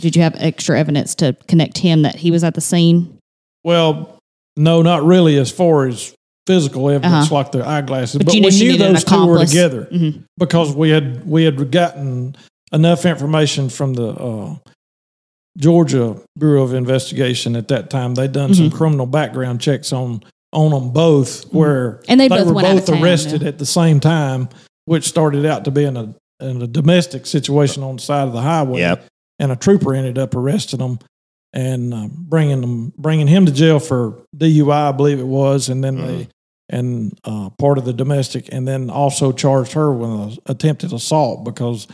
did 0.00 0.16
you 0.16 0.22
have 0.22 0.34
extra 0.38 0.78
evidence 0.78 1.14
to 1.16 1.36
connect 1.48 1.78
him 1.78 2.02
that 2.02 2.16
he 2.16 2.30
was 2.30 2.42
at 2.44 2.54
the 2.54 2.60
scene? 2.62 3.18
Well, 3.64 4.18
no, 4.56 4.82
not 4.82 5.04
really 5.04 5.36
as 5.38 5.50
far 5.50 5.86
as 5.86 6.14
physical 6.46 6.90
evidence 6.90 7.26
Uh-huh. 7.26 7.34
like 7.36 7.52
the 7.52 7.64
eyeglasses, 7.66 8.16
But 8.18 8.26
but, 8.26 8.34
you 8.34 8.42
we 8.42 8.50
knew 8.50 8.76
those 8.76 9.04
two 9.04 9.26
were 9.26 9.44
together 9.44 9.86
Mhm. 9.92 10.24
because 10.38 10.74
we 10.74 10.90
had 10.90 11.24
we 11.28 11.44
had 11.44 11.70
gotten 11.70 12.34
enough 12.72 13.04
information 13.04 13.68
from 13.68 13.94
the 13.94 14.08
uh, 14.08 14.56
Georgia 15.58 16.20
Bureau 16.38 16.62
of 16.62 16.74
Investigation 16.74 17.56
at 17.56 17.68
that 17.68 17.90
time. 17.90 18.14
They'd 18.14 18.32
done 18.32 18.54
some 18.54 18.70
criminal 18.70 19.06
background 19.06 19.60
checks 19.60 19.92
on 19.92 20.22
on 20.52 20.70
them 20.70 20.90
both, 20.92 21.52
where 21.52 21.92
Mm-hmm. 21.92 22.04
And 22.08 22.20
they 22.20 22.28
both 22.28 22.46
were 22.46 22.52
went 22.54 22.68
out 22.68 22.78
of 22.78 22.86
both 22.86 22.94
town, 22.94 23.02
arrested 23.02 23.42
yeah. 23.42 23.48
at 23.48 23.58
the 23.58 23.66
same 23.66 24.00
time, 24.00 24.48
which 24.84 25.04
started 25.04 25.46
out 25.46 25.64
to 25.64 25.70
be 25.70 25.84
in 25.84 25.96
a 25.96 26.14
in 26.40 26.60
a 26.60 26.66
domestic 26.66 27.26
situation 27.26 27.82
on 27.82 27.96
the 27.96 28.02
side 28.02 28.26
of 28.26 28.32
the 28.32 28.40
highway. 28.40 28.80
Yep. 28.80 29.06
And 29.38 29.52
a 29.52 29.56
trooper 29.56 29.94
ended 29.94 30.18
up 30.18 30.34
arresting 30.34 30.78
them 30.78 30.98
and 31.52 31.94
uh, 31.94 32.08
bringing 32.10 32.60
them 32.60 32.92
bringing 32.96 33.26
him 33.26 33.46
to 33.46 33.52
jail 33.52 33.78
for 33.78 34.24
DUI, 34.36 34.88
I 34.88 34.92
believe 34.92 35.20
it 35.20 35.26
was, 35.26 35.68
and 35.68 35.82
then 35.82 35.96
they 35.96 36.28
and 36.68 37.18
uh, 37.24 37.50
part 37.58 37.76
of 37.76 37.84
the 37.84 37.92
domestic, 37.92 38.48
and 38.50 38.66
then 38.66 38.88
also 38.88 39.30
charged 39.30 39.72
her 39.72 39.92
with 39.92 40.10
an 40.10 40.38
attempted 40.46 40.92
assault 40.92 41.44
because 41.44 41.86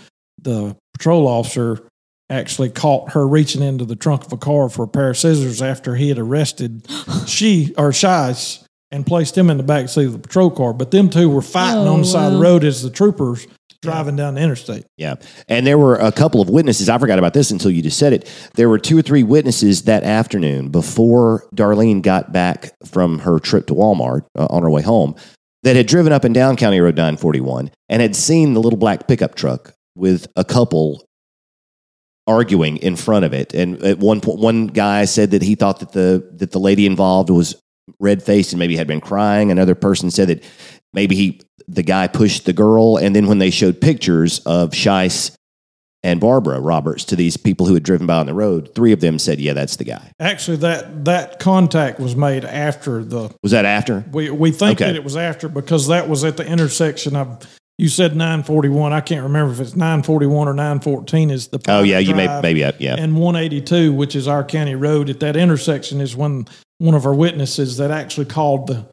the 0.49 0.77
patrol 0.95 1.29
officer 1.29 1.87
actually 2.31 2.71
caught 2.71 3.13
her 3.13 3.27
reaching 3.27 3.63
into 3.63 3.85
the 3.85 3.97
trunk 3.97 4.25
of 4.27 4.33
a 4.33 4.37
car 4.37 4.69
for 4.69 4.83
a 4.83 4.89
pair 4.89 5.11
of 5.11 5.17
scissors 5.17 5.63
after 5.63 5.95
he 5.95 6.09
had 6.09 6.19
arrested 6.19 6.87
she 7.27 7.73
or 7.79 7.91
Shiess 7.91 8.65
and 8.91 9.07
placed 9.07 9.37
him 9.37 9.51
in 9.51 9.57
the 9.57 9.63
back 9.63 9.89
seat 9.89 10.07
of 10.07 10.13
the 10.13 10.19
patrol 10.19 10.51
car. 10.51 10.73
But 10.73 10.91
them 10.91 11.11
two 11.11 11.29
were 11.29 11.43
fighting 11.43 11.87
Oh, 11.87 11.95
on 11.95 12.01
the 12.01 12.07
side 12.07 12.29
of 12.29 12.33
the 12.35 12.39
road 12.39 12.65
as 12.65 12.83
the 12.83 12.91
troopers 12.91 13.47
driving 13.81 14.17
down 14.17 14.35
the 14.35 14.41
interstate. 14.41 14.85
Yeah. 14.97 15.17
And 15.47 15.67
there 15.67 15.79
were 15.79 15.97
a 15.97 16.11
couple 16.11 16.41
of 16.41 16.49
witnesses. 16.51 16.89
I 16.89 16.99
forgot 16.99 17.19
about 17.19 17.35
this 17.35 17.51
until 17.51 17.71
you 17.71 17.83
just 17.83 17.99
said 17.99 18.13
it. 18.13 18.29
There 18.55 18.69
were 18.69 18.79
two 18.79 18.99
or 18.99 19.03
three 19.03 19.23
witnesses 19.23 19.83
that 19.83 20.03
afternoon 20.03 20.71
before 20.71 21.47
Darlene 21.55 22.03
got 22.03 22.33
back 22.33 22.73
from 22.87 23.21
her 23.21 23.39
trip 23.39 23.67
to 23.69 23.75
Walmart 23.75 24.23
uh, 24.37 24.47
on 24.51 24.63
her 24.63 24.71
way 24.71 24.83
home 24.83 25.15
that 25.63 25.77
had 25.77 25.87
driven 25.87 26.13
up 26.13 26.25
and 26.25 26.35
down 26.35 26.57
County 26.57 26.81
Road 26.81 26.97
941 26.97 27.71
and 27.89 28.03
had 28.03 28.17
seen 28.17 28.55
the 28.55 28.61
little 28.61 28.79
black 28.79 29.07
pickup 29.07 29.35
truck 29.35 29.75
with 29.99 30.27
a 30.37 30.45
couple 30.45 31.05
arguing 32.27 32.77
in 32.79 32.97
front 32.97 33.25
of 33.25 33.33
it. 33.33 33.55
And 33.55 33.83
at 33.83 33.99
one 33.99 34.21
point, 34.21 34.39
one 34.39 34.67
guy 34.69 35.05
said 35.07 35.31
that 35.33 35.43
he 35.43 35.55
thought 35.55 35.81
that 35.81 35.93
the 35.93 36.29
that 36.37 36.53
the 36.53 36.61
lady 36.61 36.87
involved 36.87 37.31
was 37.31 37.61
red 37.99 38.23
faced 38.23 38.53
and 38.53 38.59
maybe 38.61 38.77
had 38.77 38.87
been 38.87 39.01
crying. 39.01 39.51
Another 39.51 39.75
person 39.75 40.11
said 40.11 40.29
that 40.29 40.45
maybe 40.93 41.15
he 41.17 41.41
the 41.67 41.83
guy 41.83 42.07
pushed 42.07 42.45
the 42.45 42.53
girl. 42.53 42.97
And 42.97 43.15
then 43.17 43.27
when 43.27 43.39
they 43.39 43.51
showed 43.51 43.81
pictures 43.81 44.41
of 44.41 44.71
Shiess 44.71 45.35
and 46.03 46.21
Barbara 46.21 46.61
Roberts 46.61 47.05
to 47.07 47.17
these 47.17 47.37
people 47.37 47.67
who 47.67 47.75
had 47.75 47.83
driven 47.83 48.07
by 48.07 48.17
on 48.19 48.27
the 48.27 48.35
road, 48.35 48.75
three 48.75 48.93
of 48.93 49.01
them 49.01 49.19
said, 49.19 49.41
"Yeah, 49.41 49.55
that's 49.55 49.77
the 49.77 49.85
guy." 49.85 50.13
Actually, 50.21 50.59
that 50.59 51.07
that 51.07 51.41
contact 51.41 51.99
was 51.99 52.15
made 52.15 52.45
after 52.45 53.03
the 53.03 53.31
Was 53.43 53.53
that 53.53 53.65
after? 53.65 54.05
We 54.13 54.31
we 54.31 54.51
think 54.53 54.81
Okay. 54.81 54.87
that 54.93 54.97
it 54.97 55.03
was 55.05 55.17
after 55.17 55.49
because 55.49 55.89
that 55.89 56.09
was 56.09 56.25
at 56.25 56.37
the 56.37 56.47
intersection 56.47 57.17
of. 57.17 57.39
You 57.79 57.89
said 57.89 58.17
941. 58.17 58.93
I 58.93 59.01
can't 59.01 59.23
remember 59.23 59.53
if 59.53 59.61
it's 59.61 59.77
941 59.77 60.49
or 60.49 60.53
914 60.55 61.31
is 61.31 61.49
the. 61.49 61.61
Oh 61.69 61.85
yeah, 61.85 62.01
you 62.01 62.15
may 62.15 62.27
drive, 62.27 62.43
maybe 62.43 62.61
yeah. 62.81 62.97
And 62.99 63.17
182, 63.17 63.93
which 63.93 64.17
is 64.17 64.27
our 64.27 64.43
county 64.43 64.75
road, 64.75 65.09
at 65.09 65.21
that 65.21 65.37
intersection 65.37 66.01
is 66.01 66.17
when 66.17 66.47
one 66.79 66.97
of 66.97 67.07
our 67.07 67.15
witnesses 67.15 67.77
that 67.77 67.93
actually 67.93 68.27
called 68.27 68.67
the 68.67 68.87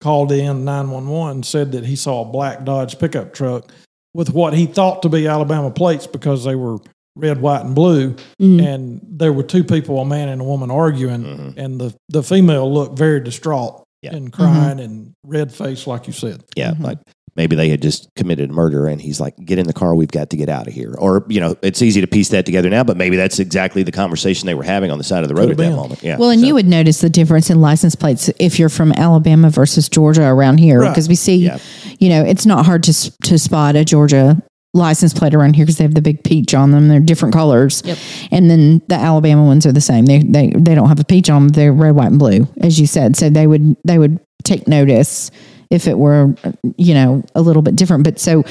called 0.00 0.32
in 0.32 0.64
911 0.64 1.42
said 1.42 1.72
that 1.72 1.84
he 1.84 1.94
saw 1.94 2.22
a 2.22 2.24
black 2.24 2.64
Dodge 2.64 2.98
pickup 2.98 3.34
truck 3.34 3.70
with 4.14 4.30
what 4.30 4.54
he 4.54 4.64
thought 4.64 5.02
to 5.02 5.10
be 5.10 5.26
Alabama 5.26 5.70
plates 5.70 6.06
because 6.06 6.42
they 6.44 6.54
were 6.54 6.78
red, 7.16 7.42
white, 7.42 7.60
and 7.66 7.74
blue. 7.74 8.14
Mhm. 8.40 8.64
And 8.66 9.00
there 9.06 9.34
were 9.34 9.42
two 9.42 9.62
people, 9.62 10.00
a 10.00 10.06
man 10.06 10.30
and 10.30 10.40
a 10.40 10.44
woman, 10.44 10.70
arguing, 10.70 11.24
Mhm. 11.24 11.54
and 11.58 11.78
the 11.78 11.94
the 12.08 12.22
female 12.22 12.72
looked 12.72 12.96
very 12.98 13.20
distraught 13.20 13.82
Yeah. 14.02 14.14
and 14.16 14.32
crying 14.32 14.80
and 14.80 15.12
red 15.26 15.52
faced, 15.52 15.86
like 15.86 16.06
you 16.06 16.14
said. 16.14 16.42
Yeah, 16.56 16.72
like 16.80 16.96
maybe 17.40 17.56
they 17.56 17.70
had 17.70 17.80
just 17.80 18.14
committed 18.16 18.50
a 18.50 18.52
murder 18.52 18.86
and 18.86 19.00
he's 19.00 19.18
like, 19.18 19.34
get 19.46 19.58
in 19.58 19.66
the 19.66 19.72
car, 19.72 19.94
we've 19.94 20.10
got 20.10 20.28
to 20.28 20.36
get 20.36 20.50
out 20.50 20.66
of 20.66 20.74
here. 20.74 20.94
Or, 20.98 21.24
you 21.30 21.40
know, 21.40 21.56
it's 21.62 21.80
easy 21.80 22.02
to 22.02 22.06
piece 22.06 22.28
that 22.28 22.44
together 22.44 22.68
now, 22.68 22.84
but 22.84 22.98
maybe 22.98 23.16
that's 23.16 23.38
exactly 23.38 23.82
the 23.82 23.92
conversation 23.92 24.44
they 24.46 24.52
were 24.54 24.62
having 24.62 24.90
on 24.90 24.98
the 24.98 25.04
side 25.04 25.22
of 25.22 25.30
the 25.30 25.34
road 25.34 25.44
Could've 25.48 25.60
at 25.60 25.70
that 25.70 25.74
moment. 25.76 26.02
Yeah. 26.02 26.18
Well, 26.18 26.28
and 26.28 26.42
So- 26.42 26.46
you 26.46 26.52
would 26.52 26.66
notice 26.66 27.00
the 27.00 27.08
difference 27.08 27.48
in 27.48 27.62
license 27.62 27.94
plates 27.94 28.28
if 28.38 28.58
you're 28.58 28.68
from 28.68 28.92
Alabama 28.92 29.48
versus 29.48 29.88
Georgia 29.88 30.24
around 30.26 30.58
here, 30.58 30.80
Right. 30.80 30.90
because 30.90 31.08
we 31.08 31.14
see, 31.14 31.36
Yeah. 31.36 31.56
you 31.98 32.10
know, 32.10 32.22
it's 32.22 32.44
not 32.44 32.66
hard 32.66 32.82
to 32.82 32.92
to 33.22 33.38
spot 33.38 33.74
a 33.74 33.86
Georgia 33.86 34.42
license 34.74 35.14
plate 35.14 35.34
around 35.34 35.54
here 35.56 35.64
because 35.64 35.78
they 35.78 35.84
have 35.84 35.94
the 35.94 36.02
big 36.02 36.22
peach 36.22 36.52
on 36.54 36.72
them. 36.72 36.88
They're 36.88 37.00
different 37.00 37.32
colors, 37.34 37.82
Yep. 37.86 37.96
and 38.30 38.50
then 38.50 38.82
the 38.88 38.96
Alabama 38.96 39.44
ones 39.44 39.64
are 39.64 39.72
the 39.72 39.80
same. 39.80 40.04
They 40.04 40.18
they 40.18 40.52
they 40.54 40.74
don't 40.74 40.88
have 40.88 41.00
a 41.00 41.04
peach 41.04 41.30
on 41.30 41.46
them. 41.46 41.48
They're 41.48 41.72
red, 41.72 41.94
white, 41.96 42.08
and 42.10 42.18
blue, 42.18 42.46
as 42.60 42.78
you 42.78 42.86
said. 42.86 43.16
So 43.16 43.30
they 43.30 43.46
would 43.46 43.76
they 43.86 43.98
would 43.98 44.20
take 44.44 44.68
notice 44.68 45.30
if 45.70 45.86
it 45.86 45.98
were, 45.98 46.34
you 46.76 46.94
know, 46.94 47.22
a 47.34 47.42
little 47.42 47.62
bit 47.62 47.76
different. 47.76 48.04
But 48.04 48.18
so 48.18 48.44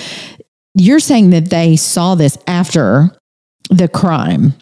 you're 0.76 1.00
saying 1.00 1.32
that 1.32 1.50
they 1.50 1.76
saw 1.76 2.16
this 2.16 2.38
after 2.48 3.10
the 3.70 3.88
crime 3.88 4.54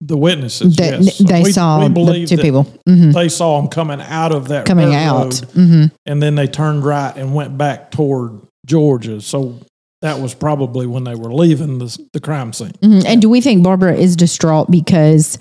The 0.00 0.16
witnesses, 0.16 0.76
that 0.76 1.02
yes. 1.02 1.18
they 1.18 1.42
We- 1.42 1.52
saw 1.52 1.86
we 1.86 1.88
the 2.04 2.26
two 2.26 2.38
people 2.38 2.62
hmm 2.86 3.10
They 3.10 3.28
saw 3.28 3.60
them 3.60 3.68
coming 3.68 4.00
out 4.00 4.32
of 4.32 4.48
that 4.48 4.64
coming 4.66 4.94
out. 4.94 5.24
road, 5.42 5.50
hmm 5.52 5.84
and 6.06 6.22
then 6.22 6.34
they 6.36 6.46
turned 6.46 6.84
right 6.84 7.14
and 7.16 7.34
went 7.34 7.58
back 7.58 7.90
toward 7.90 8.40
Georgia. 8.66 9.20
So 9.20 9.56
that 10.02 10.20
was 10.20 10.32
probably 10.34 10.86
when 10.86 11.02
they 11.04 11.16
were 11.16 11.32
leaving 11.34 11.78
the, 11.78 11.98
the 12.12 12.20
crime 12.20 12.52
scene. 12.52 12.72
Mhm. 12.82 13.04
And 13.04 13.20
do 13.20 13.28
we 13.28 13.40
think 13.40 13.64
Barbara 13.64 13.96
is 13.96 14.14
distraught 14.14 14.70
because 14.70 15.36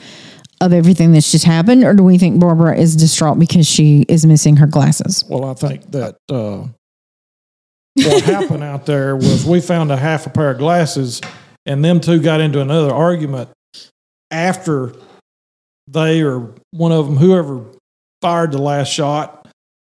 of 0.61 0.73
everything 0.73 1.11
that's 1.11 1.31
just 1.31 1.45
happened, 1.45 1.83
or 1.83 1.93
do 1.93 2.03
we 2.03 2.17
think 2.17 2.39
Barbara 2.39 2.77
is 2.77 2.95
distraught 2.95 3.37
because 3.39 3.67
she 3.67 4.05
is 4.09 4.25
missing 4.25 4.57
her 4.57 4.67
glasses? 4.67 5.23
Well, 5.29 5.45
I 5.45 5.53
think 5.53 5.91
that 5.91 6.17
uh, 6.29 6.67
what 7.95 8.23
happened 8.23 8.63
out 8.63 8.85
there 8.85 9.15
was 9.15 9.45
we 9.45 9.61
found 9.61 9.91
a 9.91 9.97
half 9.97 10.25
a 10.25 10.29
pair 10.29 10.51
of 10.51 10.57
glasses, 10.57 11.21
and 11.65 11.83
them 11.83 11.99
two 11.99 12.19
got 12.21 12.41
into 12.41 12.61
another 12.61 12.93
argument 12.93 13.49
after 14.31 14.93
they 15.87 16.21
or 16.21 16.53
one 16.71 16.91
of 16.91 17.05
them, 17.07 17.17
whoever 17.17 17.65
fired 18.21 18.51
the 18.51 18.61
last 18.61 18.91
shot. 18.91 19.47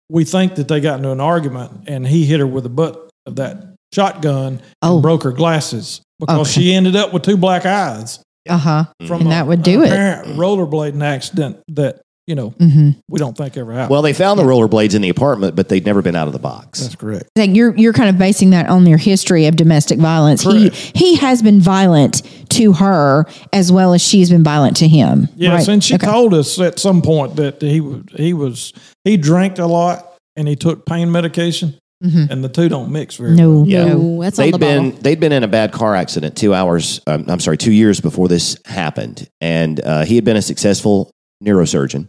We 0.08 0.24
think 0.24 0.56
that 0.56 0.66
they 0.68 0.80
got 0.80 0.98
into 0.98 1.10
an 1.12 1.20
argument, 1.20 1.84
and 1.88 2.06
he 2.06 2.24
hit 2.26 2.40
her 2.40 2.46
with 2.46 2.64
the 2.64 2.70
butt 2.70 3.08
of 3.26 3.36
that 3.36 3.74
shotgun 3.94 4.60
Oh. 4.82 4.94
and 4.94 5.02
broke 5.02 5.22
her 5.24 5.32
glasses 5.32 6.00
because 6.18 6.40
Okay. 6.50 6.50
she 6.66 6.74
ended 6.74 6.96
up 6.96 7.12
with 7.12 7.22
two 7.22 7.36
black 7.36 7.64
eyes 7.66 8.18
Uh 8.48 8.56
huh. 8.58 8.84
from 9.06 9.20
And 9.22 9.26
a- 9.28 9.30
that 9.30 9.46
would 9.46 9.62
do 9.62 9.82
it. 9.82 9.90
rollerblading 10.36 11.02
accident 11.02 11.58
that 11.68 12.00
you 12.26 12.34
know 12.36 12.50
hmm 12.50 12.90
we 13.08 13.18
don't 13.18 13.36
think 13.36 13.56
ever 13.56 13.72
happened. 13.72 13.90
well, 13.90 14.02
they 14.02 14.12
found 14.12 14.38
the 14.38 14.44
rollerblades 14.44 14.94
in 14.94 15.02
the 15.02 15.08
apartment, 15.08 15.56
but 15.56 15.68
they'd 15.68 15.84
never 15.84 16.00
been 16.00 16.14
out 16.14 16.26
of 16.26 16.32
the 16.32 16.38
box. 16.38 16.80
that's 16.80 16.94
correct. 16.94 17.28
Like 17.36 17.50
you're 17.54 17.74
you're 17.76 17.92
kind 17.92 18.08
of 18.08 18.18
basing 18.18 18.50
that 18.50 18.68
on 18.68 18.84
their 18.84 18.96
history 18.98 19.46
of 19.46 19.56
domestic 19.56 19.98
violence. 19.98 20.44
Correct. 20.44 20.74
He 20.74 20.92
he 21.12 21.16
has 21.16 21.42
been 21.42 21.60
violent 21.60 22.22
to 22.50 22.72
her 22.74 23.26
as 23.52 23.72
well 23.72 23.94
as 23.94 24.02
she's 24.02 24.30
been 24.30 24.44
violent 24.44 24.76
to 24.78 24.88
him. 24.88 25.28
Yes, 25.36 25.66
right? 25.66 25.72
and 25.74 25.82
she 25.84 25.94
Okay. 25.96 26.06
told 26.06 26.32
us 26.34 26.58
at 26.60 26.78
some 26.78 27.02
point 27.02 27.36
that 27.36 27.60
he 27.60 27.80
was 27.80 28.02
he 28.14 28.32
was 28.32 28.72
he 29.04 29.16
drank 29.16 29.58
a 29.58 29.66
lot 29.66 30.06
and 30.36 30.46
he 30.46 30.54
took 30.56 30.86
pain 30.86 31.10
medication, 31.10 31.74
Mhm. 32.02 32.30
and 32.30 32.42
the 32.44 32.48
two 32.48 32.68
don't 32.68 32.90
mix 32.90 33.16
very 33.16 33.34
No, 33.34 33.50
well. 33.56 33.66
Yeah. 33.66 33.84
No, 33.94 34.22
that's 34.22 34.38
on 34.38 34.44
they'd 34.46 34.54
the 34.54 34.58
been 34.58 34.84
bottle. 34.90 35.02
they'd 35.02 35.20
been 35.20 35.32
in 35.32 35.42
a 35.44 35.48
bad 35.48 35.72
car 35.72 35.94
accident 35.94 36.36
two 36.36 36.54
hours. 36.54 37.00
Um, 37.06 37.24
I'm 37.28 37.40
sorry, 37.40 37.58
two 37.58 37.72
years 37.72 38.00
before 38.00 38.26
this 38.28 38.56
happened, 38.64 39.28
and 39.40 39.80
uh, 39.84 40.04
he 40.04 40.14
had 40.14 40.24
been 40.24 40.36
a 40.36 40.42
successful 40.42 41.10
neurosurgeon 41.44 42.08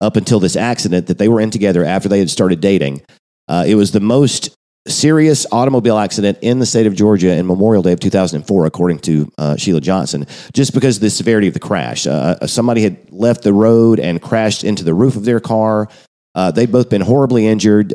up 0.00 0.16
until 0.16 0.40
this 0.40 0.56
accident 0.56 1.08
that 1.08 1.18
they 1.18 1.28
were 1.28 1.40
in 1.40 1.50
together 1.50 1.84
after 1.84 2.08
they 2.08 2.18
had 2.20 2.30
started 2.30 2.60
dating. 2.60 3.02
Uh, 3.48 3.64
it 3.66 3.74
was 3.74 3.90
the 3.92 4.00
most 4.00 4.50
serious 4.86 5.44
automobile 5.52 5.98
accident 5.98 6.38
in 6.40 6.60
the 6.60 6.64
state 6.66 6.86
of 6.86 6.94
Georgia 6.94 7.34
in 7.34 7.46
Memorial 7.46 7.82
Day 7.82 7.92
of 7.92 8.00
2004, 8.00 8.64
according 8.64 9.00
to 9.00 9.30
uh, 9.36 9.56
Sheila 9.56 9.80
Johnson, 9.82 10.24
just 10.54 10.72
because 10.72 10.96
of 10.96 11.02
the 11.02 11.10
severity 11.10 11.48
of 11.48 11.52
the 11.54 11.60
crash. 11.60 12.06
Uh, 12.06 12.46
somebody 12.46 12.80
had 12.82 12.96
left 13.10 13.42
the 13.42 13.52
road 13.52 14.00
and 14.00 14.22
crashed 14.22 14.64
into 14.64 14.84
the 14.84 14.94
roof 14.94 15.16
of 15.16 15.24
their 15.26 15.40
car. 15.40 15.88
Uh, 16.34 16.50
they'd 16.52 16.72
both 16.72 16.88
been 16.88 17.02
horribly 17.02 17.46
injured. 17.46 17.92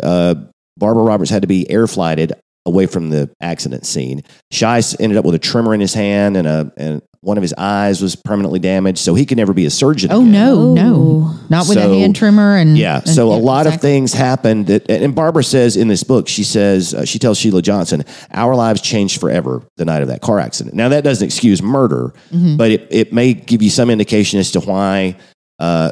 Barbara 0.78 1.03
Roberts 1.03 1.30
had 1.32 1.41
to 1.43 1.47
be 1.47 1.69
air 1.69 1.88
flighted 1.88 2.34
away 2.65 2.86
from 2.86 3.09
the 3.09 3.30
accident 3.41 3.86
scene. 3.86 4.21
Shiess 4.51 4.95
ended 4.99 5.17
up 5.17 5.26
with 5.26 5.36
a 5.36 5.39
tremor 5.39 5.74
in 5.74 5.82
his 5.82 5.93
hand 5.93 6.38
and 6.38 6.47
a 6.47 6.71
and 6.78 7.01
one 7.19 7.38
of 7.38 7.41
his 7.41 7.53
eyes 7.57 8.01
was 8.01 8.17
permanently 8.17 8.59
damaged, 8.59 8.97
so 8.99 9.15
he 9.15 9.26
could 9.26 9.38
never 9.38 9.53
be 9.53 9.65
a 9.65 9.69
surgeon. 9.69 10.11
Oh 10.11 10.19
again. 10.19 10.32
no, 10.34 10.74
no, 10.74 11.39
not 11.49 11.69
with 11.69 11.78
So- 11.78 11.89
a 11.93 11.99
hand 11.99 12.17
tremor 12.17 12.57
and 12.57 12.78
Yeah, 12.78 12.97
and- 12.99 13.07
so 13.09 13.32
a 13.32 13.38
yeah, 13.38 13.43
lot 13.43 13.65
of 13.65 13.80
things 13.80 14.11
happened. 14.13 14.67
That, 14.67 14.89
and 14.91 15.15
Barbara 15.15 15.43
says 15.45 15.78
in 15.78 15.88
this 15.88 16.03
book, 16.03 16.28
she 16.28 16.43
says 16.43 16.93
uh, 16.93 17.05
she 17.05 17.19
tells 17.19 17.38
Sheila 17.38 17.61
Johnson, 17.61 18.03
"Our 18.34 18.55
lives 18.55 18.82
changed 18.82 19.21
forever 19.21 19.61
the 19.78 19.86
night 19.86 20.01
of 20.01 20.09
that 20.09 20.19
car 20.21 20.38
accident." 20.39 20.76
Now 20.76 20.89
that 20.89 21.05
doesn't 21.05 21.26
excuse 21.26 21.61
murder, 21.61 22.13
Mhm. 22.34 22.57
but 22.57 22.71
it, 22.71 22.88
it 22.89 23.13
may 23.13 23.34
give 23.34 23.61
you 23.61 23.69
some 23.69 23.89
indication 23.89 24.39
as 24.41 24.51
to 24.51 24.59
why 24.59 25.15
uh, 25.59 25.91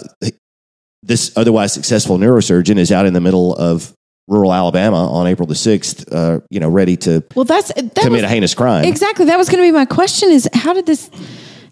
this 1.03 1.31
otherwise 1.37 1.71
successful 1.73 2.17
neurosurgeon 2.17 2.77
is 2.77 2.91
out 2.91 3.05
in 3.05 3.13
the 3.13 3.21
middle 3.21 3.55
of 3.55 3.93
rural 4.31 4.53
Alabama 4.53 5.11
on 5.11 5.27
April 5.27 5.45
the 5.45 5.55
sixth, 5.55 6.11
uh, 6.11 6.39
you 6.49 6.59
know, 6.59 6.69
ready 6.69 6.95
to 6.97 7.23
Well, 7.35 7.45
that's 7.45 7.71
that 7.73 7.93
commit 7.95 8.11
was, 8.11 8.23
a 8.23 8.27
heinous 8.27 8.55
crime. 8.55 8.85
exactly 8.85 9.25
that 9.25 9.37
was 9.37 9.49
going 9.49 9.59
to 9.63 9.67
be 9.67 9.71
my 9.71 9.85
question: 9.85 10.29
is 10.31 10.49
how 10.53 10.73
did 10.73 10.85
this? 10.85 11.09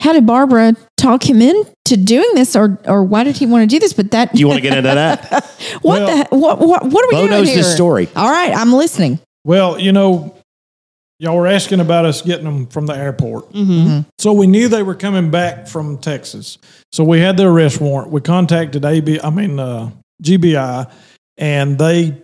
How 0.02 0.14
did 0.14 0.26
Barbara 0.26 0.76
talk 0.96 1.30
him 1.30 1.42
into 1.42 1.98
doing 1.98 2.30
this, 2.36 2.56
or 2.56 2.80
or 2.86 3.04
why 3.04 3.24
did 3.24 3.36
he 3.38 3.46
want 3.46 3.64
to 3.70 3.76
do 3.76 3.80
this? 3.80 3.94
But 3.94 4.12
that 4.12 4.38
You 4.38 4.48
want 4.48 4.58
to 4.58 4.62
get 4.62 4.78
into 4.78 4.90
that? 4.94 5.32
what 5.82 6.02
Well- 6.02 6.08
the 6.30 6.36
what 6.36 6.60
what 6.60 6.86
what 6.86 7.06
are 7.06 7.08
we 7.08 7.16
Bo 7.16 7.20
doing 7.28 7.32
knows 7.32 7.48
here? 7.48 7.58
this 7.58 7.74
story. 7.74 8.08
All 8.16 8.30
right, 8.30 8.54
I'm 8.56 8.72
listening. 8.74 9.20
Well, 9.46 9.80
you 9.80 9.92
know, 9.92 10.36
y'all 11.20 11.36
were 11.38 11.48
asking 11.48 11.80
about 11.80 12.06
us 12.06 12.22
getting 12.22 12.46
them 12.46 12.68
from 12.68 12.86
the 12.86 12.94
airport. 12.94 13.52
Mm-hmm. 13.54 14.02
So 14.20 14.34
we 14.34 14.48
knew 14.48 14.68
they 14.68 14.84
were 14.84 14.96
coming 14.96 15.32
back 15.32 15.68
from 15.68 15.98
Texas. 15.98 16.58
So 16.92 17.04
we 17.04 17.20
had 17.20 17.36
the 17.38 17.48
arrest 17.48 17.80
warrant. 17.82 18.12
We 18.12 18.22
contacted 18.22 18.84
AB, 18.86 19.20
I 19.22 19.30
mean 19.30 19.60
uh, 19.60 19.92
GBI, 20.24 20.90
and 21.38 21.78
they 21.78 22.22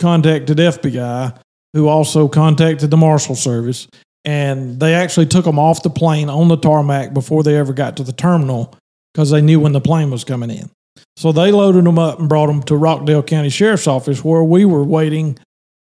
contacted 0.00 0.56
FBI, 0.56 1.38
who 1.74 1.88
also 1.88 2.28
contacted 2.28 2.90
the 2.90 2.96
Marshal 2.96 3.36
Service, 3.36 3.86
and 4.24 4.80
they 4.80 4.94
actually 4.94 5.26
took 5.26 5.44
them 5.44 5.58
off 5.58 5.82
the 5.82 5.90
plane 5.90 6.28
on 6.28 6.48
the 6.48 6.56
tarmac 6.56 7.14
before 7.14 7.42
they 7.42 7.56
ever 7.56 7.72
got 7.72 7.96
to 7.96 8.02
the 8.02 8.12
terminal 8.12 8.74
because 9.14 9.30
they 9.30 9.40
knew 9.40 9.60
when 9.60 9.72
the 9.72 9.80
plane 9.80 10.10
was 10.10 10.24
coming 10.24 10.50
in. 10.50 10.70
So 11.16 11.32
they 11.32 11.52
loaded 11.52 11.84
them 11.84 11.98
up 11.98 12.18
and 12.18 12.28
brought 12.28 12.46
them 12.46 12.62
to 12.64 12.76
Rockdale 12.76 13.22
County 13.22 13.50
Sheriff's 13.50 13.86
Office, 13.86 14.24
where 14.24 14.42
we 14.42 14.64
were 14.64 14.84
waiting 14.84 15.38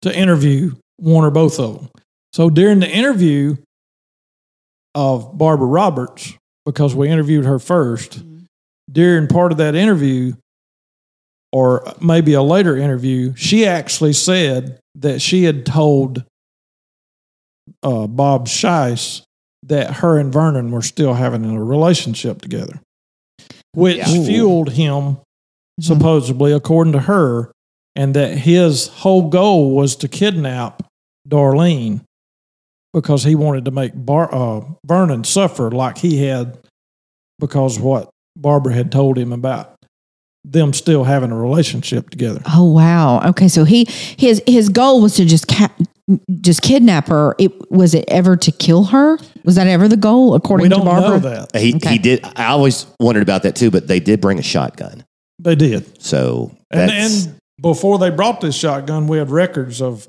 to 0.03 0.17
interview 0.17 0.75
one 0.97 1.25
or 1.25 1.31
both 1.31 1.59
of 1.59 1.77
them. 1.77 1.89
So 2.33 2.51
during 2.51 2.81
the 2.81 2.89
interview 2.89 3.57
of 4.95 5.37
Barbara 5.37 5.67
Roberts, 5.67 6.35
because 6.65 6.95
we 6.95 7.09
interviewed 7.09 7.45
her 7.45 7.59
1st 7.59 8.19
mm-hmm. 8.19 8.39
during 8.91 9.27
part 9.27 9.53
of 9.53 9.59
that 9.59 9.75
interview, 9.75 10.35
or 11.53 11.85
maybe 12.01 12.33
a 12.33 12.43
later 12.43 12.77
interview, 12.77 13.35
she 13.37 13.67
actually 13.67 14.13
said 14.15 14.79
that 14.95 15.21
she 15.21 15.45
had 15.45 15.67
told 15.67 16.25
uh, 17.83 18.07
Bob 18.07 18.47
Shiess 18.49 19.23
that 19.65 19.95
her 19.97 20.19
and 20.19 20.33
Vernon 20.33 20.71
were 20.71 20.83
still 20.83 21.15
having 21.15 21.45
a 21.45 21.63
relationship 21.63 22.41
together, 22.43 22.81
which 23.75 23.99
Yeah. 23.99 24.25
fueled 24.25 24.71
him, 24.73 25.19
supposedly, 25.81 26.53
according 26.53 26.93
to 26.95 27.01
her, 27.01 27.53
and 27.95 28.15
that 28.15 28.39
his 28.39 28.89
whole 28.89 29.29
goal 29.29 29.71
was 29.75 29.95
to 29.97 30.09
kidnap 30.09 30.83
Darlene 31.29 32.01
because 32.93 33.25
he 33.25 33.35
wanted 33.35 33.65
to 33.67 33.71
make 33.71 33.93
Bar- 33.95 34.35
uh, 34.35 34.63
Vernon 34.87 35.25
suffer 35.25 35.71
like 35.71 35.99
he 35.99 36.25
had 36.27 36.59
because 37.39 37.79
what 37.79 38.11
Barbara 38.37 38.75
had 38.75 38.91
told 38.91 39.17
him 39.19 39.33
about 39.33 39.75
them 40.45 40.73
still 40.73 41.05
having 41.05 41.31
a 41.31 41.37
relationship 41.37 42.11
together. 42.11 42.41
Oh 42.53 42.65
wow. 42.73 43.21
Okay, 43.31 43.49
so 43.49 43.65
he 43.65 43.85
his 44.19 44.43
his 44.47 44.69
goal 44.69 45.01
was 45.01 45.15
to 45.17 45.25
just 45.25 45.47
ca- 45.49 45.71
just 46.41 46.63
kidnap 46.63 47.07
her. 47.09 47.35
It 47.39 47.53
was 47.71 47.95
it 47.95 48.05
ever 48.09 48.37
to 48.37 48.51
kill 48.53 48.85
her? 48.85 49.19
Was 49.45 49.55
that 49.55 49.67
ever 49.69 49.89
the 49.89 49.97
goal 49.97 50.35
according 50.35 50.65
we 50.65 50.69
to 50.71 50.75
don't 50.77 50.85
Barbara? 50.85 51.11
know 51.11 51.19
that. 51.47 51.57
He 51.61 51.75
Okay. 51.77 51.91
he 51.93 51.99
did. 51.99 52.25
I 52.37 52.47
always 52.47 52.87
wondered 52.99 53.23
about 53.23 53.45
that 53.45 53.55
too, 53.57 53.71
but 53.71 53.87
they 53.87 54.01
did 54.01 54.21
bring 54.21 54.39
a 54.39 54.43
shotgun. 54.43 55.05
They 55.39 55.55
did. 55.55 56.03
So 56.03 56.57
And, 56.71 56.91
that's, 56.91 57.27
and 57.27 57.39
before 57.61 57.99
they 57.99 58.11
brought 58.11 58.41
this 58.41 58.55
shotgun, 58.57 59.07
we 59.09 59.19
had 59.19 59.31
records 59.31 59.81
of 59.81 60.07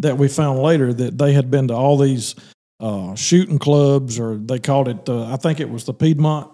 that 0.00 0.18
we 0.18 0.28
found 0.28 0.60
later 0.60 0.92
that 0.92 1.16
they 1.18 1.32
had 1.32 1.50
been 1.50 1.68
to 1.68 1.74
all 1.74 1.96
these 1.96 2.34
uh, 2.80 3.14
shooting 3.14 3.58
clubs, 3.58 4.18
or 4.20 4.36
they 4.36 4.58
called 4.58 4.88
it. 4.88 5.06
The, 5.06 5.24
I 5.24 5.36
think 5.36 5.58
it 5.60 5.70
was 5.70 5.84
the 5.84 5.94
Piedmont 5.94 6.52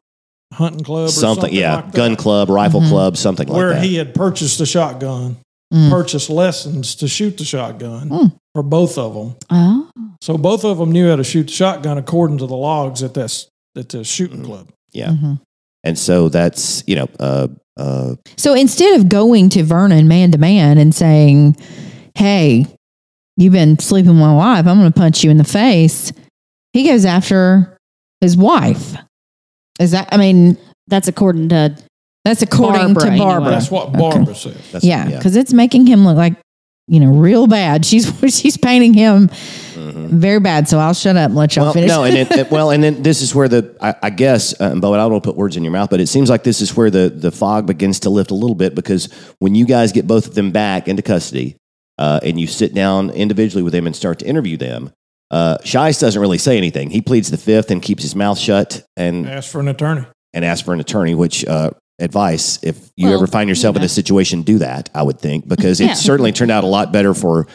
Hunting 0.52 0.84
Club, 0.84 1.08
or 1.08 1.12
something, 1.12 1.42
something, 1.42 1.58
yeah, 1.58 1.76
like 1.76 1.86
that, 1.86 1.94
gun 1.94 2.16
club, 2.16 2.48
rifle 2.50 2.80
Mhm. 2.80 2.88
club, 2.88 3.16
something 3.16 3.48
like 3.48 3.54
that. 3.54 3.58
where 3.58 3.80
he 3.80 3.96
had 3.96 4.14
purchased 4.14 4.60
a 4.60 4.66
shotgun, 4.66 5.36
Mm. 5.72 5.88
purchased 5.90 6.28
lessons 6.30 6.94
to 6.96 7.08
shoot 7.08 7.38
the 7.38 7.44
shotgun 7.44 8.08
Mm. 8.10 8.32
for 8.54 8.62
both 8.62 8.98
of 8.98 9.14
them. 9.14 9.34
Oh. 9.50 9.88
So 10.20 10.36
both 10.36 10.64
of 10.64 10.78
them 10.78 10.92
knew 10.92 11.08
how 11.08 11.16
to 11.16 11.24
shoot 11.24 11.46
the 11.46 11.52
shotgun 11.52 11.96
according 11.98 12.38
to 12.38 12.46
the 12.46 12.56
logs 12.56 13.02
at 13.02 13.14
this 13.14 13.46
at 13.76 13.88
the 13.88 14.04
shooting 14.04 14.42
Mhm. 14.42 14.44
club. 14.44 14.68
yeah, 14.92 15.08
Mhm. 15.12 15.40
and 15.84 15.98
so 15.98 16.28
that's 16.28 16.84
you 16.86 16.96
know, 16.96 17.08
uh, 17.18 17.48
uh, 17.78 18.14
So 18.36 18.52
instead 18.54 19.00
of 19.00 19.08
going 19.08 19.48
to 19.50 19.64
Vernon 19.64 20.06
man 20.06 20.30
to 20.32 20.38
man 20.38 20.76
and 20.76 20.94
saying, 20.94 21.56
"Hey, 22.14 22.66
you've 23.38 23.54
been 23.54 23.78
sleeping 23.78 24.10
with 24.12 24.20
my 24.20 24.34
wife. 24.34 24.66
I'm 24.66 24.78
going 24.78 24.92
to 24.92 24.98
punch 25.00 25.24
you 25.24 25.30
in 25.30 25.38
the 25.38 25.44
face. 25.44 26.12
He 26.74 26.84
goes 26.86 27.06
after 27.06 27.78
his 28.20 28.36
wife. 28.36 28.94
Is 29.82 29.90
that, 29.92 30.08
I 30.12 30.16
mean, 30.16 30.56
That's 30.88 31.08
according 31.08 31.48
to 31.50 31.76
that's 32.24 32.40
according 32.42 32.94
Barbara, 32.94 33.10
to 33.10 33.18
Barbara. 33.18 33.34
anyway. 33.34 33.50
That's 33.50 33.70
what 33.70 33.92
Barbara 33.92 34.34
says. 34.34 34.54
That's- 34.70 34.84
yeah, 34.84 35.06
because 35.08 35.34
it's 35.34 35.52
making 35.52 35.86
him 35.86 36.04
look 36.04 36.16
like, 36.16 36.34
you 36.86 37.00
know, 37.00 37.10
real 37.12 37.46
bad. 37.48 37.84
She's 37.90 38.06
she's 38.38 38.56
painting 38.56 38.94
him 38.94 39.28
Mhm. 39.74 40.08
very 40.10 40.38
bad. 40.38 40.68
So 40.68 40.78
I'll 40.78 40.94
shut 40.94 41.16
up 41.16 41.26
and 41.30 41.34
let 41.34 41.56
y'all 41.56 41.66
Well, 41.66 41.72
finish. 41.74 41.88
no, 41.88 42.04
and 42.04 42.16
it, 42.16 42.30
it- 42.38 42.50
well, 42.52 42.70
and 42.70 42.82
then 42.84 43.02
this 43.02 43.22
is 43.22 43.34
where 43.34 43.48
the 43.48 43.74
I, 43.80 43.94
I 44.04 44.10
guess, 44.10 44.54
uh, 44.60 44.74
Bo, 44.76 44.92
I 44.94 44.98
don't 44.98 45.10
want 45.12 45.24
to 45.24 45.28
put 45.30 45.36
words 45.36 45.56
in 45.56 45.64
your 45.64 45.72
mouth, 45.72 45.90
but 45.90 46.00
it 46.00 46.06
seems 46.08 46.30
like 46.30 46.44
this 46.44 46.60
is 46.60 46.76
where 46.76 46.90
the 46.90 47.08
the 47.08 47.32
fog 47.32 47.66
begins 47.66 47.98
to 48.00 48.10
lift 48.10 48.30
a 48.30 48.34
little 48.34 48.54
bit 48.56 48.74
because 48.76 49.08
when 49.40 49.54
you 49.56 49.64
guys 49.64 49.90
get 49.90 50.06
both 50.06 50.26
of 50.28 50.34
them 50.34 50.52
back 50.52 50.86
into 50.86 51.02
custody, 51.02 51.56
uh, 51.98 52.20
and 52.22 52.38
you 52.38 52.46
sit 52.46 52.72
down 52.74 53.10
individually 53.10 53.62
with 53.64 53.72
them 53.72 53.86
and 53.86 53.96
start 53.96 54.18
to 54.20 54.26
interview 54.26 54.56
them, 54.56 54.90
uh, 55.32 55.58
Shiess 55.64 55.98
doesn't 56.00 56.20
really 56.20 56.38
say 56.38 56.56
anything. 56.58 56.90
He 56.90 57.00
pleads 57.00 57.30
the 57.30 57.36
fifth 57.38 57.70
and 57.72 57.82
keeps 57.82 58.02
his 58.02 58.14
mouth 58.14 58.38
shut 58.38 58.84
and 58.96 59.26
Ask 59.28 59.50
for 59.50 59.60
an 59.60 59.68
attorney. 59.68 60.04
and 60.34 60.44
asks 60.44 60.64
for 60.64 60.72
an 60.74 60.80
attorney. 60.80 61.14
Which 61.14 61.44
uh, 61.44 61.70
advice, 61.98 62.58
if 62.62 62.90
you 62.96 63.06
Well, 63.08 63.16
ever 63.18 63.26
find 63.26 63.48
yourself 63.48 63.74
you 63.74 63.78
in 63.78 63.82
a 63.82 63.84
know. 63.84 63.88
situation, 63.88 64.42
do 64.42 64.58
that. 64.58 64.90
I 64.94 65.02
would 65.02 65.18
think 65.18 65.48
because 65.48 65.80
it 65.80 65.86
Yeah. 65.86 65.94
certainly 65.94 66.32
turned 66.32 66.50
out 66.50 66.64
a 66.64 66.68
lot 66.68 66.92
better 66.92 67.14
for. 67.14 67.46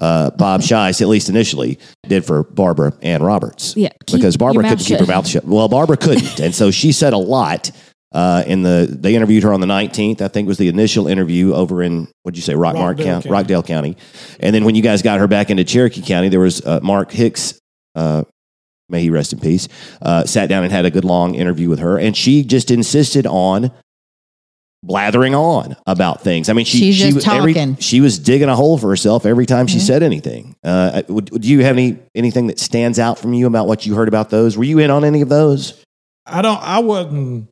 Uh, 0.00 0.30
Bob 0.30 0.60
Shiess, 0.60 1.00
at 1.00 1.06
least 1.06 1.28
initially, 1.28 1.78
did 2.08 2.24
for 2.24 2.42
Barbara 2.42 2.92
and 3.00 3.24
Roberts 3.24 3.74
yeah 3.76 3.90
keep 4.06 4.16
because 4.18 4.36
Barbara 4.36 4.54
your 4.56 4.62
mouth 4.64 4.70
couldn't 4.72 4.86
keep 4.86 4.98
her 4.98 5.04
shut. 5.06 5.08
mouth 5.14 5.26
shut. 5.28 5.44
Well, 5.44 5.68
Barbara 5.68 5.96
couldn't, 5.96 6.40
and 6.40 6.52
so 6.52 6.72
she 6.72 6.90
said 6.90 7.12
a 7.12 7.16
lot. 7.16 7.70
Uh, 8.14 8.44
in 8.46 8.62
the 8.62 8.86
they 8.88 9.14
interviewed 9.16 9.42
her 9.42 9.52
on 9.52 9.60
the 9.60 9.66
19th, 9.66 10.20
I 10.22 10.28
think 10.28 10.46
was 10.46 10.56
the 10.56 10.68
initial 10.68 11.08
interview 11.08 11.52
over 11.52 11.82
in 11.82 12.08
what'd 12.22 12.36
you 12.38 12.42
say, 12.42 12.54
Rockmart 12.54 12.74
Rockdale 12.74 13.04
County, 13.06 13.22
County. 13.24 13.30
Rockdale 13.30 13.62
County, 13.64 13.96
and 14.40 14.54
then 14.54 14.64
when 14.64 14.76
you 14.76 14.82
guys 14.82 15.02
got 15.02 15.18
her 15.18 15.26
back 15.26 15.50
into 15.50 15.64
Cherokee 15.64 16.00
County, 16.02 16.28
there 16.28 16.38
was 16.40 16.64
uh, 16.64 16.78
Mark 16.82 17.10
Hicks. 17.10 17.58
Uh, 17.96 18.22
may 18.88 19.00
he 19.02 19.10
rest 19.10 19.32
in 19.32 19.40
peace. 19.40 19.66
Uh, 20.00 20.24
sat 20.24 20.48
down 20.48 20.62
and 20.62 20.72
had 20.72 20.84
a 20.84 20.90
good 20.92 21.04
long 21.04 21.34
interview 21.34 21.68
with 21.68 21.80
her, 21.80 21.98
and 21.98 22.16
she 22.16 22.44
just 22.44 22.70
insisted 22.70 23.26
on 23.26 23.72
blathering 24.82 25.34
on 25.34 25.74
about 25.86 26.20
things. 26.20 26.48
I 26.48 26.52
mean, 26.52 26.66
she 26.66 26.78
She's 26.78 26.96
she 26.96 27.10
just 27.12 27.26
every- 27.26 27.54
talking. 27.54 27.76
she 27.78 28.00
was 28.00 28.18
digging 28.18 28.48
a 28.48 28.54
hole 28.56 28.76
for 28.78 28.88
herself 28.90 29.24
every 29.26 29.46
time 29.46 29.66
she 29.66 29.78
Mhm. 29.78 29.86
said 29.86 30.02
anything. 30.02 30.54
Uh, 30.62 31.02
would, 31.08 31.30
would 31.30 31.44
you 31.44 31.64
have 31.64 31.76
any 31.76 31.98
anything 32.14 32.48
that 32.48 32.58
stands 32.60 32.98
out 32.98 33.18
from 33.18 33.32
you 33.32 33.46
about 33.46 33.66
what 33.66 33.86
you 33.86 33.94
heard 33.94 34.08
about 34.08 34.30
those? 34.30 34.56
Were 34.58 34.64
you 34.64 34.78
in 34.78 34.90
on 34.90 35.04
any 35.04 35.22
of 35.22 35.28
those? 35.28 35.74
I 36.26 36.42
don't. 36.42 36.62
I 36.62 36.78
wasn't 36.80 37.48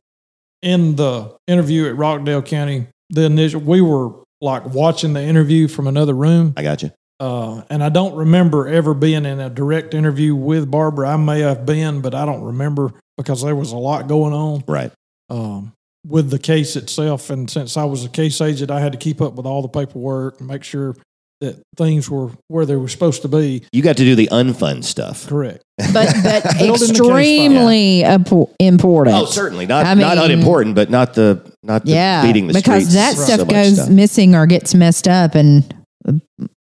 in 0.63 0.95
the 0.95 1.35
interview 1.47 1.87
at 1.87 1.95
Rockdale 1.97 2.41
County. 2.41 2.87
The 3.09 3.25
initial, 3.25 3.61
we 3.61 3.81
were 3.81 4.11
like 4.41 4.65
watching 4.73 5.13
the 5.13 5.21
interview 5.21 5.67
from 5.67 5.87
another 5.87 6.13
room, 6.13 6.53
I 6.57 6.63
got 6.63 6.81
you. 6.81 6.91
uh, 7.19 7.61
and 7.69 7.83
I 7.83 7.89
don't 7.89 8.15
remember 8.15 8.67
ever 8.67 8.93
being 8.93 9.25
in 9.25 9.39
a 9.39 9.49
direct 9.49 9.93
interview 9.93 10.33
with 10.35 10.69
Barbara. 10.71 11.09
I 11.09 11.17
may 11.17 11.41
have 11.41 11.65
been, 11.65 12.01
but 12.01 12.15
I 12.15 12.25
don't 12.25 12.41
remember 12.43 12.91
because 13.17 13.41
there 13.43 13.55
was 13.55 13.71
a 13.71 13.77
lot 13.77 14.07
going 14.07 14.33
on 14.33 14.63
Right. 14.67 14.91
um, 15.29 15.73
with 16.05 16.29
the 16.31 16.39
case 16.39 16.75
itself. 16.75 17.29
And 17.29 17.49
since 17.49 17.77
I 17.77 17.83
was 17.85 18.03
a 18.03 18.09
case 18.09 18.41
agent, 18.41 18.71
I 18.71 18.79
had 18.79 18.91
to 18.93 18.97
keep 18.97 19.21
up 19.21 19.33
with 19.35 19.45
all 19.45 19.61
the 19.61 19.67
paperwork 19.69 20.39
and 20.39 20.47
make 20.49 20.63
sure 20.63 20.95
that 21.43 21.61
things 21.77 22.09
were 22.09 22.31
where 22.47 22.65
they 22.65 22.75
were 22.75 22.87
supposed 22.89 23.21
to 23.21 23.27
be. 23.27 23.63
You 23.71 23.81
got 23.81 23.97
to 23.97 24.03
do 24.03 24.15
the 24.15 24.27
unfun 24.31 24.83
stuff. 24.83 25.27
Correct. 25.27 25.63
but 25.77 25.93
but 26.23 26.43
Building 26.57 26.67
the 26.69 26.77
case 26.77 26.89
extremely 26.89 28.01
impo- 28.03 28.51
important. 28.59 29.15
Oh, 29.15 29.25
certainly 29.25 29.65
not 29.65 29.85
I 29.85 29.93
not 29.93 30.17
unimportant, 30.17 30.75
but 30.75 30.89
not 30.89 31.13
the 31.13 31.41
not 31.63 31.85
the 31.85 31.91
yeah, 31.91 32.21
beating 32.25 32.47
the 32.47 32.53
because 32.53 32.89
streets. 32.89 32.95
that 32.95 33.15
stuff 33.15 33.39
much 33.41 33.49
goes 33.49 33.75
stuff. 33.75 33.89
missing 33.89 34.35
or 34.35 34.45
gets 34.47 34.73
messed 34.75 35.07
up, 35.07 35.35
and 35.35 35.63
uh, 36.07 36.13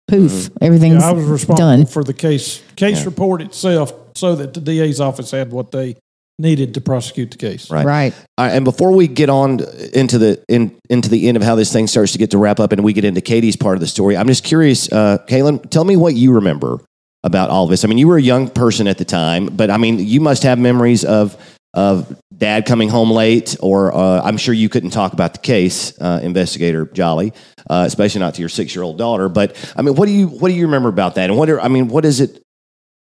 poof, 0.07 0.31
Mm-hmm. 0.31 0.57
everything's 0.63 1.01
Yeah, 1.03 1.09
I 1.09 1.13
was 1.13 1.25
responsible 1.25 1.69
done. 1.69 1.85
for 1.85 2.03
the 2.03 2.13
case 2.13 2.61
case 2.75 2.99
Yeah. 2.99 3.05
report 3.05 3.41
itself, 3.41 3.93
so 4.15 4.35
that 4.35 4.53
the 4.53 4.61
DA's 4.61 4.99
office 4.99 5.31
had 5.31 5.51
what 5.51 5.71
they 5.71 5.95
needed 6.39 6.73
to 6.73 6.81
prosecute 6.81 7.31
the 7.31 7.37
case. 7.37 7.69
Right. 7.69 7.85
right. 7.85 8.13
All 8.37 8.45
right, 8.45 8.55
and 8.55 8.65
before 8.65 8.91
we 8.91 9.07
get 9.07 9.29
on 9.29 9.59
into 9.93 10.17
the 10.17 10.43
in, 10.47 10.75
into 10.89 11.09
the 11.09 11.27
end 11.27 11.37
of 11.37 11.43
how 11.43 11.55
this 11.55 11.71
thing 11.71 11.87
starts 11.87 12.11
to 12.13 12.17
get 12.17 12.31
to 12.31 12.37
wrap 12.37 12.59
up, 12.59 12.71
and 12.71 12.83
we 12.83 12.93
get 12.93 13.05
into 13.05 13.21
Katie's 13.21 13.55
part 13.55 13.75
of 13.75 13.81
the 13.81 13.87
story, 13.87 14.17
I'm 14.17 14.27
just 14.27 14.43
curious, 14.43 14.91
uh, 14.91 15.19
KateLynn, 15.27 15.69
tell 15.69 15.83
me 15.85 15.95
what 15.95 16.15
you 16.15 16.33
remember 16.33 16.79
about 17.23 17.49
all 17.49 17.67
this. 17.67 17.85
I 17.85 17.87
mean, 17.87 17.97
you 17.97 18.07
were 18.07 18.17
a 18.17 18.21
young 18.21 18.49
person 18.49 18.87
at 18.87 18.97
the 18.97 19.05
time, 19.05 19.47
but 19.47 19.69
I 19.69 19.77
mean, 19.77 19.99
you 19.99 20.19
must 20.19 20.43
have 20.43 20.59
memories 20.59 21.05
of 21.05 21.37
of 21.75 22.19
dad 22.35 22.67
coming 22.67 22.87
home 22.87 23.09
late, 23.09 23.55
or 23.59 23.95
uh, 23.95 24.21
I'm 24.21 24.37
sure 24.37 24.53
you 24.53 24.69
couldn't 24.69 24.91
talk 24.91 25.13
about 25.13 25.33
the 25.33 25.39
case, 25.39 25.99
uh, 25.99 26.19
investigator 26.21 26.85
Jolly, 26.85 27.33
uh, 27.67 27.83
especially 27.87 28.19
not 28.19 28.35
to 28.35 28.41
your 28.41 28.49
six 28.49 28.75
year 28.75 28.83
old 28.83 28.97
daughter. 28.97 29.29
But 29.29 29.55
I 29.75 29.81
mean, 29.81 29.95
what 29.95 30.05
do 30.05 30.11
you 30.11 30.27
what 30.27 30.49
do 30.49 30.55
you 30.55 30.65
remember 30.65 30.89
about 30.89 31.15
that? 31.15 31.29
And 31.29 31.37
what 31.37 31.49
are, 31.49 31.59
I 31.59 31.67
mean, 31.69 31.87
what 31.87 32.05
is 32.05 32.19
it? 32.19 32.41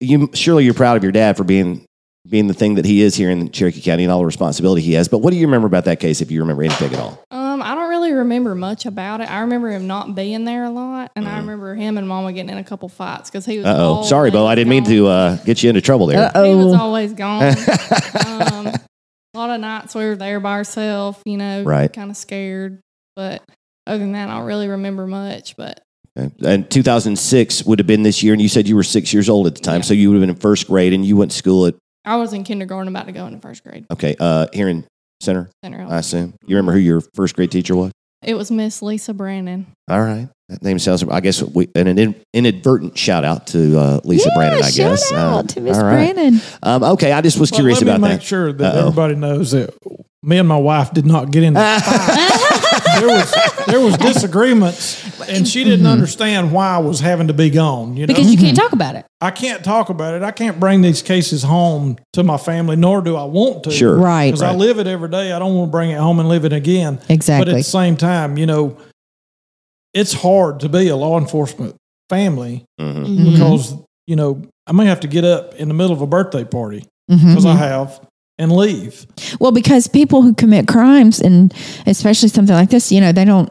You 0.01 0.31
surely 0.35 0.65
you're 0.65 0.75
proud 0.75 0.97
of 0.97 1.03
your 1.03 1.13
dad 1.13 1.37
for 1.37 1.45
being 1.45 1.87
being 2.29 2.47
the 2.47 2.55
thing 2.55 2.75
that 2.77 2.85
he 2.85 3.03
is 3.03 3.15
here 3.15 3.31
in 3.31 3.51
Cherokee 3.51 3.81
County 3.81 4.05
and 4.05 4.13
all 4.13 4.19
the 4.21 4.27
responsibility 4.27 4.83
he 4.83 4.95
has. 4.95 5.09
But 5.09 5.19
what 5.19 5.31
do 5.31 5.37
you 5.37 5.47
remember 5.47 5.67
about 5.67 5.85
that 5.87 6.01
case, 6.01 6.21
if 6.21 6.31
you 6.31 6.41
remember 6.41 6.63
anything 6.65 6.93
at 6.95 6.99
all? 7.01 7.23
Um, 7.31 7.63
I 7.63 7.75
don't 7.75 7.89
really 7.89 8.13
remember 8.13 8.55
much 8.55 8.85
about 8.87 9.21
it. 9.21 9.31
I 9.31 9.41
remember 9.41 9.71
him 9.71 9.87
not 9.87 10.15
being 10.15 10.45
there 10.45 10.65
a 10.65 10.71
lot, 10.71 11.13
and 11.17 11.27
I 11.27 11.39
remember 11.39 11.75
him 11.75 11.99
and 11.99 12.07
Mama 12.09 12.33
getting 12.33 12.51
in 12.51 12.59
a 12.59 12.65
couple 12.65 12.89
fights 12.89 13.31
because 13.31 13.47
he 13.47 13.59
was. 13.59 13.67
Uh 13.67 13.75
oh, 13.79 14.03
sorry, 14.05 14.31
Bo, 14.31 14.47
I 14.47 14.55
didn't 14.55 14.71
mean 14.71 14.85
to 14.85 15.07
uh, 15.07 15.37
get 15.45 15.63
you 15.63 15.69
into 15.71 15.81
trouble 15.81 16.07
there. 16.07 16.31
Uh 16.35 16.45
He 16.45 16.55
was 16.55 16.75
always 16.75 17.13
gone. 17.13 17.43
um, 18.27 18.67
a 18.67 19.39
lot 19.39 19.51
of 19.51 19.61
nights 19.61 19.95
we 19.95 20.05
were 20.05 20.17
there 20.17 20.41
by 20.41 20.53
ourselves, 20.53 21.19
you 21.25 21.37
know, 21.37 21.63
Right. 21.63 21.93
kind 21.93 22.11
of 22.11 22.17
scared. 22.17 22.81
But 23.15 23.43
other 23.87 23.99
than 23.99 24.13
that, 24.13 24.29
I 24.29 24.37
don't 24.39 24.47
really 24.47 24.69
remember 24.69 25.07
much. 25.07 25.57
But 25.57 25.81
And 26.17 26.69
2006 26.71 27.65
would 27.65 27.79
have 27.79 27.87
been 27.87 28.03
this 28.03 28.23
year, 28.23 28.33
and 28.33 28.41
you 28.43 28.49
said 28.49 28.67
you 28.69 28.77
were 28.77 28.83
six 28.83 29.13
years 29.13 29.29
old 29.29 29.47
at 29.47 29.55
the 29.55 29.61
time, 29.61 29.77
Yeah. 29.77 29.83
so 29.83 29.95
you 29.95 30.09
would 30.11 30.17
have 30.17 30.23
been 30.23 30.31
in 30.31 30.37
first 30.37 30.67
grade, 30.67 30.93
and 30.93 31.05
you 31.05 31.17
went 31.17 31.31
to 31.33 31.37
school 31.37 31.67
at 31.67 31.75
I 32.07 32.17
was 32.17 32.33
in 32.33 32.45
kindergarten, 32.45 32.89
about 32.89 33.07
to 33.07 33.13
go 33.13 33.27
into 33.27 33.41
first 33.41 33.65
grade. 33.65 33.85
okay 33.93 34.15
uh, 34.19 34.47
here 34.53 34.69
in 34.69 34.87
Centre, 35.21 35.51
Centre 35.65 35.79
I 35.79 35.83
Elementary. 35.83 35.99
assume. 36.01 36.35
You 36.47 36.57
remember 36.57 36.73
who 36.73 36.79
your 36.79 37.01
first 37.15 37.35
grade 37.37 37.51
teacher 37.51 37.75
was? 37.77 37.91
It 38.23 38.35
was 38.35 38.51
Miss 38.51 38.81
Lisa 38.83 39.13
Brandon. 39.15 39.67
All 39.89 40.01
right, 40.01 40.29
that 40.49 40.63
name 40.63 40.79
sounds. 40.79 41.03
I 41.05 41.21
guess 41.21 41.43
we 41.43 41.69
an 41.75 41.87
in- 41.99 42.15
inadvertent 42.33 42.97
shout 42.99 43.25
out 43.25 43.47
to 43.49 43.79
uh, 43.79 44.01
Lisa 44.05 44.29
yeah, 44.31 44.35
Brandon. 44.37 44.59
I 44.63 44.71
guess. 44.71 44.77
shout 44.77 44.91
guess. 44.99 45.13
out 45.13 45.39
Uh, 45.39 45.43
to 45.49 45.61
Miss 45.61 45.77
all 45.79 45.85
right. 45.85 46.15
Brandon. 46.15 46.41
Um, 46.63 46.83
okay, 46.85 47.13
I 47.13 47.21
just 47.21 47.39
was 47.39 47.51
But 47.51 47.57
curious 47.57 47.81
let 47.83 47.89
about 47.89 48.01
make 48.01 48.19
that. 48.21 48.23
sure 48.23 48.53
that 48.53 48.75
Uh-oh. 48.75 48.89
everybody 48.89 49.15
knows 49.17 49.51
that 49.53 49.75
me 50.23 50.39
and 50.39 50.49
my 50.49 50.57
wife 50.57 50.93
did 50.93 51.07
not 51.07 51.31
get 51.31 51.43
into 51.45 51.61
there 53.01 53.09
was 53.09 53.35
there 53.67 53.81
was 53.81 53.97
disagreements, 54.13 55.21
and 55.29 55.47
she 55.47 55.65
didn't 55.65 55.87
understand 55.87 56.53
why 56.53 56.69
I 56.75 56.79
was 56.79 57.01
having 57.01 57.29
to 57.29 57.35
be 57.35 57.51
gone. 57.51 57.97
You 57.97 58.07
know, 58.07 58.15
because 58.15 58.31
you 58.31 58.39
can't 58.39 58.57
talk 58.57 58.73
about 58.73 58.95
it. 58.97 59.05
I 59.21 59.31
can't 59.31 59.65
talk 59.65 59.89
about 59.89 60.15
it. 60.15 60.23
I 60.23 60.31
can't 60.31 60.61
bring 60.61 60.83
these 60.83 61.03
cases 61.03 61.43
home 61.43 61.97
to 62.13 62.23
my 62.23 62.37
family, 62.37 62.77
nor 62.77 63.01
do 63.03 63.17
I 63.17 63.25
want 63.25 63.65
to. 63.65 63.71
Sure. 63.71 63.97
Right. 63.97 64.27
Because 64.29 64.43
I 64.43 64.53
live 64.53 64.79
it 64.79 64.87
every 64.87 65.09
day. 65.09 65.33
I 65.33 65.39
don't 65.39 65.55
want 65.55 65.69
to 65.69 65.73
bring 65.73 65.91
it 65.91 65.99
home 65.99 66.19
and 66.21 66.29
live 66.29 66.45
it 66.45 66.53
again. 66.53 66.99
Exactly. 67.09 67.45
But 67.45 67.49
at 67.55 67.57
the 67.57 67.63
same 67.65 67.97
time, 67.97 68.37
you 68.39 68.47
know, 68.47 68.77
it's 69.95 70.13
hard 70.13 70.61
to 70.61 70.69
be 70.69 70.89
a 70.89 70.97
law 70.97 71.19
enforcement 71.19 71.75
family 72.11 72.65
Mhm. 72.81 73.07
Mhm. 73.07 73.33
because, 73.33 73.75
you 74.07 74.17
know, 74.17 74.43
I 74.67 74.73
may 74.73 74.87
have 74.87 75.01
to 75.01 75.09
get 75.09 75.25
up 75.25 75.55
in 75.55 75.69
the 75.69 75.75
middle 75.75 75.93
of 75.93 76.03
a 76.03 76.07
birthday 76.07 76.45
party 76.45 76.85
Mhm. 77.11 77.29
because 77.31 77.47
I 77.47 77.55
have 77.55 78.01
and 78.39 78.53
leave. 78.53 79.07
Well, 79.41 79.53
because 79.53 79.87
people 79.89 80.23
who 80.23 80.35
commit 80.35 80.69
crimes, 80.69 81.21
and 81.21 81.53
especially 81.87 82.29
something 82.29 82.55
like 82.55 82.71
this, 82.71 82.91
you 82.93 83.01
know, 83.01 83.13
they 83.13 83.25
don't. 83.25 83.51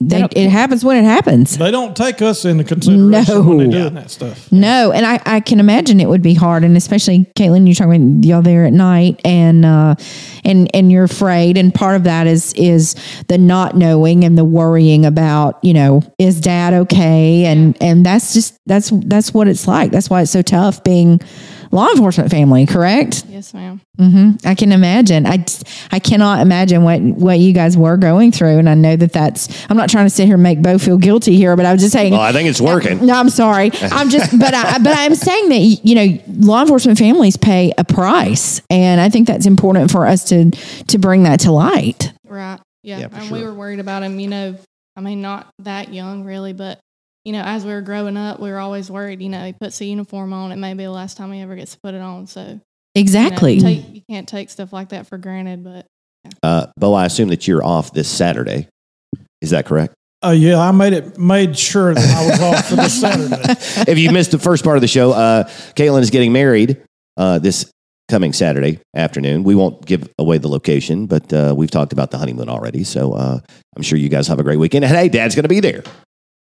They, 0.00 0.20
don't- 0.20 0.36
it 0.36 0.48
happens 0.48 0.84
when 0.84 0.96
it 0.96 1.02
happens. 1.08 1.58
They 1.58 1.72
don't 1.72 1.96
take 1.96 2.22
us 2.22 2.44
into 2.44 2.62
consideration 2.62 3.44
when 3.44 3.56
No. 3.56 3.64
they're 3.64 3.80
doing 3.82 3.94
that 3.94 4.12
stuff. 4.12 4.52
No, 4.52 4.92
and 4.92 5.04
I, 5.04 5.20
I 5.26 5.40
can 5.40 5.58
imagine 5.58 5.98
it 5.98 6.08
would 6.08 6.22
be 6.22 6.34
hard, 6.34 6.62
and 6.62 6.76
especially 6.76 7.26
KateLynn, 7.36 7.66
you're 7.66 7.74
talking 7.74 8.18
about 8.18 8.24
y'all 8.28 8.40
there 8.42 8.64
at 8.64 8.72
night, 8.72 9.20
and 9.24 9.64
uh, 9.64 9.96
and 10.44 10.70
and 10.72 10.92
you're 10.92 11.02
afraid, 11.02 11.56
and 11.56 11.74
part 11.74 11.96
of 11.96 12.04
that 12.04 12.28
is 12.28 12.52
is 12.52 12.94
the 13.26 13.38
not 13.38 13.74
knowing 13.74 14.22
and 14.22 14.38
the 14.38 14.44
worrying 14.44 15.04
about, 15.04 15.58
you 15.64 15.74
know, 15.74 16.00
is 16.16 16.40
Dad 16.40 16.74
okay, 16.74 17.46
and 17.46 17.76
and 17.82 18.06
that's 18.06 18.32
just 18.34 18.56
that's 18.66 18.90
that's 19.06 19.34
what 19.34 19.48
it's 19.48 19.66
like. 19.66 19.90
That's 19.90 20.08
why 20.08 20.22
it's 20.22 20.30
so 20.30 20.42
tough 20.42 20.84
being 20.84 21.18
law 21.70 21.88
enforcement 21.90 22.30
family. 22.30 22.66
Correct? 22.66 23.24
Yes, 23.28 23.52
ma'am. 23.54 23.80
hmm 23.98 24.30
I 24.44 24.54
can 24.54 24.72
imagine. 24.72 25.26
I 25.26 25.44
I 25.90 25.98
cannot 25.98 26.40
imagine 26.40 26.82
what 26.84 27.00
what 27.00 27.38
you 27.38 27.52
guys 27.52 27.76
were 27.76 27.96
going 27.96 28.32
through, 28.32 28.58
and 28.58 28.68
I 28.68 28.74
know 28.74 28.96
that 28.96 29.12
that's. 29.12 29.48
I'm 29.70 29.76
not 29.76 29.90
trying 29.90 30.06
to 30.06 30.10
sit 30.10 30.26
here 30.26 30.34
and 30.34 30.42
make 30.42 30.62
Bo 30.62 30.78
feel 30.78 30.98
guilty 30.98 31.36
here, 31.36 31.56
but 31.56 31.66
I 31.66 31.72
was 31.72 31.80
just 31.82 31.92
saying. 31.92 32.12
Well, 32.12 32.20
I 32.20 32.32
think 32.32 32.48
it's 32.48 32.60
working. 32.60 33.04
No, 33.06 33.14
I'm 33.14 33.30
sorry. 33.30 33.70
I'm 33.82 34.08
just, 34.10 34.38
but 34.38 34.54
I, 34.54 34.78
but 34.78 34.96
I'm 34.96 35.14
saying 35.14 35.48
that 35.50 35.58
you 35.84 35.94
know, 35.94 36.18
law 36.46 36.62
enforcement 36.62 36.98
families 36.98 37.36
pay 37.36 37.72
a 37.78 37.84
price, 37.84 38.60
and 38.70 39.00
I 39.00 39.08
think 39.08 39.26
that's 39.26 39.46
important 39.46 39.90
for 39.90 40.06
us 40.06 40.24
to 40.30 40.50
to 40.50 40.98
bring 40.98 41.24
that 41.24 41.40
to 41.40 41.52
light. 41.52 42.12
Right. 42.26 42.58
Yeah. 42.82 42.98
Yeah, 42.98 43.08
for 43.08 43.16
and 43.16 43.30
we 43.30 43.42
were 43.42 43.52
worried 43.52 43.80
about 43.80 44.02
him, 44.02 44.18
you 44.20 44.28
know, 44.28 44.56
I 44.96 45.00
mean, 45.00 45.20
not 45.20 45.48
that 45.60 45.92
young 45.92 46.24
really, 46.24 46.52
but, 46.52 46.78
you 47.24 47.32
know, 47.32 47.42
as 47.42 47.64
we 47.64 47.72
were 47.72 47.80
growing 47.82 48.16
up, 48.16 48.40
we 48.40 48.50
were 48.50 48.58
always 48.58 48.90
worried, 48.90 49.20
you 49.20 49.28
know, 49.28 49.44
he 49.44 49.52
puts 49.52 49.80
a 49.80 49.84
uniform 49.84 50.32
on, 50.32 50.52
it 50.52 50.56
may 50.56 50.74
be 50.74 50.84
the 50.84 50.90
last 50.90 51.16
time 51.16 51.32
he 51.32 51.40
ever 51.40 51.56
gets 51.56 51.72
to 51.72 51.78
put 51.82 51.94
it 51.94 52.00
on. 52.00 52.26
So, 52.26 52.40
you 52.40 52.46
know, 52.54 52.60
Exactly. 52.94 53.60
take, 53.60 53.94
you 53.94 54.02
can't 54.08 54.28
take 54.28 54.50
stuff 54.50 54.72
like 54.72 54.88
that 54.90 55.06
for 55.06 55.18
granted, 55.18 55.62
but 55.62 55.86
Uh, 56.42 56.66
Bo, 56.78 56.94
I 56.94 57.06
assume 57.06 57.28
that 57.28 57.46
you're 57.46 57.64
off 57.64 57.92
this 57.92 58.08
Saturday. 58.08 58.66
Is 59.40 59.50
that 59.50 59.66
correct? 59.66 59.94
Uh, 60.24 60.30
yeah, 60.30 60.58
I 60.58 60.72
made 60.72 60.94
it 60.94 61.16
made 61.16 61.56
sure 61.56 61.94
that 61.94 62.16
I 62.16 62.26
was 62.28 62.40
off 62.40 62.68
for 62.68 62.74
this 62.74 63.00
Saturday. 63.00 63.36
if 63.90 63.98
you 63.98 64.10
missed 64.10 64.32
the 64.32 64.38
first 64.38 64.64
part 64.64 64.76
of 64.76 64.80
the 64.80 64.88
show, 64.88 65.12
uh, 65.12 65.44
KateLynn 65.76 66.00
is 66.00 66.10
getting 66.10 66.32
married 66.32 66.82
uh, 67.16 67.38
this 67.38 67.70
coming 68.08 68.32
Saturday 68.32 68.80
afternoon. 68.96 69.44
We 69.44 69.54
won't 69.54 69.86
give 69.86 70.08
away 70.18 70.38
the 70.38 70.48
location, 70.48 71.06
but 71.06 71.32
uh, 71.32 71.54
we've 71.56 71.70
talked 71.70 71.92
about 71.92 72.10
the 72.10 72.18
honeymoon 72.18 72.48
already. 72.48 72.82
So 72.82 73.12
uh, 73.12 73.38
I'm 73.76 73.82
sure 73.82 73.96
you 73.96 74.08
guys 74.08 74.26
have 74.26 74.40
a 74.40 74.42
great 74.42 74.58
weekend. 74.58 74.84
And 74.84 74.92
hey, 74.92 75.08
Dad's 75.08 75.36
going 75.36 75.44
to 75.44 75.48
be 75.48 75.60
there. 75.60 75.84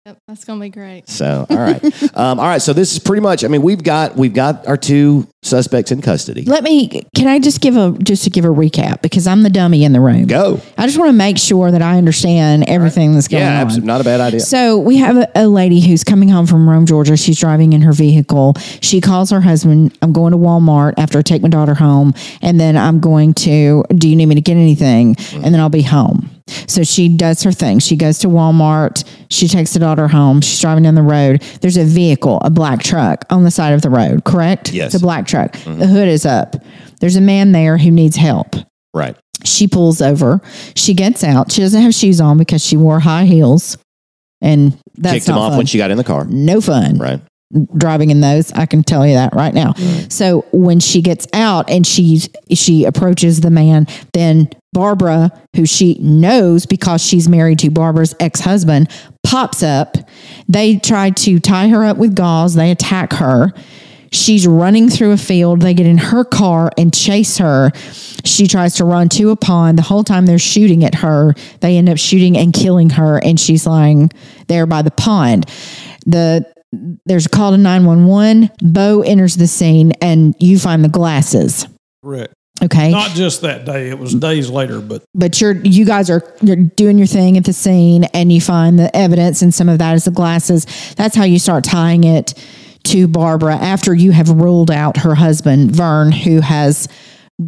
Yep, 0.07 0.21
that's 0.25 0.45
gonna 0.45 0.61
be 0.61 0.69
great. 0.69 1.09
So 1.09 1.45
all 1.49 1.57
right, 1.57 1.83
um, 2.15 2.39
all 2.39 2.45
right. 2.45 2.61
So 2.61 2.71
this 2.71 2.93
is 2.93 2.99
pretty 2.99 3.19
much. 3.21 3.43
I 3.43 3.49
mean, 3.49 3.61
we've 3.61 3.83
got 3.83 4.15
we've 4.15 4.33
got 4.33 4.65
our 4.65 4.77
two 4.77 5.27
suspects 5.43 5.91
in 5.91 6.01
custody. 6.01 6.43
Let 6.43 6.63
me. 6.63 7.03
Can 7.13 7.27
I 7.27 7.39
just 7.39 7.59
give 7.59 7.75
a 7.75 7.91
just 8.01 8.23
to 8.23 8.29
give 8.29 8.45
a 8.45 8.47
recap 8.47 9.01
because 9.01 9.27
I'm 9.27 9.43
the 9.43 9.49
dummy 9.49 9.83
in 9.83 9.91
the 9.91 9.99
room. 9.99 10.25
Go. 10.25 10.61
I 10.77 10.85
just 10.85 10.97
want 10.97 11.09
to 11.09 11.13
make 11.13 11.37
sure 11.37 11.71
that 11.71 11.81
I 11.81 11.97
understand 11.97 12.69
everything 12.69 13.15
that's 13.15 13.27
going 13.27 13.43
Yeah, 13.43 13.55
on. 13.55 13.57
absolutely. 13.57 13.87
Not 13.87 13.99
a 13.99 14.05
bad 14.05 14.21
idea. 14.21 14.39
So 14.39 14.77
we 14.77 14.95
have 14.95 15.17
a, 15.17 15.29
a 15.35 15.47
lady 15.47 15.81
who's 15.85 16.05
coming 16.05 16.29
home 16.29 16.45
from 16.47 16.69
Rome, 16.69 16.85
Georgia. 16.85 17.17
She's 17.17 17.37
driving 17.37 17.73
in 17.73 17.81
her 17.81 17.91
vehicle. 17.91 18.53
She 18.79 19.01
calls 19.01 19.29
her 19.31 19.41
husband. 19.41 19.97
I'm 20.01 20.13
going 20.13 20.31
to 20.31 20.37
Walmart 20.37 20.93
after 20.97 21.19
I 21.19 21.21
take 21.21 21.41
my 21.41 21.49
daughter 21.49 21.73
home, 21.73 22.13
and 22.41 22.57
then 22.61 22.77
I'm 22.77 23.01
going 23.01 23.33
to. 23.33 23.83
Do 23.93 24.07
you 24.07 24.15
need 24.15 24.27
me 24.27 24.35
to 24.35 24.41
get 24.41 24.55
anything? 24.55 25.17
And 25.33 25.53
then 25.53 25.59
I'll 25.59 25.67
be 25.67 25.81
home. 25.81 26.29
So 26.67 26.83
she 26.83 27.09
does 27.09 27.43
her 27.43 27.51
thing. 27.51 27.79
She 27.79 27.95
goes 27.95 28.19
to 28.19 28.27
Walmart. 28.27 29.03
She 29.29 29.47
takes 29.47 29.73
the 29.73 29.79
daughter 29.79 30.07
home. 30.07 30.41
She's 30.41 30.59
driving 30.61 30.83
down 30.83 30.95
the 30.95 31.01
road. 31.01 31.41
There's 31.61 31.77
a 31.77 31.83
vehicle, 31.85 32.39
a 32.41 32.49
black 32.49 32.81
truck 32.81 33.25
on 33.29 33.43
the 33.43 33.51
side 33.51 33.73
of 33.73 33.81
the 33.81 33.89
road. 33.89 34.23
Correct? 34.23 34.71
Yes. 34.71 34.93
It's 34.93 35.01
a 35.01 35.05
black 35.05 35.27
truck. 35.27 35.51
Mm-hmm. 35.53 35.79
The 35.79 35.87
hood 35.87 36.07
is 36.07 36.25
up. 36.25 36.55
There's 36.99 37.15
a 37.15 37.21
man 37.21 37.51
there 37.51 37.77
who 37.77 37.91
needs 37.91 38.15
help 38.15 38.55
Right. 38.93 39.15
she 39.43 39.67
pulls 39.67 40.01
over. 40.01 40.41
She 40.75 40.93
gets 40.93 41.23
out. 41.23 41.51
She 41.51 41.61
doesn't 41.61 41.81
have 41.81 41.93
shoes 41.93 42.19
on 42.21 42.37
because 42.37 42.65
she 42.65 42.75
wore 42.77 42.99
high 42.99 43.25
heels, 43.25 43.77
and 44.41 44.77
that's 44.97 45.13
Kicked 45.15 45.27
him 45.29 45.37
off 45.37 45.51
fun. 45.51 45.57
when 45.57 45.65
she 45.67 45.77
got 45.77 45.91
in 45.91 45.97
the 45.97 46.03
car. 46.03 46.25
no 46.25 46.59
fun 46.61 46.97
Right. 46.97 47.21
Driving 47.77 48.09
in 48.09 48.21
those. 48.21 48.51
I 48.53 48.65
can 48.65 48.83
tell 48.83 49.07
you 49.07 49.13
that 49.13 49.33
right 49.33 49.53
now. 49.53 49.73
So 50.09 50.45
when 50.51 50.79
she 50.79 51.01
gets 51.01 51.27
out 51.33 51.69
and 51.69 51.85
she's 51.87 52.29
she 52.51 52.85
approaches 52.85 53.41
the 53.41 53.49
man, 53.49 53.87
then 54.13 54.49
Barbara, 54.73 55.31
who 55.55 55.65
she 55.65 55.97
knows 55.99 56.65
because 56.65 57.01
she's 57.01 57.29
married 57.29 57.59
to 57.59 57.69
Barbara's 57.71 58.15
ex 58.19 58.41
husband, 58.41 58.89
pops 59.23 59.63
up. 59.63 59.97
They 60.47 60.77
try 60.77 61.11
to 61.11 61.39
tie 61.39 61.69
her 61.69 61.85
up 61.85 61.97
with 61.97 62.15
gauze. 62.15 62.55
They 62.55 62.71
attack 62.71 63.13
her. 63.13 63.53
She's 64.11 64.47
running 64.47 64.89
through 64.89 65.11
a 65.11 65.17
field. 65.17 65.61
They 65.61 65.73
get 65.73 65.85
in 65.85 65.97
her 65.97 66.23
car 66.23 66.71
and 66.77 66.93
chase 66.93 67.37
her. 67.39 67.71
She 68.23 68.47
tries 68.47 68.75
to 68.75 68.85
run 68.85 69.09
to 69.09 69.31
a 69.31 69.35
pond. 69.35 69.77
The 69.77 69.83
whole 69.83 70.03
time 70.03 70.25
they're 70.25 70.39
shooting 70.39 70.85
at 70.85 70.95
her, 70.95 71.33
they 71.59 71.77
end 71.77 71.89
up 71.89 71.97
shooting 71.97 72.37
and 72.37 72.53
killing 72.53 72.91
her, 72.91 73.17
and 73.23 73.39
she's 73.39 73.65
lying 73.65 74.09
there 74.47 74.65
by 74.65 74.81
the 74.81 74.91
pond. 74.91 75.45
The 76.05 76.45
there's 77.05 77.25
a 77.25 77.29
call 77.29 77.51
to 77.51 77.57
911. 77.57 78.49
Bo 78.61 79.01
enters 79.01 79.35
the 79.35 79.47
scene, 79.47 79.93
and 80.01 80.35
you 80.39 80.59
find 80.59 80.83
the 80.83 80.89
glasses. 80.89 81.67
Correct. 82.03 82.33
Okay, 82.63 82.89
Not 82.89 83.11
just 83.11 83.41
that 83.41 83.65
day; 83.65 83.89
it 83.89 83.99
was 83.99 84.15
days 84.15 84.49
later. 84.49 84.81
But 84.81 85.03
but 85.13 85.39
you're 85.39 85.53
you 85.57 85.85
guys 85.85 86.09
are 86.09 86.23
you're 86.41 86.55
doing 86.55 86.97
your 86.97 87.05
thing 87.05 87.37
at 87.37 87.43
the 87.45 87.53
scene, 87.53 88.05
and 88.05 88.31
you 88.31 88.41
find 88.41 88.79
the 88.79 88.95
evidence, 88.95 89.43
and 89.43 89.53
some 89.53 89.69
of 89.69 89.77
that 89.77 89.93
is 89.93 90.05
the 90.05 90.11
glasses. 90.11 90.65
That's 90.95 91.15
how 91.15 91.23
you 91.23 91.37
start 91.37 91.63
tying 91.63 92.03
it 92.03 92.33
to 92.85 93.07
Barbara 93.07 93.55
after 93.57 93.93
you 93.93 94.11
have 94.11 94.29
ruled 94.29 94.71
out 94.71 94.97
her 94.97 95.13
husband 95.13 95.75
Vern, 95.75 96.11
who 96.11 96.41
has 96.41 96.87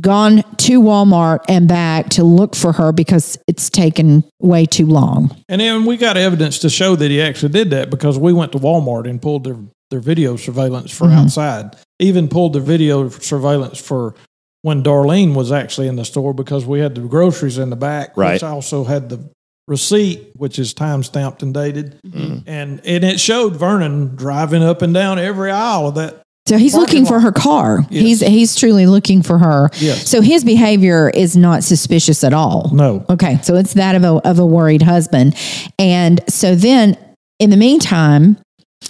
gone 0.02 0.44
to 0.58 0.82
Walmart 0.82 1.40
and 1.50 1.68
back 1.68 2.10
to 2.10 2.24
look 2.24 2.56
for 2.56 2.72
her 2.74 2.92
because 2.92 3.38
it's 3.48 3.70
taken 3.70 4.24
way 4.40 4.66
too 4.66 4.86
long. 4.86 5.36
and 5.50 5.60
then 5.62 5.86
we 5.86 5.98
got 5.98 6.16
evidence 6.18 6.60
to 6.60 6.70
show 6.70 6.96
that 6.96 7.10
he 7.10 7.20
actually 7.22 7.52
did 7.52 7.72
that 7.72 7.90
because 7.90 8.18
we 8.20 8.32
went 8.32 8.52
to 8.52 8.60
Walmart 8.60 9.10
and 9.10 9.22
pulled 9.22 9.44
their 9.46 9.58
their 9.90 10.00
video 10.00 10.36
surveillance 10.36 10.92
for 10.92 11.08
Mhm. 11.08 11.14
outside. 11.24 11.76
Even 11.98 12.28
pulled 12.28 12.54
the 12.54 12.60
video 12.60 13.10
surveillance 13.10 13.80
for 13.80 14.14
when 14.62 14.84
Darlene 14.84 15.34
was 15.34 15.52
actually 15.52 15.88
in 15.88 15.96
the 15.96 16.06
store 16.06 16.32
because 16.34 16.64
we 16.64 16.80
had 16.80 16.94
the 16.94 17.02
groceries 17.02 17.58
in 17.58 17.72
the 17.72 17.76
back, 17.76 18.16
Right. 18.16 18.34
which 18.34 18.44
also 18.44 18.84
had 18.84 19.10
the 19.10 19.20
receipt, 19.68 20.30
which 20.36 20.60
is 20.60 20.74
time 20.76 21.02
stamped 21.02 21.42
and 21.42 21.54
dated, 21.56 21.96
Mm-hmm. 22.06 22.38
and 22.48 22.82
and 22.86 23.04
it 23.04 23.20
showed 23.20 23.56
Vernon 23.56 24.16
driving 24.16 24.62
up 24.62 24.84
and 24.84 24.94
down 24.94 25.18
every 25.18 25.50
aisle 25.52 25.88
of 25.88 25.96
that. 25.96 26.22
So 26.50 26.58
he's 26.58 26.74
Parking 26.74 27.02
looking 27.02 27.06
for 27.06 27.20
her 27.20 27.32
car. 27.32 27.86
Yes. 27.92 28.04
He's 28.04 28.20
he's 28.22 28.56
truly 28.56 28.88
looking 28.88 29.22
for 29.22 29.38
her. 29.38 29.70
Yes. 29.76 30.10
So 30.10 30.22
his 30.22 30.44
behavior 30.44 31.12
is 31.12 31.38
not 31.38 31.64
suspicious 31.64 32.24
at 32.24 32.34
all. 32.34 32.72
No, 32.74 33.06
Okay, 33.08 33.38
so 33.44 33.54
it's 33.56 33.76
that 33.76 33.94
of 33.94 34.04
a 34.04 34.28
of 34.28 34.40
a 34.40 34.46
worried 34.46 34.82
husband, 34.82 35.36
and 35.78 36.22
so 36.28 36.56
then 36.56 36.98
in 37.38 37.52
the 37.52 37.58
meantime, 37.58 38.38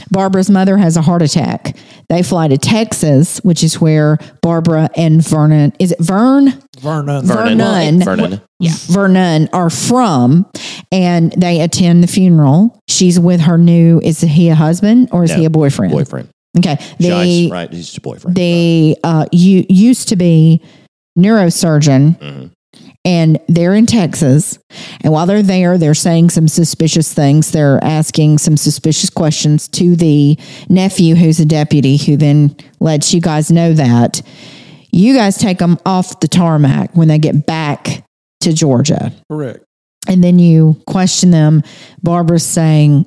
Barbara's 0.10 0.50
mother 0.50 0.78
has 0.78 0.96
a 0.96 1.02
heart 1.02 1.22
attack. 1.22 1.76
They 2.08 2.24
fly 2.24 2.48
to 2.48 2.58
Texas, 2.58 3.40
which 3.40 3.62
is 3.62 3.82
where 3.82 4.20
Barbara 4.42 4.90
and 4.96 5.22
Vernon 5.22 5.74
is 5.80 5.92
it 5.92 6.00
Vern 6.00 6.54
Vernon. 6.80 7.26
Vernon. 7.26 7.58
Vernon. 7.58 8.04
Vernon. 8.04 8.42
Yeah. 8.62 8.72
Vernon 8.88 9.50
are 9.52 9.70
from, 9.70 10.50
and 10.94 11.34
they 11.34 11.60
attend 11.60 12.04
the 12.04 12.08
funeral. 12.08 12.80
She's 12.88 13.20
with 13.20 13.42
her 13.42 13.58
new. 13.58 14.00
Is 14.02 14.22
he 14.22 14.48
a 14.48 14.56
husband 14.56 15.10
or 15.12 15.26
is 15.26 15.32
No, 15.32 15.38
he 15.38 15.46
a 15.46 15.50
boyfriend? 15.50 15.92
Boyfriend. 15.92 16.30
Okay, 16.60 16.76
Shiess, 16.76 16.98
the 17.00 17.50
right. 17.52 17.72
He's 17.74 17.94
your 17.94 18.02
boyfriend. 18.02 18.36
they 18.38 18.96
uh, 19.04 19.26
you 19.32 19.66
used 19.70 20.10
to 20.10 20.16
be 20.16 20.62
neurosurgeon 21.18 22.18
Mhm. 22.20 22.52
and 23.06 23.40
they're 23.48 23.74
in 23.76 23.86
Texas. 23.86 24.58
And 25.02 25.12
while 25.14 25.26
they're 25.26 25.42
there, 25.44 25.78
they're 25.78 25.94
saying 25.94 26.30
some 26.30 26.48
suspicious 26.48 27.14
things. 27.14 27.52
They're 27.52 27.84
asking 27.84 28.38
some 28.38 28.58
suspicious 28.58 29.10
questions 29.10 29.68
to 29.70 29.96
the 29.96 30.38
nephew, 30.70 31.16
who's 31.16 31.40
a 31.40 31.46
deputy, 31.46 31.98
who 31.98 32.18
then 32.18 32.56
lets 32.80 33.14
you 33.14 33.22
guys 33.22 33.52
know 33.52 33.74
that. 33.74 34.22
You 34.92 35.14
guys 35.14 35.38
take 35.38 35.60
them 35.60 35.78
off 35.86 36.20
the 36.20 36.28
tarmac 36.28 36.96
when 36.96 37.08
they 37.10 37.20
get 37.20 37.46
back 37.46 38.04
to 38.42 38.54
Georgia. 38.54 39.12
Correct. 39.30 39.64
And 40.08 40.24
then 40.24 40.40
you 40.40 40.82
question 40.88 41.30
them. 41.32 41.62
Barbara's 42.02 42.46
saying 42.46 43.06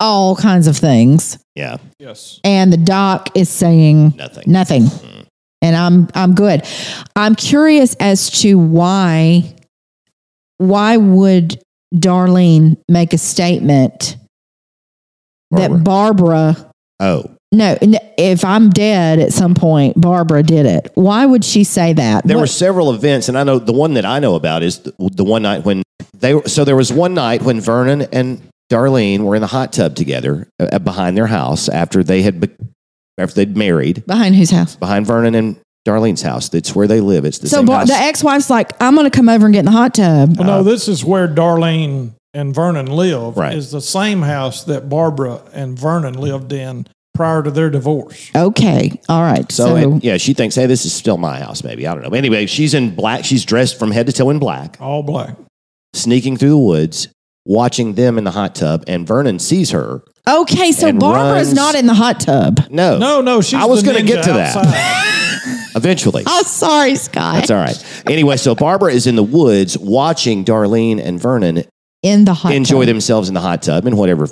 all 0.00 0.36
kinds 0.36 0.66
of 0.66 0.76
things. 0.76 1.38
Yeah. 1.54 1.78
Yes. 1.98 2.40
And 2.44 2.72
the 2.72 2.76
doc 2.76 3.30
is 3.36 3.48
saying 3.48 4.14
Nothing. 4.16 4.44
nothing 4.46 4.82
mm-hmm. 4.84 5.20
and 5.62 5.74
i'm 5.76 6.08
i'm 6.14 6.34
good 6.36 6.62
i'm 7.16 7.34
curious 7.34 7.96
as 7.98 8.30
to 8.42 8.54
why 8.56 9.56
why 10.58 10.96
would 10.96 11.60
darlene 11.94 12.76
make 12.88 13.12
a 13.12 13.18
statement 13.18 14.16
Barbara. 15.50 15.68
that 15.78 15.84
barbara 15.84 16.70
Oh. 17.00 17.24
no 17.52 17.76
if 18.18 18.44
i'm 18.44 18.70
dead 18.70 19.18
at 19.18 19.32
some 19.32 19.54
point 19.54 20.00
barbara 20.00 20.42
did 20.42 20.66
it 20.66 20.90
why 20.94 21.24
would 21.26 21.44
she 21.44 21.64
say 21.64 21.92
that 21.94 22.24
There 22.26 22.36
What- 22.36 22.42
were 22.42 22.46
several 22.46 22.92
events, 22.92 23.28
and 23.28 23.36
I 23.38 23.42
know 23.44 23.58
the 23.58 23.72
one 23.72 23.94
that 23.94 24.04
I 24.04 24.18
know 24.20 24.34
about 24.36 24.62
is 24.62 24.78
the, 24.80 24.92
the 24.98 25.24
one 25.24 25.42
night 25.42 25.64
when 25.64 25.82
they. 26.14 26.34
were 26.34 26.48
So 26.48 26.64
there 26.64 26.76
was 26.76 26.92
one 26.92 27.14
night 27.14 27.42
when 27.42 27.60
Vernon 27.60 28.02
and 28.12 28.42
Darlene 28.70 29.20
were 29.20 29.34
in 29.34 29.40
the 29.40 29.46
hot 29.46 29.72
tub 29.72 29.94
together 29.96 30.48
uh, 30.60 30.78
behind 30.78 31.16
their 31.16 31.26
house 31.26 31.68
after 31.68 32.02
they 32.04 32.22
had 32.22 32.40
be, 32.40 32.48
after 33.16 33.34
they'd 33.36 33.56
married 33.56 34.04
behind 34.06 34.34
whose 34.36 34.50
house 34.50 34.76
behind 34.76 35.06
Vernon 35.06 35.34
and 35.34 35.56
Darlene's 35.86 36.22
house. 36.22 36.48
That's 36.50 36.74
where 36.74 36.86
they 36.86 37.00
live. 37.00 37.24
It's 37.24 37.38
the 37.38 37.48
so 37.48 37.58
same 37.58 37.66
Bar- 37.66 37.78
house. 37.80 37.88
the 37.88 37.94
ex-wife's 37.94 38.50
like 38.50 38.72
i'm 38.80 38.94
gonna 38.94 39.10
come 39.10 39.28
over 39.28 39.46
and 39.46 39.52
get 39.54 39.60
in 39.60 39.64
the 39.64 39.70
hot 39.70 39.94
tub 39.94 40.36
Well, 40.36 40.46
no, 40.46 40.62
this 40.62 40.86
is 40.88 41.04
where 41.04 41.26
Darlene 41.26 42.12
and 42.34 42.54
Vernon 42.54 42.86
live. 42.86 43.38
Right. 43.38 43.56
Is 43.56 43.70
the 43.70 43.80
same 43.80 44.20
house 44.20 44.64
that 44.64 44.88
Barbara 44.90 45.40
and 45.54 45.78
Vernon 45.78 46.14
lived 46.14 46.52
in 46.52 46.86
prior 47.14 47.42
to 47.42 47.50
their 47.50 47.70
divorce. 47.70 48.30
okay 48.36 49.00
all 49.08 49.22
right 49.22 49.50
so, 49.50 49.64
so, 49.68 49.76
and, 49.76 50.04
yeah, 50.04 50.18
she 50.18 50.34
thinks, 50.34 50.54
hey, 50.54 50.66
this 50.66 50.84
is 50.84 50.92
still 50.92 51.16
my 51.16 51.40
house. 51.40 51.64
Maybe 51.64 51.86
I 51.86 51.94
don't 51.94 52.02
know. 52.04 52.10
Anyway, 52.16 52.44
she's 52.46 52.74
in 52.74 52.94
black. 52.94 53.24
She's 53.24 53.44
dressed 53.46 53.78
from 53.78 53.90
head 53.90 54.06
to 54.06 54.12
toe 54.12 54.28
in 54.30 54.38
black, 54.38 54.76
All 54.78 55.02
black. 55.02 55.36
sneaking 55.94 56.36
through 56.36 56.50
the 56.50 56.58
woods, 56.58 57.08
watching 57.48 57.94
them 57.94 58.16
in 58.18 58.22
the 58.24 58.30
hot 58.30 58.54
tub, 58.54 58.84
and 58.86 59.06
Vernon 59.06 59.38
sees 59.40 59.70
her. 59.72 60.02
okay 60.28 60.70
so 60.70 60.86
and 60.88 61.00
barbara's 61.00 61.48
runs- 61.48 61.54
not 61.54 61.74
in 61.74 61.86
the 61.86 61.94
hot 61.94 62.20
tub 62.20 62.60
No, 62.70 62.98
No, 62.98 63.20
no, 63.22 63.40
she's 63.40 63.54
I 63.54 63.64
was 63.64 63.82
the 63.82 63.90
gonna 63.92 64.04
ninja 64.04 64.06
get 64.06 64.24
to 64.24 64.32
that. 64.34 65.72
eventually. 65.74 66.22
oh 66.26 66.42
sorry 66.42 66.94
scott 66.94 67.34
That's 67.36 67.50
all 67.50 67.56
right. 67.58 68.02
Anyway, 68.06 68.36
so 68.36 68.54
Barbara 68.54 68.92
is 68.92 69.06
in 69.06 69.16
the 69.16 69.22
woods 69.22 69.76
watching 69.78 70.44
Darlene 70.44 71.00
and 71.04 71.20
Vernon 71.20 71.64
in 72.02 72.24
the 72.24 72.34
hot 72.34 72.52
enjoy 72.54 72.80
tub. 72.82 72.86
themselves 72.88 73.28
in 73.28 73.34
the 73.34 73.40
hot 73.40 73.62
tub 73.62 73.86
in 73.86 73.96
whatever 73.96 74.28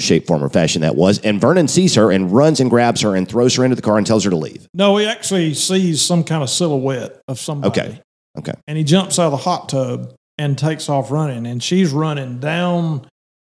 shape, 0.00 0.26
form, 0.28 0.44
or 0.44 0.48
fashion 0.48 0.82
that 0.82 0.94
was. 0.94 1.18
And 1.20 1.40
Vernon 1.40 1.66
sees 1.68 1.96
her 1.96 2.10
and 2.12 2.30
runs 2.30 2.60
and 2.60 2.70
grabs 2.70 3.00
her 3.00 3.16
and 3.16 3.28
throws 3.28 3.56
her 3.56 3.64
into 3.64 3.74
the 3.76 3.82
car 3.82 3.98
and 3.98 4.06
tells 4.06 4.22
her 4.24 4.30
to 4.30 4.36
leave. 4.36 4.66
no, 4.72 4.96
he 4.96 5.06
actually 5.06 5.54
sees 5.54 6.00
some 6.00 6.22
kind 6.24 6.42
of 6.42 6.48
silhouette 6.50 7.20
of 7.28 7.38
somebody. 7.40 7.68
Okay. 7.80 8.00
Okay. 8.38 8.52
And 8.68 8.78
he 8.78 8.84
jumps 8.84 9.18
out 9.18 9.26
of 9.26 9.30
the 9.32 9.36
hot 9.38 9.68
tub 9.68 10.14
and 10.38 10.56
takes 10.56 10.88
off 10.88 11.10
running. 11.10 11.46
And 11.46 11.62
she's 11.62 11.90
running 11.92 12.38
down 12.38 13.06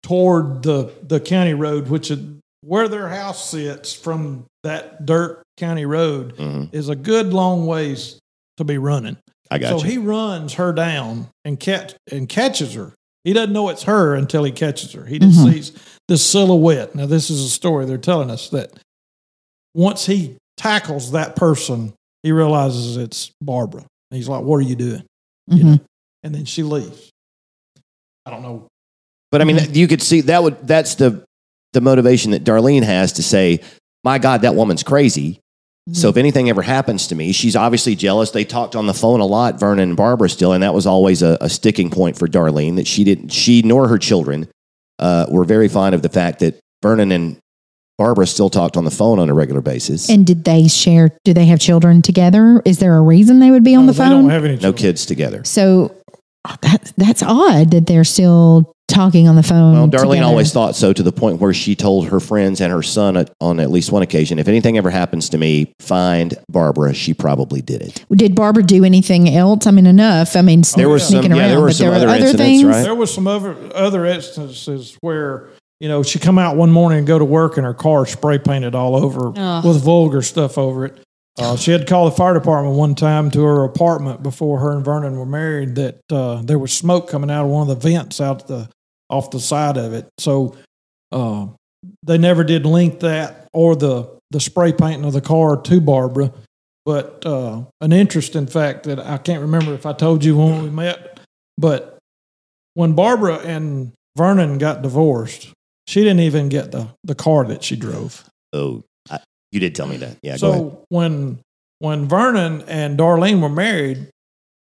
toward 0.03 0.63
the, 0.63 0.91
the 1.05 1.19
county 1.19 1.53
road, 1.53 1.89
which 1.89 2.09
is 2.09 2.19
where 2.61 2.87
their 2.87 3.09
house 3.09 3.49
sits 3.51 3.93
from 3.93 4.45
that 4.63 5.05
dirt 5.05 5.43
county 5.57 5.85
road 5.85 6.35
Mhm. 6.37 6.73
is 6.73 6.89
a 6.89 6.95
good 6.95 7.33
long 7.33 7.65
ways 7.65 8.19
to 8.57 8.63
be 8.63 8.77
running. 8.77 9.17
I 9.51 9.57
got 9.57 9.79
so 9.79 9.85
you. 9.85 9.91
he 9.91 9.97
runs 9.97 10.53
her 10.53 10.71
down 10.73 11.27
and 11.43 11.59
catch 11.59 11.95
and 12.11 12.27
catches 12.29 12.73
her 12.75 12.93
He 13.25 13.33
doesn't 13.33 13.51
know 13.51 13.67
it's 13.69 13.83
her 13.83 14.15
until 14.15 14.45
he 14.45 14.51
catches 14.51 14.93
her. 14.93 15.05
He 15.05 15.19
just 15.19 15.39
Mhm. 15.39 15.51
sees 15.53 15.71
the 16.07 16.17
silhouette. 16.17 16.95
Now, 16.95 17.05
this 17.05 17.29
is 17.29 17.43
a 17.43 17.49
story 17.49 17.85
they're 17.85 17.97
telling 17.97 18.31
us 18.31 18.47
that 18.49 18.71
once 19.75 20.05
he 20.05 20.37
tackles 20.57 21.11
that 21.11 21.35
person, 21.35 21.93
he 22.23 22.31
realizes 22.31 22.95
it's 22.97 23.31
Barbara. 23.41 23.81
And 24.11 24.17
he's 24.17 24.29
like, 24.29 24.43
What 24.43 24.55
are 24.57 24.61
you 24.61 24.75
doing? 24.75 25.03
You 25.47 25.63
know? 25.63 25.79
And 26.23 26.33
then 26.33 26.45
she 26.45 26.63
leaves. 26.63 27.09
I 28.25 28.31
don't 28.31 28.41
know. 28.41 28.67
But 29.31 29.41
I 29.41 29.45
mean, 29.45 29.73
you 29.73 29.87
could 29.87 30.01
see 30.01 30.21
that 30.21 30.43
would 30.43 30.67
that's 30.67 30.95
the 30.95 31.23
the 31.73 31.81
motivation 31.81 32.31
that 32.31 32.43
Darlene 32.43 32.83
has 32.83 33.13
to 33.13 33.23
say, 33.23 33.61
"My 34.03 34.17
God, 34.17 34.41
that 34.41 34.55
woman's 34.55 34.83
crazy." 34.83 35.39
So 35.91 36.09
if 36.09 36.17
anything 36.17 36.49
ever 36.49 36.61
happens 36.61 37.07
to 37.07 37.15
me, 37.15 37.31
she's 37.31 37.55
obviously 37.55 37.95
jealous. 37.95 38.31
They 38.31 38.45
talked 38.45 38.75
on 38.75 38.85
the 38.85 38.93
phone 38.93 39.21
a 39.21 39.25
lot, 39.25 39.59
Vernon 39.59 39.89
and 39.89 39.97
Barbara 39.97 40.29
still, 40.29 40.53
and 40.53 40.61
that 40.61 40.73
was 40.73 40.85
always 40.85 41.23
a, 41.23 41.37
a 41.41 41.49
sticking 41.49 41.89
point 41.89 42.17
for 42.17 42.27
Darlene 42.27 42.75
that 42.75 42.85
she 42.85 43.03
didn't, 43.03 43.29
she 43.29 43.63
nor 43.63 43.87
her 43.87 43.97
children 43.97 44.47
uh, 44.99 45.25
were 45.29 45.45
very 45.45 45.67
fond 45.67 45.95
of 45.95 46.01
the 46.01 46.09
fact 46.09 46.39
that 46.39 46.59
Vernon 46.83 47.11
and 47.11 47.37
Barbara 47.99 48.25
still 48.25 48.49
talked 48.49 48.77
on 48.77 48.85
the 48.85 48.91
phone 48.91 49.19
on 49.19 49.29
a 49.29 49.33
regular 49.33 49.61
basis. 49.61 50.09
And 50.09 50.25
did 50.25 50.45
they 50.45 50.67
share? 50.67 51.11
Do 51.25 51.33
they 51.33 51.45
have 51.47 51.59
children 51.59 52.01
together? 52.01 52.61
Is 52.65 52.79
there 52.79 52.95
a 52.97 53.01
reason 53.01 53.39
they 53.39 53.51
would 53.51 53.63
be 53.63 53.75
on 53.75 53.85
No, 53.85 53.91
the 53.91 53.97
they 53.97 54.05
phone? 54.07 54.21
don't 54.23 54.29
have 54.31 54.45
any 54.45 54.55
no 54.57 54.71
kids 54.73 55.05
together. 55.05 55.43
so 55.43 55.93
uh, 56.45 56.55
that, 56.61 56.93
that's 56.95 57.21
odd 57.21 57.71
that 57.71 57.85
they're 57.85 58.05
still 58.05 58.71
talking 58.87 59.27
on 59.27 59.35
the 59.35 59.43
phone. 59.43 59.73
Well, 59.73 59.87
Darlene 59.89 60.11
together. 60.13 60.23
always 60.23 60.53
thought 60.53 60.75
so 60.77 60.93
to 60.93 61.03
the 61.03 61.11
point 61.11 61.41
where 61.41 61.53
she 61.53 61.75
told 61.75 62.07
her 62.07 62.21
friends 62.21 62.61
and 62.61 62.71
her 62.71 62.81
son 62.81 63.17
at, 63.17 63.29
on 63.41 63.59
at 63.59 63.69
least 63.69 63.91
one 63.91 64.01
occasion, 64.01 64.39
if 64.39 64.47
anything 64.47 64.77
ever 64.77 64.89
happens 64.89 65.27
to 65.29 65.37
me, 65.37 65.73
find 65.81 66.35
Barbara. 66.49 66.93
She 66.93 67.13
probably 67.13 67.61
did 67.61 67.81
it. 67.81 68.05
Did 68.15 68.33
Barbara 68.33 68.63
do 68.63 68.85
anything 68.85 69.29
else? 69.29 69.67
I 69.67 69.71
mean, 69.71 69.85
enough. 69.85 70.37
I 70.37 70.41
mean, 70.41 70.63
There 70.77 70.87
was 70.87 71.03
some- 71.03 71.21
sneaking 71.21 71.35
yeah, 71.35 71.49
there 71.49 71.59
were 71.59 71.67
but 71.67 71.75
some 71.75 71.87
there 71.87 71.95
other 71.97 72.05
were 72.07 72.13
other 72.13 72.21
incidents, 72.21 72.47
things. 72.49 72.63
right? 72.63 72.81
There 72.83 72.95
were 72.95 73.05
some 73.05 73.27
other 73.27 73.55
other 73.75 74.05
instances 74.05 74.97
where 75.01 75.49
you 75.79 75.87
know 75.87 76.03
she 76.03 76.19
come 76.19 76.37
out 76.37 76.55
one 76.55 76.71
morning 76.71 76.99
and 76.99 77.07
go 77.07 77.17
to 77.17 77.25
work 77.25 77.57
and 77.57 77.65
her 77.65 77.73
car 77.73 78.05
spray 78.05 78.37
painted 78.37 78.75
all 78.75 78.95
over 78.95 79.31
Ugh. 79.35 79.65
with 79.65 79.83
vulgar 79.83 80.21
stuff 80.21 80.57
over 80.57 80.85
it. 80.85 80.99
Uh, 81.37 81.55
she 81.55 81.71
had 81.71 81.81
to 81.81 81.87
call 81.87 82.09
the 82.09 82.15
fire 82.15 82.33
department 82.33 82.75
one 82.75 82.95
time 82.95 83.31
to 83.31 83.41
her 83.43 83.63
apartment 83.63 84.21
before 84.21 84.59
her 84.59 84.73
and 84.73 84.83
Vernon 84.83 85.17
were 85.17 85.25
married 85.25 85.75
that 85.75 86.01
uh, 86.11 86.41
there 86.41 86.59
was 86.59 86.73
smoke 86.73 87.09
coming 87.09 87.31
out 87.31 87.45
of 87.45 87.49
one 87.49 87.69
of 87.69 87.81
the 87.81 87.89
vents 87.89 88.19
out 88.19 88.45
the 88.47 88.67
off 89.09 89.31
the 89.31 89.39
side 89.39 89.77
of 89.77 89.93
it. 89.93 90.09
So 90.17 90.57
uh, 91.13 91.47
they 92.03 92.17
never 92.17 92.43
did 92.43 92.65
link 92.65 92.99
that 92.99 93.47
or 93.53 93.75
the 93.75 94.19
the 94.31 94.39
spray 94.39 94.73
painting 94.73 95.05
of 95.05 95.13
the 95.13 95.21
car 95.21 95.59
to 95.61 95.81
Barbara. 95.81 96.33
But 96.85 97.25
uh, 97.25 97.63
an 97.81 97.93
interesting 97.93 98.47
fact 98.47 98.83
that 98.83 98.99
I 98.99 99.17
can't 99.17 99.41
remember 99.41 99.73
if 99.73 99.85
I 99.85 99.93
told 99.93 100.23
you 100.23 100.37
when 100.37 100.63
we 100.63 100.69
met, 100.69 101.19
but 101.57 101.97
when 102.73 102.93
Barbara 102.93 103.37
and 103.37 103.91
Vernon 104.17 104.57
got 104.57 104.81
divorced, 104.81 105.53
she 105.89 106.01
didn't 106.01 106.19
even 106.21 106.49
get 106.49 106.71
the, 106.71 106.87
the 107.03 107.15
car 107.15 107.45
that 107.45 107.63
she 107.63 107.75
drove. 107.75 108.23
Oh, 108.53 108.83
I, 109.09 109.19
you 109.51 109.59
did 109.59 109.73
tell 109.75 109.87
me 109.87 109.97
that. 109.97 110.17
Yeah, 110.21 110.37
go 110.37 110.49
ahead. 110.51 110.61
so 110.61 110.83
when 110.89 111.39
when 111.79 112.07
Vernon 112.07 112.63
and 112.67 112.97
Darlene 112.99 113.41
were 113.41 113.49
married, 113.49 114.09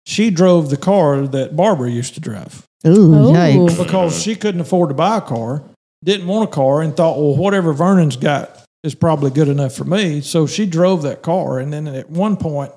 she 0.06 0.30
drove 0.30 0.70
the 0.70 0.78
car 0.78 1.28
that 1.28 1.56
Barbara 1.56 1.90
used 1.90 2.14
to 2.14 2.20
drive 2.20 2.64
Ooh, 2.86 3.14
Oh. 3.16 3.34
yikes. 3.34 3.78
because 3.78 4.22
she 4.22 4.36
couldn't 4.36 4.62
afford 4.62 4.90
to 4.90 4.96
buy 4.96 5.18
a 5.18 5.22
car, 5.22 5.64
didn't 6.04 6.28
want 6.28 6.48
a 6.50 6.52
car, 6.54 6.82
and 6.82 6.96
thought, 6.96 7.18
well, 7.18 7.36
whatever 7.36 7.74
Vernon's 7.74 8.16
got 8.16 8.64
is 8.84 8.94
probably 8.96 9.32
good 9.32 9.48
enough 9.50 9.74
for 9.76 9.84
me. 9.84 10.22
So 10.22 10.46
she 10.48 10.66
drove 10.66 11.02
that 11.02 11.24
car, 11.24 11.60
and 11.60 11.74
then 11.74 11.88
at 11.88 12.10
one 12.10 12.38
point, 12.38 12.72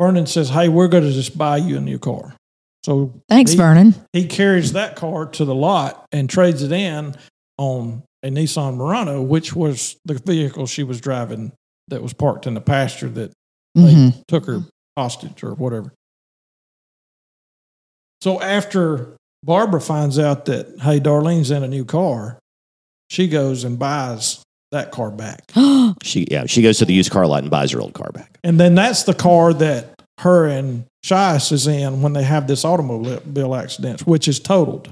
Vernon 0.00 0.26
says, 0.26 0.48
"Hey, 0.50 0.68
we're 0.68 0.88
going 0.88 1.04
to 1.04 1.12
just 1.12 1.36
buy 1.36 1.56
you 1.58 1.76
a 1.76 1.80
new 1.80 1.98
car." 1.98 2.34
So 2.84 3.12
Thanks, 3.28 3.50
he- 3.52 3.56
Vernon. 3.58 3.94
he 4.12 4.26
carries 4.26 4.72
that 4.72 4.94
car 4.96 5.26
to 5.26 5.44
the 5.44 5.54
lot 5.54 6.06
and 6.12 6.30
trades 6.30 6.62
it 6.62 6.72
in 6.72 7.14
on 7.58 8.02
a 8.22 8.28
Nissan 8.28 8.76
Murano, 8.76 9.22
which 9.22 9.54
was 9.54 9.96
the 10.04 10.14
vehicle 10.14 10.66
she 10.66 10.82
was 10.82 11.00
driving 11.00 11.52
that 11.88 12.02
was 12.02 12.12
parked 12.12 12.46
in 12.46 12.54
the 12.54 12.60
pasture 12.60 13.08
that 13.10 13.32
they 13.74 13.82
Mhm. 13.94 14.22
took 14.28 14.46
her 14.46 14.64
hostage 14.96 15.42
or 15.42 15.54
whatever. 15.54 15.92
So 18.22 18.40
after 18.40 19.16
Barbara 19.42 19.80
finds 19.80 20.18
out 20.18 20.46
that, 20.46 20.80
hey, 20.80 20.98
Darlene's 21.00 21.50
in 21.50 21.62
a 21.62 21.68
new 21.68 21.84
car, 21.84 22.38
she 23.10 23.28
goes 23.28 23.64
and 23.64 23.78
buys 23.78 24.40
that 24.72 24.90
car 24.90 25.10
back. 25.10 25.42
She 26.02 26.26
yeah, 26.30 26.46
she 26.46 26.60
goes 26.62 26.78
to 26.78 26.84
the 26.84 26.92
used 26.92 27.10
car 27.10 27.26
lot 27.26 27.42
and 27.42 27.50
buys 27.50 27.70
her 27.70 27.80
old 27.80 27.94
car 27.94 28.10
back. 28.12 28.38
And 28.42 28.58
then 28.58 28.74
that's 28.74 29.04
the 29.04 29.14
car 29.14 29.52
that 29.54 29.94
her 30.20 30.46
and 30.46 30.84
Shiess 31.04 31.52
is 31.52 31.66
in 31.66 32.02
when 32.02 32.14
they 32.14 32.24
have 32.24 32.46
this 32.46 32.64
automobile 32.64 33.54
accident, 33.54 34.06
which 34.06 34.26
is 34.26 34.40
totaled. 34.40 34.88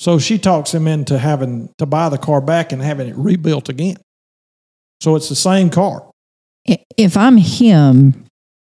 So 0.00 0.18
she 0.18 0.38
talks 0.38 0.74
him 0.74 0.86
into 0.86 1.18
having 1.18 1.70
to 1.78 1.86
buy 1.86 2.08
the 2.08 2.18
car 2.18 2.40
back 2.40 2.72
and 2.72 2.82
having 2.82 3.08
it 3.08 3.16
rebuilt 3.16 3.68
again. 3.68 3.96
So 5.00 5.16
it's 5.16 5.28
the 5.28 5.34
same 5.36 5.70
car. 5.70 6.08
If 6.96 7.16
I'm 7.16 7.36
him, 7.36 8.24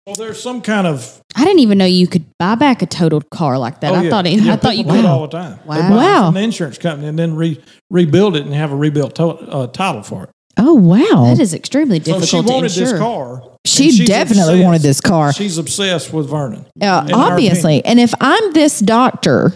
well, 0.05 0.15
there's 0.15 0.41
some 0.41 0.61
kind 0.61 0.85
of 0.87 1.21
I 1.35 1.43
didn't 1.43 1.59
even 1.59 1.77
know 1.77 1.85
you 1.85 2.07
could 2.07 2.25
buy 2.39 2.55
back 2.55 2.81
a 2.81 2.85
totaled 2.85 3.29
car 3.29 3.57
like 3.57 3.81
that. 3.81 3.91
Oh, 3.91 3.95
I 3.95 4.03
yeah. 4.03 4.09
thought 4.09 4.25
it, 4.27 4.39
Yeah, 4.39 4.53
I 4.53 4.55
thought 4.57 4.77
you 4.77 4.83
could. 4.83 4.95
it 4.95 5.05
all 5.05 5.21
the 5.27 5.37
time. 5.37 5.59
They 5.63 5.69
Wow. 5.69 5.89
buy 5.89 5.95
Wow. 5.95 6.25
from 6.27 6.33
the 6.35 6.41
insurance 6.41 6.77
company 6.77 7.07
and 7.07 7.17
then 7.17 7.35
re, 7.35 7.61
rebuild 7.89 8.35
it 8.35 8.45
and 8.45 8.53
have 8.53 8.71
a 8.71 8.75
rebuilt 8.75 9.15
to, 9.15 9.25
uh, 9.27 9.67
title 9.67 10.03
for 10.03 10.23
it. 10.25 10.29
oh 10.57 10.73
wow, 10.73 11.25
That 11.25 11.39
is 11.39 11.53
extremely 11.53 11.99
So 11.99 12.19
difficult 12.19 12.29
she 12.29 12.41
to 12.41 12.53
wanted 12.53 12.71
insure. 12.71 12.85
this 12.85 12.99
car. 12.99 13.43
she 13.65 14.05
definitely 14.05 14.53
obsessed. 14.53 14.63
wanted 14.65 14.81
this 14.81 15.01
car. 15.01 15.33
She's 15.33 15.57
obsessed 15.57 16.11
with 16.13 16.29
Vernon. 16.29 16.65
Uh, 16.81 17.07
obviously, 17.13 17.83
and 17.85 17.99
if 17.99 18.13
I'm 18.19 18.53
this 18.53 18.79
doctor, 18.79 19.53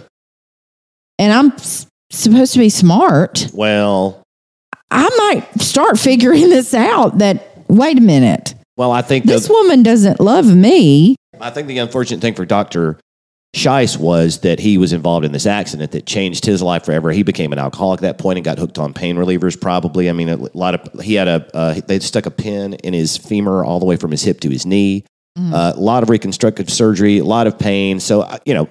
and 1.21 1.31
I'm 1.31 1.51
s- 1.53 1.85
supposed 2.09 2.51
to 2.53 2.59
be 2.59 2.69
smart, 2.69 3.47
Well, 3.53 4.21
I 4.89 5.07
might 5.17 5.61
start 5.61 5.97
figuring 5.97 6.49
this 6.49 6.73
out. 6.73 7.19
That 7.19 7.63
wait 7.69 7.97
a 7.97 8.01
minute, 8.01 8.55
well, 8.75 8.91
I 8.91 9.01
think 9.01 9.25
this 9.25 9.47
the, 9.47 9.53
woman 9.53 9.83
doesn't 9.83 10.19
love 10.19 10.53
me. 10.53 11.15
I 11.39 11.49
think 11.51 11.67
the 11.67 11.77
unfortunate 11.77 12.19
thing 12.21 12.33
for 12.33 12.45
Doctor 12.45 12.99
Shiess 13.55 13.97
was 13.97 14.39
that 14.39 14.59
he 14.59 14.77
was 14.77 14.93
involved 14.93 15.25
in 15.25 15.31
this 15.33 15.45
accident 15.45 15.91
that 15.91 16.05
changed 16.05 16.45
his 16.45 16.61
life 16.61 16.85
forever. 16.85 17.11
He 17.11 17.21
became 17.23 17.51
an 17.51 17.59
alcoholic 17.59 17.99
at 17.99 18.01
that 18.03 18.17
point 18.17 18.37
and 18.37 18.45
got 18.45 18.57
hooked 18.57 18.79
on 18.79 18.93
pain 18.93 19.17
relievers. 19.17 19.59
Probably, 19.59 20.09
I 20.09 20.13
mean, 20.13 20.29
a 20.29 20.37
lot 20.53 20.75
of 20.75 21.01
he 21.01 21.15
had 21.15 21.27
a 21.27 21.45
uh, 21.55 21.81
they 21.87 21.99
stuck 21.99 22.25
a 22.25 22.31
pin 22.31 22.73
in 22.75 22.93
his 22.93 23.17
femur 23.17 23.63
all 23.65 23.79
the 23.79 23.85
way 23.85 23.95
from 23.97 24.11
his 24.11 24.23
hip 24.23 24.39
to 24.41 24.49
his 24.49 24.65
knee. 24.65 25.03
Mhm. 25.37 25.53
Uh, 25.53 25.73
a 25.75 25.79
lot 25.79 26.03
of 26.03 26.09
reconstructive 26.09 26.69
surgery, 26.69 27.17
a 27.19 27.23
lot 27.25 27.45
of 27.47 27.57
pain. 27.59 27.99
So 27.99 28.21
uh, 28.21 28.37
you 28.45 28.53
know, 28.53 28.67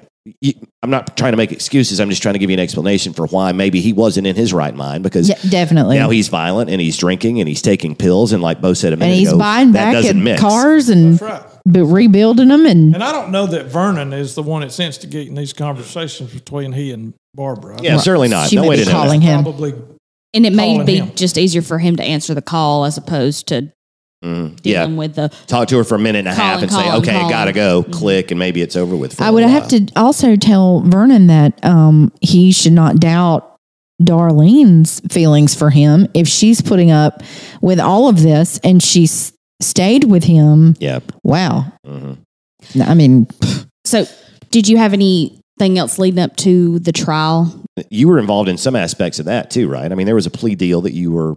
I'm 0.82 0.90
not 0.90 1.16
trying 1.16 1.32
to 1.32 1.36
make 1.36 1.50
excuses. 1.50 1.98
I'm 2.00 2.10
just 2.10 2.20
trying 2.22 2.34
to 2.34 2.38
give 2.38 2.50
you 2.50 2.54
an 2.54 2.60
explanation 2.60 3.12
for 3.14 3.26
why 3.26 3.52
maybe 3.52 3.80
he 3.80 3.92
wasn't 3.92 4.26
in 4.26 4.36
his 4.36 4.52
right 4.52 4.74
mind 4.74 5.02
because 5.02 5.28
Yeah, 5.28 5.38
definitely. 5.48 5.98
now 5.98 6.10
he's 6.10 6.28
violent 6.28 6.68
and 6.70 6.80
he's 6.80 6.96
drinking 6.98 7.40
and 7.40 7.48
he's 7.48 7.62
taking 7.62 7.96
pills 7.96 8.32
and 8.32 8.42
like 8.42 8.60
Bo 8.60 8.74
said 8.74 8.92
a 8.92 8.96
minute 8.96 9.12
and 9.12 9.18
he's 9.18 9.28
ago, 9.30 9.38
buying 9.38 9.72
that 9.72 9.84
back 9.84 9.92
doesn't 9.94 10.18
at 10.18 10.22
mix. 10.22 10.40
cars 10.40 10.88
and 10.90 11.20
right. 11.22 11.42
rebuilding 11.66 12.48
them, 12.48 12.66
and 12.66 12.94
And 12.94 13.02
I 13.02 13.12
don't 13.12 13.30
know 13.30 13.46
that 13.46 13.66
Vernon 13.66 14.12
is 14.12 14.34
the 14.34 14.42
one 14.42 14.60
that's 14.60 14.78
instigating 14.78 15.34
these 15.34 15.52
conversations 15.54 16.32
between 16.34 16.72
he 16.72 16.92
and 16.92 17.14
Barbara. 17.34 17.78
I 17.78 17.82
Yeah, 17.82 17.90
think 17.92 18.02
certainly 18.02 18.28
not. 18.28 18.48
She 18.50 18.56
no 18.56 18.68
way 18.68 18.76
be 18.76 18.84
to 18.84 18.90
know. 18.90 18.96
calling 18.96 19.20
him. 19.22 19.42
Probably 19.42 19.74
and 20.34 20.46
it 20.46 20.52
may 20.52 20.84
be 20.84 20.96
him. 20.98 21.12
just 21.16 21.38
easier 21.38 21.62
for 21.62 21.78
him 21.78 21.96
to 21.96 22.04
answer 22.04 22.34
the 22.34 22.42
call 22.42 22.84
as 22.84 22.96
opposed 22.96 23.48
to 23.48 23.72
Mhm. 24.24 24.58
Yeah, 24.64 24.80
dealing 24.82 24.96
with 24.96 25.14
the. 25.14 25.30
talk 25.46 25.68
to 25.68 25.76
her 25.78 25.84
for 25.84 25.94
a 25.94 25.98
minute 25.98 26.20
and 26.20 26.28
a 26.28 26.32
half 26.34 26.54
Calling, 26.56 26.62
and 26.64 26.72
say, 26.72 26.82
calling, 26.82 27.02
okay, 27.02 27.12
calling. 27.12 27.28
gotta 27.30 27.52
go, 27.52 27.82
Mm-hmm. 27.82 27.92
click, 27.92 28.30
and 28.30 28.38
maybe 28.38 28.60
it's 28.62 28.76
over 28.76 28.94
with. 28.96 29.14
For 29.14 29.24
I 29.24 29.28
a 29.28 29.32
would 29.32 29.42
while. 29.44 29.52
have 29.52 29.68
to 29.68 29.86
also 29.96 30.36
tell 30.36 30.80
Vernon 30.80 31.26
that 31.28 31.64
um, 31.64 32.12
he 32.20 32.52
should 32.52 32.72
not 32.74 33.00
doubt 33.00 33.56
Darlene's 34.02 35.00
feelings 35.10 35.54
for 35.54 35.70
him 35.70 36.06
if 36.14 36.26
she's 36.28 36.60
putting 36.60 36.90
up 36.90 37.22
with 37.60 37.78
all 37.80 38.08
of 38.08 38.22
this 38.22 38.58
and 38.64 38.82
she's 38.82 39.32
stayed 39.60 40.04
with 40.04 40.24
him. 40.24 40.74
Yeah. 40.80 41.00
Wow. 41.22 41.72
Mhm. 41.86 42.16
I 42.86 42.94
mean, 42.94 43.26
So, 43.86 44.06
did 44.50 44.68
you 44.68 44.76
have 44.76 44.92
anything 44.92 45.78
else 45.78 45.98
leading 45.98 46.20
up 46.20 46.36
to 46.36 46.78
the 46.80 46.92
trial? 46.92 47.52
You 47.90 48.08
were 48.08 48.18
involved 48.18 48.48
in 48.48 48.56
some 48.58 48.76
aspects 48.76 49.18
of 49.18 49.24
that 49.26 49.50
too, 49.50 49.68
right? 49.68 49.90
I 49.90 49.94
mean, 49.94 50.04
there 50.06 50.14
was 50.14 50.26
a 50.26 50.30
plea 50.30 50.54
deal 50.54 50.80
that 50.82 50.92
you 50.92 51.10
were 51.10 51.36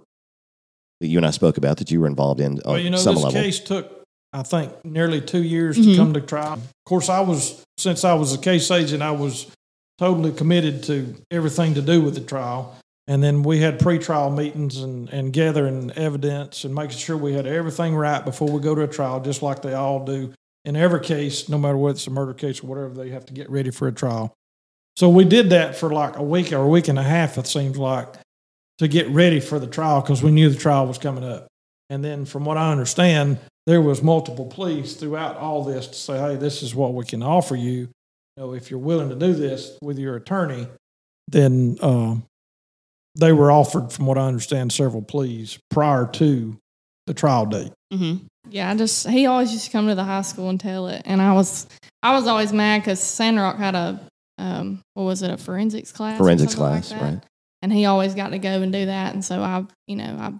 that 1.03 1.09
you 1.09 1.17
and 1.19 1.25
I 1.25 1.31
spoke 1.31 1.57
about 1.57 1.77
that 1.77 1.91
you 1.91 1.99
were 1.99 2.07
involved 2.07 2.39
in 2.39 2.53
on 2.61 2.73
Well, 2.73 2.79
you 2.79 2.89
know, 2.89 2.97
some 2.97 3.15
this 3.15 3.25
level. 3.25 3.41
case 3.41 3.59
took, 3.59 3.91
I 4.31 4.41
think, 4.41 4.71
nearly 4.85 5.19
two 5.19 5.43
years 5.43 5.77
Mhm. 5.77 5.83
to 5.91 5.95
come 5.97 6.13
to 6.13 6.21
trial. 6.21 6.53
Of 6.53 6.61
course, 6.85 7.09
I 7.09 7.19
was, 7.19 7.61
since 7.77 8.05
I 8.05 8.13
was 8.13 8.33
a 8.33 8.37
case 8.37 8.71
agent, 8.71 9.03
I 9.03 9.11
was 9.11 9.47
totally 9.97 10.31
committed 10.31 10.81
to 10.83 11.13
everything 11.29 11.73
to 11.73 11.81
do 11.81 12.01
with 12.01 12.15
the 12.15 12.21
trial. 12.21 12.73
And 13.05 13.21
then 13.21 13.43
we 13.43 13.59
had 13.59 13.79
pre-trial 13.79 14.29
meetings 14.31 14.77
and, 14.77 15.09
and 15.09 15.33
gathering 15.33 15.91
evidence 15.97 16.63
and 16.63 16.73
making 16.73 16.97
sure 16.99 17.17
we 17.17 17.33
had 17.33 17.45
everything 17.45 17.95
right 17.95 18.23
before 18.23 18.47
we 18.49 18.61
go 18.61 18.73
to 18.73 18.83
a 18.83 18.87
trial, 18.87 19.19
just 19.19 19.41
like 19.43 19.61
they 19.61 19.73
all 19.73 20.05
do 20.05 20.31
in 20.63 20.77
every 20.77 21.01
case, 21.01 21.49
no 21.49 21.57
matter 21.57 21.75
whether 21.75 21.95
it's 21.95 22.07
a 22.07 22.11
murder 22.11 22.33
case 22.33 22.63
or 22.63 22.67
whatever, 22.67 22.93
they 22.93 23.09
have 23.09 23.25
to 23.25 23.33
get 23.33 23.49
ready 23.49 23.71
for 23.71 23.89
a 23.89 23.91
trial. 23.91 24.31
So 24.95 25.09
we 25.09 25.25
did 25.25 25.49
that 25.49 25.75
for 25.75 25.89
like 25.89 26.15
a 26.15 26.23
week 26.23 26.53
or 26.53 26.59
a 26.63 26.67
week 26.67 26.87
and 26.87 26.97
a 26.97 27.03
half, 27.03 27.37
it 27.37 27.45
seems 27.45 27.77
like, 27.77 28.07
to 28.79 28.87
get 28.87 29.07
ready 29.09 29.39
for 29.39 29.59
the 29.59 29.67
trial 29.67 30.01
because 30.01 30.23
we 30.23 30.31
knew 30.31 30.49
the 30.49 30.57
trial 30.57 30.87
was 30.87 30.97
coming 30.97 31.23
up. 31.23 31.47
And 31.89 32.03
then, 32.03 32.25
from 32.25 32.45
what 32.45 32.57
I 32.57 32.71
understand, 32.71 33.39
there 33.65 33.81
was 33.81 34.01
multiple 34.01 34.45
pleas 34.45 34.95
throughout 34.95 35.37
all 35.37 35.63
this 35.63 35.87
to 35.87 35.93
say, 35.93 36.19
"Hey, 36.19 36.35
this 36.35 36.63
is 36.63 36.73
what 36.73 36.93
we 36.93 37.05
can 37.05 37.21
offer 37.21 37.55
you. 37.55 37.71
You 37.71 37.89
know, 38.37 38.53
if 38.53 38.71
you're 38.71 38.79
willing 38.79 39.09
to 39.09 39.15
do 39.15 39.33
this 39.33 39.77
with 39.81 39.99
your 39.99 40.15
attorney, 40.15 40.67
then 41.27 41.77
uh, 41.81 42.15
they 43.19 43.31
were 43.31 43.51
offered, 43.51 43.91
from 43.91 44.05
what 44.05 44.17
I 44.17 44.27
understand, 44.27 44.71
several 44.71 45.03
pleas 45.03 45.59
prior 45.69 46.07
to 46.13 46.57
the 47.05 47.13
trial 47.13 47.45
date. 47.45 47.71
Mm-hmm. 47.93 48.25
Yeah, 48.49 48.71
I 48.71 48.75
just 48.75 49.07
he 49.07 49.25
always 49.25 49.53
used 49.53 49.65
to 49.65 49.71
come 49.71 49.87
to 49.87 49.95
the 49.95 50.03
high 50.03 50.21
school 50.21 50.49
and 50.49 50.59
tell 50.59 50.87
it, 50.87 51.01
and 51.05 51.21
I 51.21 51.33
was 51.33 51.67
I 52.01 52.13
was 52.13 52.27
always 52.27 52.51
mad 52.51 52.81
because 52.81 52.99
Sandrock 52.99 53.57
had 53.57 53.75
a 53.75 53.99
um 54.37 54.81
what 54.95 55.03
was 55.03 55.21
it 55.21 55.31
a 55.31 55.37
forensics 55.37 55.91
class? 55.91 56.17
Forensics 56.17 56.53
something 56.53 56.73
like 56.73 56.83
class, 56.85 57.01
right? 57.01 57.23
And 57.63 57.71
he 57.71 57.85
always 57.85 58.13
got 58.13 58.31
to 58.31 58.39
go 58.39 58.61
and 58.61 58.73
do 58.73 58.87
that, 58.87 59.13
and 59.13 59.23
so 59.23 59.41
I 59.41 59.63
you 59.87 59.95
know 59.95 60.17
I 60.19 60.33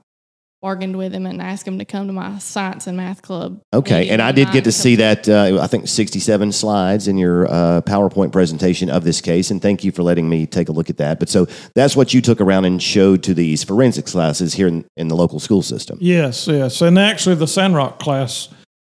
bargained 0.61 0.97
with 0.97 1.13
him 1.13 1.26
and 1.26 1.41
asked 1.41 1.65
him 1.65 1.78
to 1.80 1.86
come 1.86 2.07
to 2.07 2.13
my 2.13 2.38
science 2.39 2.86
and 2.86 2.97
math 2.97 3.21
club. 3.21 3.61
Okay, 3.74 4.09
and 4.09 4.21
I 4.21 4.34
did 4.34 4.51
get 4.51 4.65
to 4.65 4.74
see 4.74 4.97
that. 4.97 5.30
Uh, 5.30 5.59
I 5.61 5.67
think 5.67 5.88
sixty-seven 5.88 6.51
slides 6.51 7.07
in 7.07 7.17
your 7.17 7.47
uh, 7.47 7.82
PowerPoint 7.82 8.34
presentation 8.34 8.89
of 8.89 9.05
this 9.05 9.21
case, 9.21 9.51
and 9.51 9.61
thank 9.61 9.86
you 9.86 9.91
for 9.93 10.03
letting 10.03 10.28
me 10.28 10.45
take 10.45 10.67
a 10.67 10.74
look 10.74 10.89
at 10.89 10.97
that. 10.97 11.17
But 11.17 11.30
so 11.30 11.47
that's 11.76 11.95
what 11.95 12.13
you 12.13 12.21
took 12.21 12.41
around 12.41 12.65
and 12.65 12.84
showed 12.84 13.24
to 13.24 13.34
these 13.34 13.63
forensics 13.63 14.11
classes 14.11 14.53
here 14.53 14.67
in, 14.67 14.86
in 14.97 15.07
the 15.07 15.15
local 15.15 15.39
school 15.39 15.61
system. 15.61 15.97
Yes, 16.01 16.45
yes. 16.47 16.82
And 16.82 16.99
actually, 16.99 17.36
the 17.36 17.47
Sandrock 17.47 17.99
class, 17.99 18.49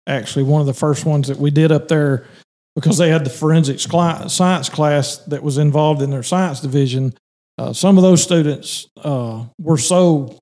actually, 0.08 0.44
one 0.44 0.62
of 0.62 0.68
the 0.68 0.74
first 0.74 1.06
ones 1.06 1.28
that 1.28 1.38
we 1.38 1.52
did 1.52 1.70
up 1.70 1.90
there, 1.90 2.26
because 2.76 2.98
they 2.98 3.10
had 3.10 3.26
the 3.26 3.30
forensics 3.30 3.86
cli- 3.86 4.30
science 4.30 4.70
class 4.70 5.18
that 5.28 5.44
was 5.44 5.58
involved 5.58 6.02
in 6.02 6.12
their 6.12 6.24
science 6.24 6.62
division. 6.62 7.14
Uh, 7.58 7.74
some 7.74 7.98
of 7.98 8.02
those 8.04 8.24
students 8.24 8.88
uh, 9.04 9.44
were 9.60 9.78
so, 9.78 10.38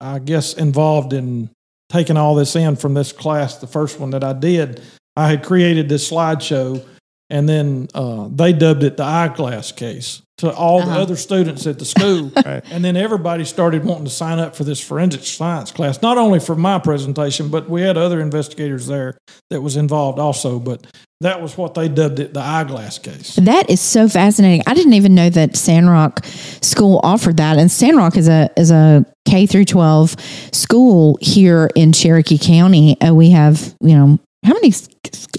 I 0.00 0.18
guess, 0.18 0.54
involved 0.54 1.12
in 1.12 1.50
taking 1.90 2.16
all 2.16 2.34
this 2.34 2.54
in 2.56 2.76
from 2.76 2.94
this 2.94 3.12
class, 3.12 3.56
the 3.58 3.66
first 3.66 3.98
one 3.98 4.10
that 4.10 4.24
I 4.24 4.32
did. 4.32 4.80
I 5.16 5.28
had 5.28 5.42
created 5.44 5.88
this 5.88 6.10
slideshow, 6.10 6.84
and 7.28 7.48
then 7.48 7.88
uh, 7.94 8.28
they 8.30 8.52
dubbed 8.52 8.82
it 8.82 8.96
the 8.96 9.04
eyeglass 9.04 9.72
case 9.72 10.22
to 10.38 10.50
all 10.52 10.80
the 10.80 10.86
Uh-huh. 10.90 11.00
other 11.02 11.16
students 11.16 11.66
at 11.66 11.78
the 11.78 11.84
school. 11.84 12.32
Right. 12.44 12.62
And 12.70 12.84
then 12.84 12.96
everybody 12.96 13.44
started 13.44 13.84
wanting 13.84 14.04
to 14.04 14.10
sign 14.10 14.38
up 14.38 14.56
for 14.56 14.64
this 14.64 14.80
forensic 14.80 15.24
science 15.24 15.70
class, 15.70 16.00
not 16.02 16.16
only 16.18 16.40
for 16.40 16.54
my 16.56 16.78
presentation, 16.78 17.48
but 17.48 17.68
we 17.68 17.82
had 17.82 17.96
other 17.96 18.20
investigators 18.20 18.86
there 18.86 19.16
that 19.50 19.60
was 19.60 19.76
involved 19.76 20.18
also. 20.18 20.58
But 20.58 20.86
that 21.22 21.40
was 21.42 21.56
what 21.56 21.74
they 21.74 21.88
dubbed 21.88 22.20
it, 22.20 22.34
the 22.34 22.40
eyeglass 22.40 22.98
case. 22.98 23.36
That 23.36 23.68
is 23.70 23.80
so 23.80 24.08
fascinating. 24.08 24.62
I 24.66 24.74
didn't 24.74 24.92
even 24.94 25.14
know 25.14 25.30
that 25.30 25.56
Sandrock 25.56 26.24
School 26.60 27.00
offered 27.02 27.38
that. 27.38 27.58
And 27.58 27.70
Sandrock 27.70 28.16
is 28.16 28.28
a 28.28 28.50
is 28.56 28.70
a 28.70 29.04
K 29.26 29.46
through 29.46 29.64
twelve 29.64 30.14
school 30.52 31.18
here 31.20 31.70
in 31.74 31.92
Cherokee 31.92 32.38
County. 32.38 33.00
Uh, 33.00 33.14
we 33.14 33.30
have 33.30 33.74
you 33.80 33.94
know 33.96 34.18
how 34.44 34.52
many? 34.54 34.68
s- 34.68 34.88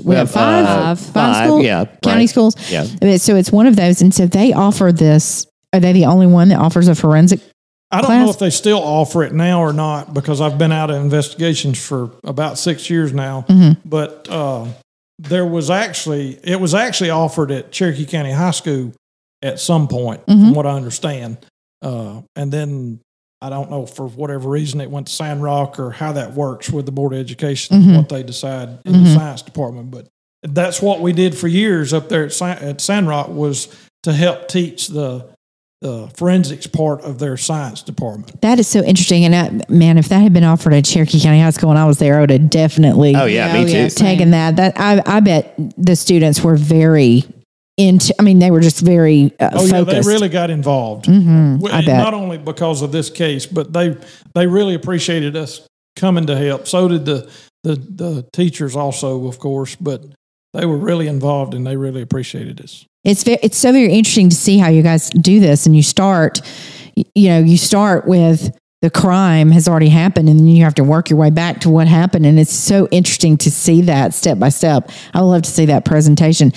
We, 0.03 0.15
have, 0.15 0.31
five, 0.31 0.65
uh, 0.65 0.95
five, 0.95 1.45
schools, 1.45 1.63
yeah, 1.63 1.85
county 2.01 2.21
right. 2.21 2.29
schools. 2.29 2.55
Yeah. 2.71 2.85
Uh, 3.01 3.17
So 3.17 3.35
it's 3.35 3.51
one 3.51 3.67
of 3.67 3.75
those, 3.75 4.01
and 4.01 4.13
so 4.13 4.25
they 4.27 4.53
offer 4.53 4.91
this. 4.91 5.45
Are 5.73 5.79
they 5.79 5.91
the 5.93 6.05
only 6.05 6.27
one 6.27 6.49
that 6.49 6.59
offers 6.59 6.87
a 6.87 6.95
forensic? 6.95 7.39
I 7.91 7.97
don't 7.97 8.05
Class? 8.07 8.25
know 8.25 8.31
if 8.31 8.39
they 8.39 8.49
still 8.49 8.79
offer 8.79 9.23
it 9.23 9.33
now 9.33 9.61
or 9.61 9.71
not 9.73 10.13
because 10.13 10.41
I've 10.41 10.57
been 10.57 10.71
out 10.71 10.89
of 10.89 10.95
investigations 11.03 11.83
for 11.83 12.09
about 12.23 12.57
six 12.57 12.89
years 12.89 13.13
now. 13.13 13.45
But 13.85 14.27
uh, 14.29 14.67
there 15.29 15.45
was 15.45 15.69
actually 15.69 16.39
it 16.43 16.59
was 16.59 16.73
actually 16.73 17.09
offered 17.09 17.51
at 17.51 17.71
Cherokee 17.71 18.05
County 18.05 18.31
High 18.31 18.51
School 18.51 18.93
at 19.41 19.59
some 19.59 19.87
point, 19.87 20.23
from 20.25 20.37
mm-hmm. 20.37 20.53
what 20.53 20.65
I 20.65 20.71
understand. 20.71 21.45
Uh, 21.81 22.21
and 22.35 22.51
then 22.51 22.99
I 23.41 23.49
don't 23.49 23.69
know 23.69 23.85
for 23.85 24.07
whatever 24.07 24.49
reason 24.49 24.79
it 24.79 24.89
went 24.89 25.07
to 25.07 25.13
Sandrock 25.13 25.79
or 25.79 25.91
how 25.91 26.13
that 26.13 26.33
works 26.33 26.69
with 26.69 26.85
the 26.85 26.91
Board 26.91 27.13
of 27.13 27.19
Education, 27.19 27.77
mm-hmm. 27.77 27.95
what 27.97 28.09
they 28.09 28.23
decide 28.23 28.79
in 28.85 28.93
the 28.93 28.99
mm-hmm. 28.99 29.15
science 29.15 29.41
department. 29.41 29.91
But 29.91 30.07
that's 30.43 30.81
what 30.81 31.01
we 31.01 31.13
did 31.13 31.37
for 31.37 31.47
years 31.47 31.93
up 31.93 32.09
there 32.09 32.25
at, 32.25 32.33
Sa- 32.33 32.57
at 32.59 32.79
Sandrock 32.79 33.29
was 33.29 33.67
to 34.03 34.13
help 34.13 34.47
teach 34.47 34.87
the 34.87 35.32
the 35.83 36.09
forensics 36.15 36.65
part 36.65 37.01
of 37.01 37.19
their 37.19 37.35
science 37.37 37.83
department. 37.83 38.39
That 38.41 38.57
is 38.57 38.67
so 38.69 38.79
interesting. 38.83 39.25
And 39.25 39.61
uh, 39.61 39.65
man, 39.69 39.97
if 39.97 40.07
that 40.09 40.19
had 40.19 40.33
been 40.33 40.45
offered 40.45 40.73
at 40.73 40.85
Cherokee 40.85 41.19
County 41.19 41.41
High 41.41 41.49
School 41.51 41.69
when 41.69 41.77
I 41.77 41.85
was 41.85 41.99
there, 41.99 42.17
I 42.17 42.21
would 42.21 42.29
have 42.31 42.49
definitely 42.49 43.15
Oh 43.15 43.25
yeah, 43.25 43.53
me 43.53 43.63
Oh, 43.63 43.67
too. 43.67 43.71
yeah. 43.73 43.87
taken 43.89 44.31
that. 44.31 44.55
That 44.55 44.73
I, 44.79 45.01
I 45.05 45.19
bet 45.19 45.53
the 45.77 45.95
students 45.95 46.41
were 46.41 46.55
very 46.55 47.23
into. 47.77 48.15
I 48.17 48.23
mean, 48.23 48.39
they 48.39 48.49
were 48.49 48.61
just 48.61 48.79
very 48.81 49.33
uh, 49.39 49.49
Oh 49.53 49.65
yeah, 49.65 49.71
focused. 49.83 50.07
they 50.07 50.13
really 50.13 50.29
got 50.29 50.49
involved. 50.49 51.05
Mhm, 51.05 51.59
Well, 51.59 51.73
I 51.75 51.81
bet. 51.85 51.97
Not 51.97 52.13
only 52.13 52.37
because 52.37 52.81
of 52.81 52.91
this 52.93 53.09
case, 53.09 53.45
but 53.45 53.73
they 53.73 53.97
they 54.33 54.47
really 54.47 54.75
appreciated 54.75 55.35
us 55.35 55.67
coming 55.97 56.25
to 56.27 56.37
help. 56.37 56.67
So 56.67 56.87
did 56.87 57.03
the 57.05 57.29
the 57.63 57.75
the 57.75 58.25
teachers 58.31 58.75
also, 58.75 59.27
of 59.27 59.37
course. 59.39 59.75
But 59.75 60.05
they 60.53 60.65
were 60.65 60.77
really 60.77 61.07
involved 61.07 61.53
and 61.53 61.67
they 61.67 61.75
really 61.75 62.01
appreciated 62.01 62.61
us. 62.61 62.85
It's 63.03 63.23
very, 63.23 63.37
it's 63.43 63.57
so 63.57 63.71
very 63.71 63.91
interesting 63.91 64.29
to 64.29 64.35
see 64.35 64.57
how 64.57 64.69
you 64.69 64.81
guys 64.81 65.09
do 65.09 65.39
this, 65.39 65.65
and 65.65 65.75
you 65.75 65.83
start, 65.83 66.41
you 66.95 67.29
know, 67.29 67.39
you 67.39 67.57
start 67.57 68.07
with 68.07 68.55
the 68.81 68.89
crime 68.89 69.49
has 69.51 69.69
already 69.69 69.87
happened, 69.87 70.27
and 70.27 70.37
then 70.39 70.45
you 70.47 70.65
have 70.65 70.75
to 70.75 70.83
work 70.83 71.09
your 71.09 71.17
way 71.17 71.29
back 71.29 71.61
to 71.61 71.69
what 71.69 71.87
happened, 71.87 72.25
and 72.25 72.37
it's 72.37 72.51
so 72.53 72.85
interesting 72.91 73.37
to 73.37 73.49
see 73.49 73.79
that 73.81 74.13
step 74.13 74.37
by 74.39 74.49
step. 74.49 74.89
I 75.13 75.21
would 75.21 75.27
love 75.27 75.41
to 75.43 75.49
see 75.51 75.65
that 75.67 75.85
presentation. 75.85 76.51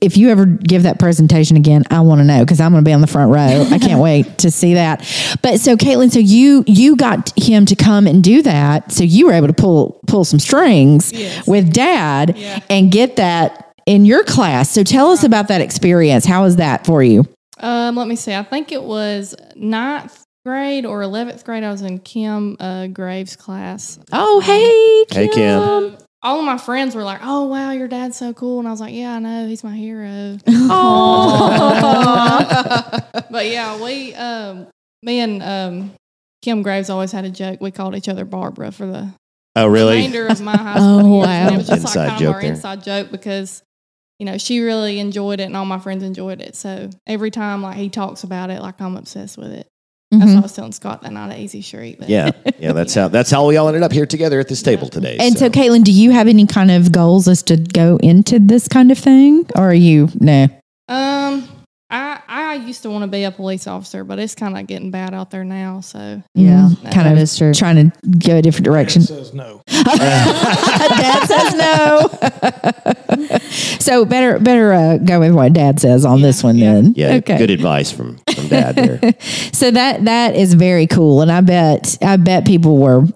If 0.00 0.16
you 0.16 0.30
ever 0.30 0.46
give 0.46 0.84
that 0.84 1.00
presentation 1.00 1.56
again, 1.56 1.82
I 1.90 2.00
want 2.02 2.20
to 2.20 2.24
know 2.24 2.44
because 2.44 2.60
I'm 2.60 2.70
going 2.70 2.84
to 2.84 2.88
be 2.88 2.92
on 2.92 3.00
the 3.00 3.08
front 3.08 3.32
row. 3.32 3.66
I 3.74 3.78
can't 3.80 4.00
wait 4.00 4.38
to 4.38 4.52
see 4.52 4.74
that. 4.74 5.00
But 5.42 5.58
so, 5.58 5.76
KateLynn, 5.76 6.12
so 6.12 6.20
you 6.20 6.62
you 6.68 6.94
got 6.94 7.32
him 7.36 7.66
to 7.66 7.74
come 7.74 8.06
and 8.06 8.22
do 8.22 8.40
that, 8.42 8.92
so 8.92 9.02
you 9.02 9.26
were 9.26 9.32
able 9.32 9.48
to 9.48 9.52
pull 9.52 10.00
pull 10.06 10.24
some 10.24 10.38
strings 10.38 11.12
Yes. 11.12 11.44
with 11.48 11.72
Dad 11.72 12.36
Yeah. 12.38 12.60
and 12.70 12.92
get 12.92 13.16
that 13.16 13.67
in 13.88 14.04
your 14.04 14.22
class. 14.22 14.70
So 14.70 14.84
tell 14.84 15.10
us 15.10 15.24
about 15.24 15.48
that 15.48 15.60
experience. 15.62 16.26
How 16.26 16.42
was 16.44 16.56
that 16.56 16.84
for 16.86 17.02
you? 17.02 17.24
Um, 17.58 17.96
let 17.96 18.06
me 18.06 18.14
see. 18.16 18.34
I 18.34 18.42
think 18.42 18.70
it 18.70 18.82
was 18.82 19.34
ninth 19.56 20.22
grade 20.44 20.84
or 20.86 21.02
eleventh 21.02 21.42
grade. 21.44 21.64
I 21.64 21.72
was 21.72 21.82
in 21.82 21.98
Kim 21.98 22.56
uh, 22.60 22.86
Graves' 22.88 23.34
class. 23.34 23.98
Oh, 24.12 24.40
hey, 24.40 25.04
Hey, 25.10 25.28
Kim. 25.28 25.60
Um, 25.60 25.96
all 26.22 26.38
of 26.40 26.44
my 26.44 26.58
friends 26.58 26.94
were 26.94 27.02
like, 27.04 27.20
"Oh 27.22 27.46
wow, 27.46 27.70
your 27.70 27.88
dad's 27.88 28.16
so 28.16 28.32
cool," 28.34 28.58
and 28.58 28.66
I 28.68 28.72
was 28.72 28.80
like, 28.80 28.92
"Yeah, 28.94 29.14
I 29.14 29.18
know, 29.20 29.46
he's 29.48 29.64
my 29.64 29.74
hero." 29.76 30.36
Oh, 30.70 32.28
but 33.30 33.46
yeah, 33.46 33.82
we, 33.82 34.14
um, 34.14 34.66
me 35.02 35.20
and 35.20 35.42
um, 35.42 35.92
Kim 36.42 36.62
Graves 36.62 36.90
always 36.90 37.12
had 37.12 37.24
a 37.24 37.30
joke. 37.30 37.60
We 37.60 37.70
called 37.70 37.94
each 37.96 38.08
other 38.08 38.24
Barbara 38.24 38.72
for 38.72 38.86
the 38.86 39.12
Oh 39.56 39.66
really? 39.66 39.96
remainder 39.96 40.26
of 40.26 40.40
my 40.40 40.56
high 40.56 40.74
school 40.76 41.22
Oh, 41.22 41.24
years. 41.24 41.28
And 41.28 41.48
wow. 41.50 41.54
it 41.54 41.58
was 41.58 41.66
just 41.68 41.80
Inside 41.82 42.00
like 42.00 42.08
kind 42.10 42.20
joke 42.20 42.28
of 42.28 42.34
our 42.34 42.40
there. 42.42 42.50
inside 42.52 42.82
joke 42.82 43.10
because, 43.10 43.62
you 44.18 44.26
know, 44.26 44.36
she 44.38 44.60
really 44.60 44.98
enjoyed 44.98 45.40
it 45.40 45.44
and 45.44 45.56
all 45.56 45.64
my 45.64 45.78
friends 45.78 46.02
enjoyed 46.02 46.40
it. 46.40 46.56
So 46.56 46.90
every 47.06 47.30
time 47.30 47.62
like 47.62 47.76
he 47.76 47.88
talks 47.88 48.24
about 48.24 48.50
it, 48.50 48.60
like 48.60 48.80
I'm 48.80 48.96
obsessed 48.96 49.38
with 49.38 49.52
it. 49.52 49.66
That's 50.10 50.24
Mhm. 50.24 50.34
what 50.34 50.38
I 50.38 50.40
was 50.40 50.52
telling 50.54 50.72
Scott 50.72 51.02
that 51.02 51.12
night 51.12 51.32
at 51.32 51.38
Easy 51.38 51.60
Street. 51.60 51.98
But 51.98 52.08
Yeah, 52.08 52.30
yeah. 52.58 52.72
That's 52.72 52.94
how 52.94 53.08
that's 53.08 53.30
how 53.30 53.46
we 53.46 53.58
all 53.58 53.68
ended 53.68 53.82
up 53.82 53.92
here 53.92 54.06
together 54.06 54.40
at 54.40 54.48
this 54.48 54.62
table 54.62 54.88
today. 54.88 55.18
And 55.20 55.38
so, 55.38 55.50
KateLynn, 55.50 55.84
do 55.84 55.92
you 55.92 56.12
have 56.12 56.28
any 56.28 56.46
kind 56.46 56.70
of 56.70 56.90
goals 56.92 57.28
as 57.28 57.42
to 57.44 57.58
go 57.58 57.98
into 58.02 58.38
this 58.38 58.68
kind 58.68 58.90
of 58.90 58.96
thing? 58.98 59.44
Or 59.54 59.68
are 59.70 59.74
you, 59.74 60.08
no? 60.18 60.48
Um, 60.88 61.46
I 61.90 62.20
I 62.28 62.54
used 62.56 62.82
to 62.82 62.90
want 62.90 63.02
to 63.02 63.08
be 63.08 63.24
a 63.24 63.30
police 63.30 63.66
officer, 63.66 64.04
but 64.04 64.18
it's 64.18 64.34
kind 64.34 64.58
of 64.58 64.66
getting 64.66 64.90
bad 64.90 65.14
out 65.14 65.30
there 65.30 65.44
now. 65.44 65.80
So 65.80 66.22
Yeah, 66.34 66.68
kind 66.92 67.08
of 67.08 67.16
is 67.18 67.36
true. 67.36 67.54
trying 67.54 67.90
to 67.90 68.18
go 68.18 68.36
a 68.36 68.42
different 68.42 68.66
direction. 68.66 69.02
Dad 69.02 69.08
says 69.08 69.32
no. 69.34 69.62
dad 69.68 71.26
says 71.26 71.54
no. 71.54 73.38
so 73.80 74.04
better 74.04 74.38
better 74.38 74.72
uh, 74.72 74.98
go 74.98 75.20
with 75.20 75.32
what 75.34 75.52
dad 75.54 75.80
says 75.80 76.04
on 76.04 76.20
this 76.20 76.44
one 76.44 76.56
yeah. 76.58 76.74
then. 76.74 76.92
yeah, 76.96 77.14
Okay. 77.14 77.38
good 77.38 77.50
advice 77.50 77.90
from 77.90 78.18
from 78.34 78.48
Dad 78.48 78.74
there. 78.76 79.14
So 79.52 79.70
that 79.70 80.04
that 80.04 80.36
is 80.36 80.54
very 80.54 80.86
cool, 80.86 81.20
and 81.22 81.32
I 81.32 81.40
bet 81.40 81.98
I 82.02 82.16
bet 82.16 82.46
people 82.46 82.76
were 82.76 83.06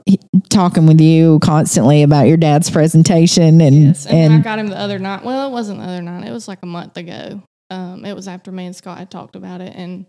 talking 0.48 0.86
with 0.86 1.00
you 1.00 1.38
constantly 1.40 2.02
about 2.02 2.26
your 2.26 2.36
dad's 2.36 2.68
presentation 2.70 3.60
and 3.60 3.82
yes, 3.84 4.06
and, 4.06 4.32
when 4.32 4.40
I 4.40 4.42
got 4.42 4.58
him 4.58 4.68
the 4.68 4.78
other 4.78 4.98
night. 4.98 5.24
Well, 5.24 5.46
it 5.46 5.52
wasn't 5.52 5.78
the 5.80 5.84
other 5.84 6.02
night. 6.02 6.26
It 6.26 6.32
was 6.32 6.48
like 6.48 6.58
a 6.62 6.66
month 6.66 6.96
ago. 6.96 7.42
Um, 7.72 8.04
it 8.04 8.14
was 8.14 8.28
after 8.28 8.52
me 8.52 8.66
and 8.66 8.76
Scott 8.76 8.98
had 8.98 9.10
talked 9.10 9.34
about 9.34 9.62
it, 9.62 9.72
and 9.74 10.06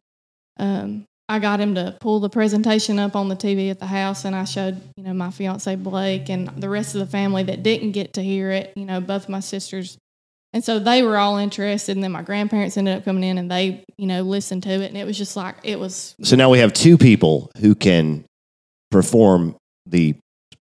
um, 0.59 1.05
I 1.29 1.39
got 1.39 1.61
him 1.61 1.75
to 1.75 1.97
pull 2.01 2.19
the 2.19 2.29
presentation 2.29 2.99
up 2.99 3.15
on 3.15 3.29
the 3.29 3.35
TV 3.35 3.71
at 3.71 3.79
the 3.79 3.85
house, 3.85 4.25
and 4.25 4.35
I 4.35 4.43
showed 4.43 4.81
you 4.97 5.03
know 5.03 5.13
my 5.13 5.31
fiance 5.31 5.73
Blake 5.77 6.29
and 6.29 6.49
the 6.49 6.69
rest 6.69 6.93
of 6.93 6.99
the 6.99 7.07
family 7.07 7.43
that 7.43 7.63
didn't 7.63 7.91
get 7.91 8.13
to 8.13 8.21
hear 8.21 8.51
it. 8.51 8.73
You 8.75 8.85
know, 8.85 8.99
both 8.99 9.29
my 9.29 9.39
sisters, 9.39 9.97
and 10.51 10.61
so 10.61 10.79
they 10.79 11.03
were 11.03 11.17
all 11.17 11.37
interested. 11.37 11.95
And 11.95 12.03
then 12.03 12.11
my 12.11 12.21
grandparents 12.21 12.75
ended 12.75 12.97
up 12.97 13.05
coming 13.05 13.23
in, 13.23 13.37
and 13.37 13.49
they 13.49 13.85
you 13.97 14.07
know 14.07 14.23
listened 14.23 14.63
to 14.63 14.69
it, 14.71 14.87
and 14.87 14.97
it 14.97 15.05
was 15.05 15.17
just 15.17 15.37
like 15.37 15.55
it 15.63 15.79
was. 15.79 16.15
So 16.21 16.35
now 16.35 16.49
we 16.49 16.59
have 16.59 16.73
two 16.73 16.97
people 16.97 17.49
who 17.59 17.75
can 17.75 18.25
perform 18.91 19.55
the 19.85 20.15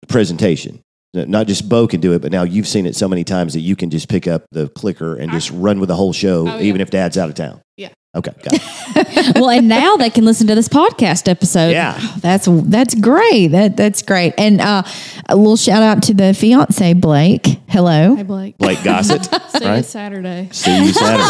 presentation. 0.08 0.82
Not 1.14 1.46
just 1.48 1.68
Bo 1.68 1.88
can 1.88 2.00
do 2.00 2.14
it, 2.14 2.22
but 2.22 2.32
now 2.32 2.44
you've 2.44 2.68
seen 2.68 2.86
it 2.86 2.96
so 2.96 3.10
many 3.10 3.26
times 3.26 3.52
that 3.54 3.60
you 3.60 3.76
can 3.76 3.90
just 3.90 4.08
pick 4.08 4.28
up 4.28 4.46
the 4.52 4.70
clicker 4.70 5.16
and 5.18 5.30
just 5.32 5.52
run 5.52 5.80
with 5.82 5.90
the 5.90 5.96
whole 5.96 6.14
show, 6.14 6.48
Oh, 6.48 6.56
yeah. 6.56 6.62
even 6.62 6.80
if 6.80 6.90
Dad's 6.90 7.18
out 7.18 7.28
of 7.28 7.36
town. 7.36 7.60
Yeah. 7.76 7.90
Okay. 8.16 8.32
Got 8.44 8.54
it. 8.54 9.36
well, 9.36 9.50
and 9.50 9.68
now 9.68 9.98
they 9.98 10.10
can 10.10 10.24
listen 10.24 10.48
to 10.48 10.56
this 10.56 10.70
podcast 10.70 11.28
episode. 11.30 11.72
yeah. 11.72 12.00
that's 12.20 12.48
that's 12.50 12.96
great. 12.96 13.48
That 13.48 13.76
that's 13.76 14.02
great. 14.04 14.34
And 14.38 14.62
uh, 14.62 14.84
a 15.28 15.36
little 15.36 15.58
shout 15.58 15.84
out 15.84 16.02
to 16.04 16.14
the 16.14 16.34
fiance 16.34 16.94
Blake. 16.94 17.46
Hello. 17.68 18.16
Hey 18.16 18.24
Blake, 18.24 18.58
Blake 18.58 18.82
Gossett. 18.84 19.26
see 19.50 19.76
you? 19.76 19.84
Saturday. 19.84 20.48
See 20.54 20.86
you 20.86 20.94
Saturday. 20.94 21.28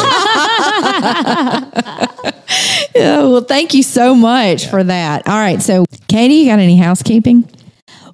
Yeah, 2.94 3.20
well, 3.20 3.42
thank 3.42 3.74
you 3.74 3.84
so 3.84 4.14
much 4.14 4.68
for 4.68 4.84
that. 4.84 5.26
All 5.28 5.38
right. 5.40 5.62
So, 5.62 5.86
Katie, 6.10 6.36
you 6.36 6.46
got 6.48 6.60
any 6.60 6.76
housekeeping? 6.78 7.50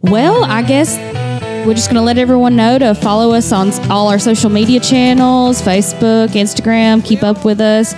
Well, 0.01 0.43
I 0.45 0.61
guess 0.61 0.95
we're 1.67 1.73
just 1.73 1.89
going 1.89 1.99
to 1.99 2.01
let 2.01 2.17
everyone 2.17 2.55
know 2.55 2.79
to 2.79 2.95
follow 2.95 3.33
us 3.33 3.51
on 3.51 3.73
all 3.91 4.07
our 4.07 4.17
social 4.17 4.49
media 4.49 4.79
channels 4.79 5.61
Facebook, 5.61 6.29
Instagram. 6.29 7.03
Keep 7.03 7.23
up 7.23 7.43
with 7.43 7.59
us. 7.59 7.93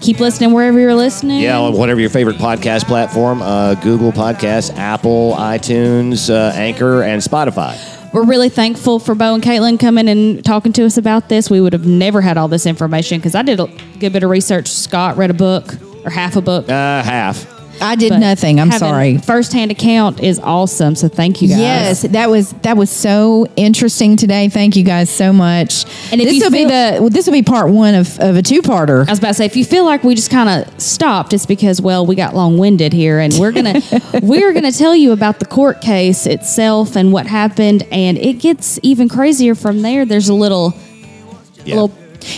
Keep 0.00 0.18
listening 0.18 0.52
wherever 0.52 0.80
you're 0.80 0.96
listening. 0.96 1.42
Yeah, 1.42 1.60
on 1.60 1.74
whatever 1.74 2.00
your 2.00 2.10
favorite 2.10 2.36
podcast 2.36 2.86
platform 2.86 3.40
uh, 3.40 3.76
Google 3.76 4.10
Podcasts, 4.10 4.76
Apple, 4.76 5.34
iTunes, 5.36 6.28
uh, 6.28 6.52
Anchor, 6.56 7.04
and 7.04 7.22
Spotify. 7.22 7.78
We're 8.12 8.24
really 8.24 8.48
thankful 8.48 8.98
for 8.98 9.14
Bo 9.14 9.34
and 9.34 9.42
Caitlin 9.42 9.78
coming 9.78 10.08
and 10.08 10.44
talking 10.44 10.72
to 10.72 10.84
us 10.84 10.96
about 10.96 11.28
this. 11.28 11.50
We 11.50 11.60
would 11.60 11.72
have 11.72 11.86
never 11.86 12.20
had 12.20 12.36
all 12.36 12.48
this 12.48 12.66
information 12.66 13.18
because 13.18 13.36
I 13.36 13.42
did 13.42 13.60
a 13.60 13.68
good 14.00 14.12
bit 14.12 14.24
of 14.24 14.30
research. 14.30 14.66
Scott 14.66 15.16
read 15.16 15.30
a 15.30 15.34
book 15.34 15.76
or 16.04 16.10
half 16.10 16.34
a 16.34 16.40
book. 16.40 16.68
Uh, 16.68 17.02
half. 17.04 17.59
I 17.80 17.96
did 17.96 18.10
but 18.10 18.18
nothing. 18.18 18.60
I'm 18.60 18.68
having 18.68 18.88
sorry. 18.88 19.18
Firsthand 19.18 19.70
account 19.70 20.20
is 20.20 20.38
awesome. 20.38 20.94
So 20.94 21.08
thank 21.08 21.40
you 21.42 21.48
guys. 21.48 21.58
Yes, 21.58 22.02
that 22.02 22.30
was 22.30 22.52
that 22.62 22.76
was 22.76 22.90
so 22.90 23.46
interesting 23.56 24.16
today. 24.16 24.48
Thank 24.48 24.76
you 24.76 24.84
guys 24.84 25.10
so 25.10 25.32
much. 25.32 25.84
And 26.12 26.20
if 26.20 26.28
this 26.28 26.34
you 26.36 26.44
will 26.44 26.50
be 26.50 26.64
the 26.64 26.98
well, 27.00 27.08
this 27.10 27.26
will 27.26 27.32
be 27.32 27.42
part 27.42 27.70
one 27.70 27.94
of, 27.94 28.18
of 28.20 28.36
a 28.36 28.42
two 28.42 28.62
parter. 28.62 29.06
I 29.06 29.10
was 29.10 29.18
about 29.18 29.28
to 29.28 29.34
say, 29.34 29.46
if 29.46 29.56
you 29.56 29.64
feel 29.64 29.84
like 29.84 30.04
we 30.04 30.14
just 30.14 30.30
kind 30.30 30.48
of 30.48 30.80
stopped, 30.80 31.32
it's 31.32 31.46
because 31.46 31.80
well, 31.80 32.06
we 32.06 32.14
got 32.14 32.34
long 32.34 32.58
winded 32.58 32.92
here, 32.92 33.18
and 33.18 33.32
we're 33.34 33.52
gonna 33.52 33.80
we're 34.22 34.52
gonna 34.52 34.72
tell 34.72 34.94
you 34.94 35.12
about 35.12 35.38
the 35.38 35.46
court 35.46 35.80
case 35.80 36.26
itself 36.26 36.96
and 36.96 37.12
what 37.12 37.26
happened, 37.26 37.82
and 37.90 38.18
it 38.18 38.34
gets 38.34 38.78
even 38.82 39.08
crazier 39.08 39.54
from 39.54 39.82
there. 39.82 40.04
There's 40.04 40.28
a 40.28 40.34
little, 40.34 40.74
Yeah. 41.64 41.74
little 41.76 41.94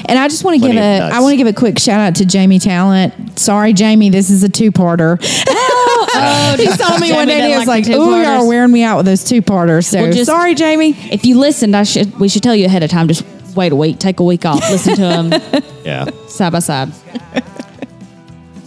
And 0.07 0.19
I 0.19 0.29
just 0.29 0.45
want 0.45 0.57
to 0.57 0.61
give 0.61 0.71
of 0.77 0.83
a 0.83 0.99
nuts. 0.99 1.15
I 1.15 1.21
want 1.21 1.33
to 1.33 1.37
give 1.37 1.47
a 1.47 1.53
quick 1.53 1.79
shout 1.79 2.01
out 2.01 2.15
to 2.17 2.25
Jamie 2.27 2.59
Talent. 2.59 3.39
Sorry, 3.39 3.73
Jamie, 3.73 4.11
this 4.11 4.31
is 4.31 4.43
a 4.43 4.49
two 4.49 4.71
parter. 4.73 5.19
oh, 5.49 6.09
oh 6.15 6.57
he 6.63 6.67
saw 6.67 6.99
me 6.99 7.13
one 7.13 7.27
Jamie 7.27 7.27
day 7.27 7.41
and 7.41 7.47
he 7.47 7.49
doesn't 7.55 7.59
was 7.61 7.67
like 7.69 7.85
like, 7.85 7.87
the 7.87 7.95
"Oh, 7.95 8.17
you 8.21 8.25
are 8.27 8.47
wearing 8.47 8.73
me 8.73 8.83
out 8.83 8.97
with 8.99 9.07
those 9.07 9.25
two 9.25 9.43
parters." 9.43 9.87
So 9.87 10.03
Well, 10.03 10.13
just- 10.13 10.27
sorry, 10.27 10.55
Jamie. 10.55 10.91
if 11.11 11.25
you 11.25 11.39
listened, 11.39 11.75
I 11.77 11.83
should 11.85 12.19
we 12.21 12.29
should 12.29 12.43
tell 12.43 12.55
you 12.55 12.67
ahead 12.67 12.83
of 12.83 12.91
time. 12.91 13.09
Just 13.09 13.25
wait 13.57 13.73
a 13.73 13.77
week, 13.77 13.99
take 13.99 14.21
a 14.21 14.25
week 14.25 14.45
off, 14.47 14.61
listen 14.71 14.95
to 14.97 15.01
them 15.03 15.63
Yeah. 15.85 16.07
side 16.29 16.53
by 16.53 16.61
side. 16.61 16.93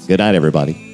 Good 0.08 0.20
night, 0.20 0.36
everybody. 0.36 0.85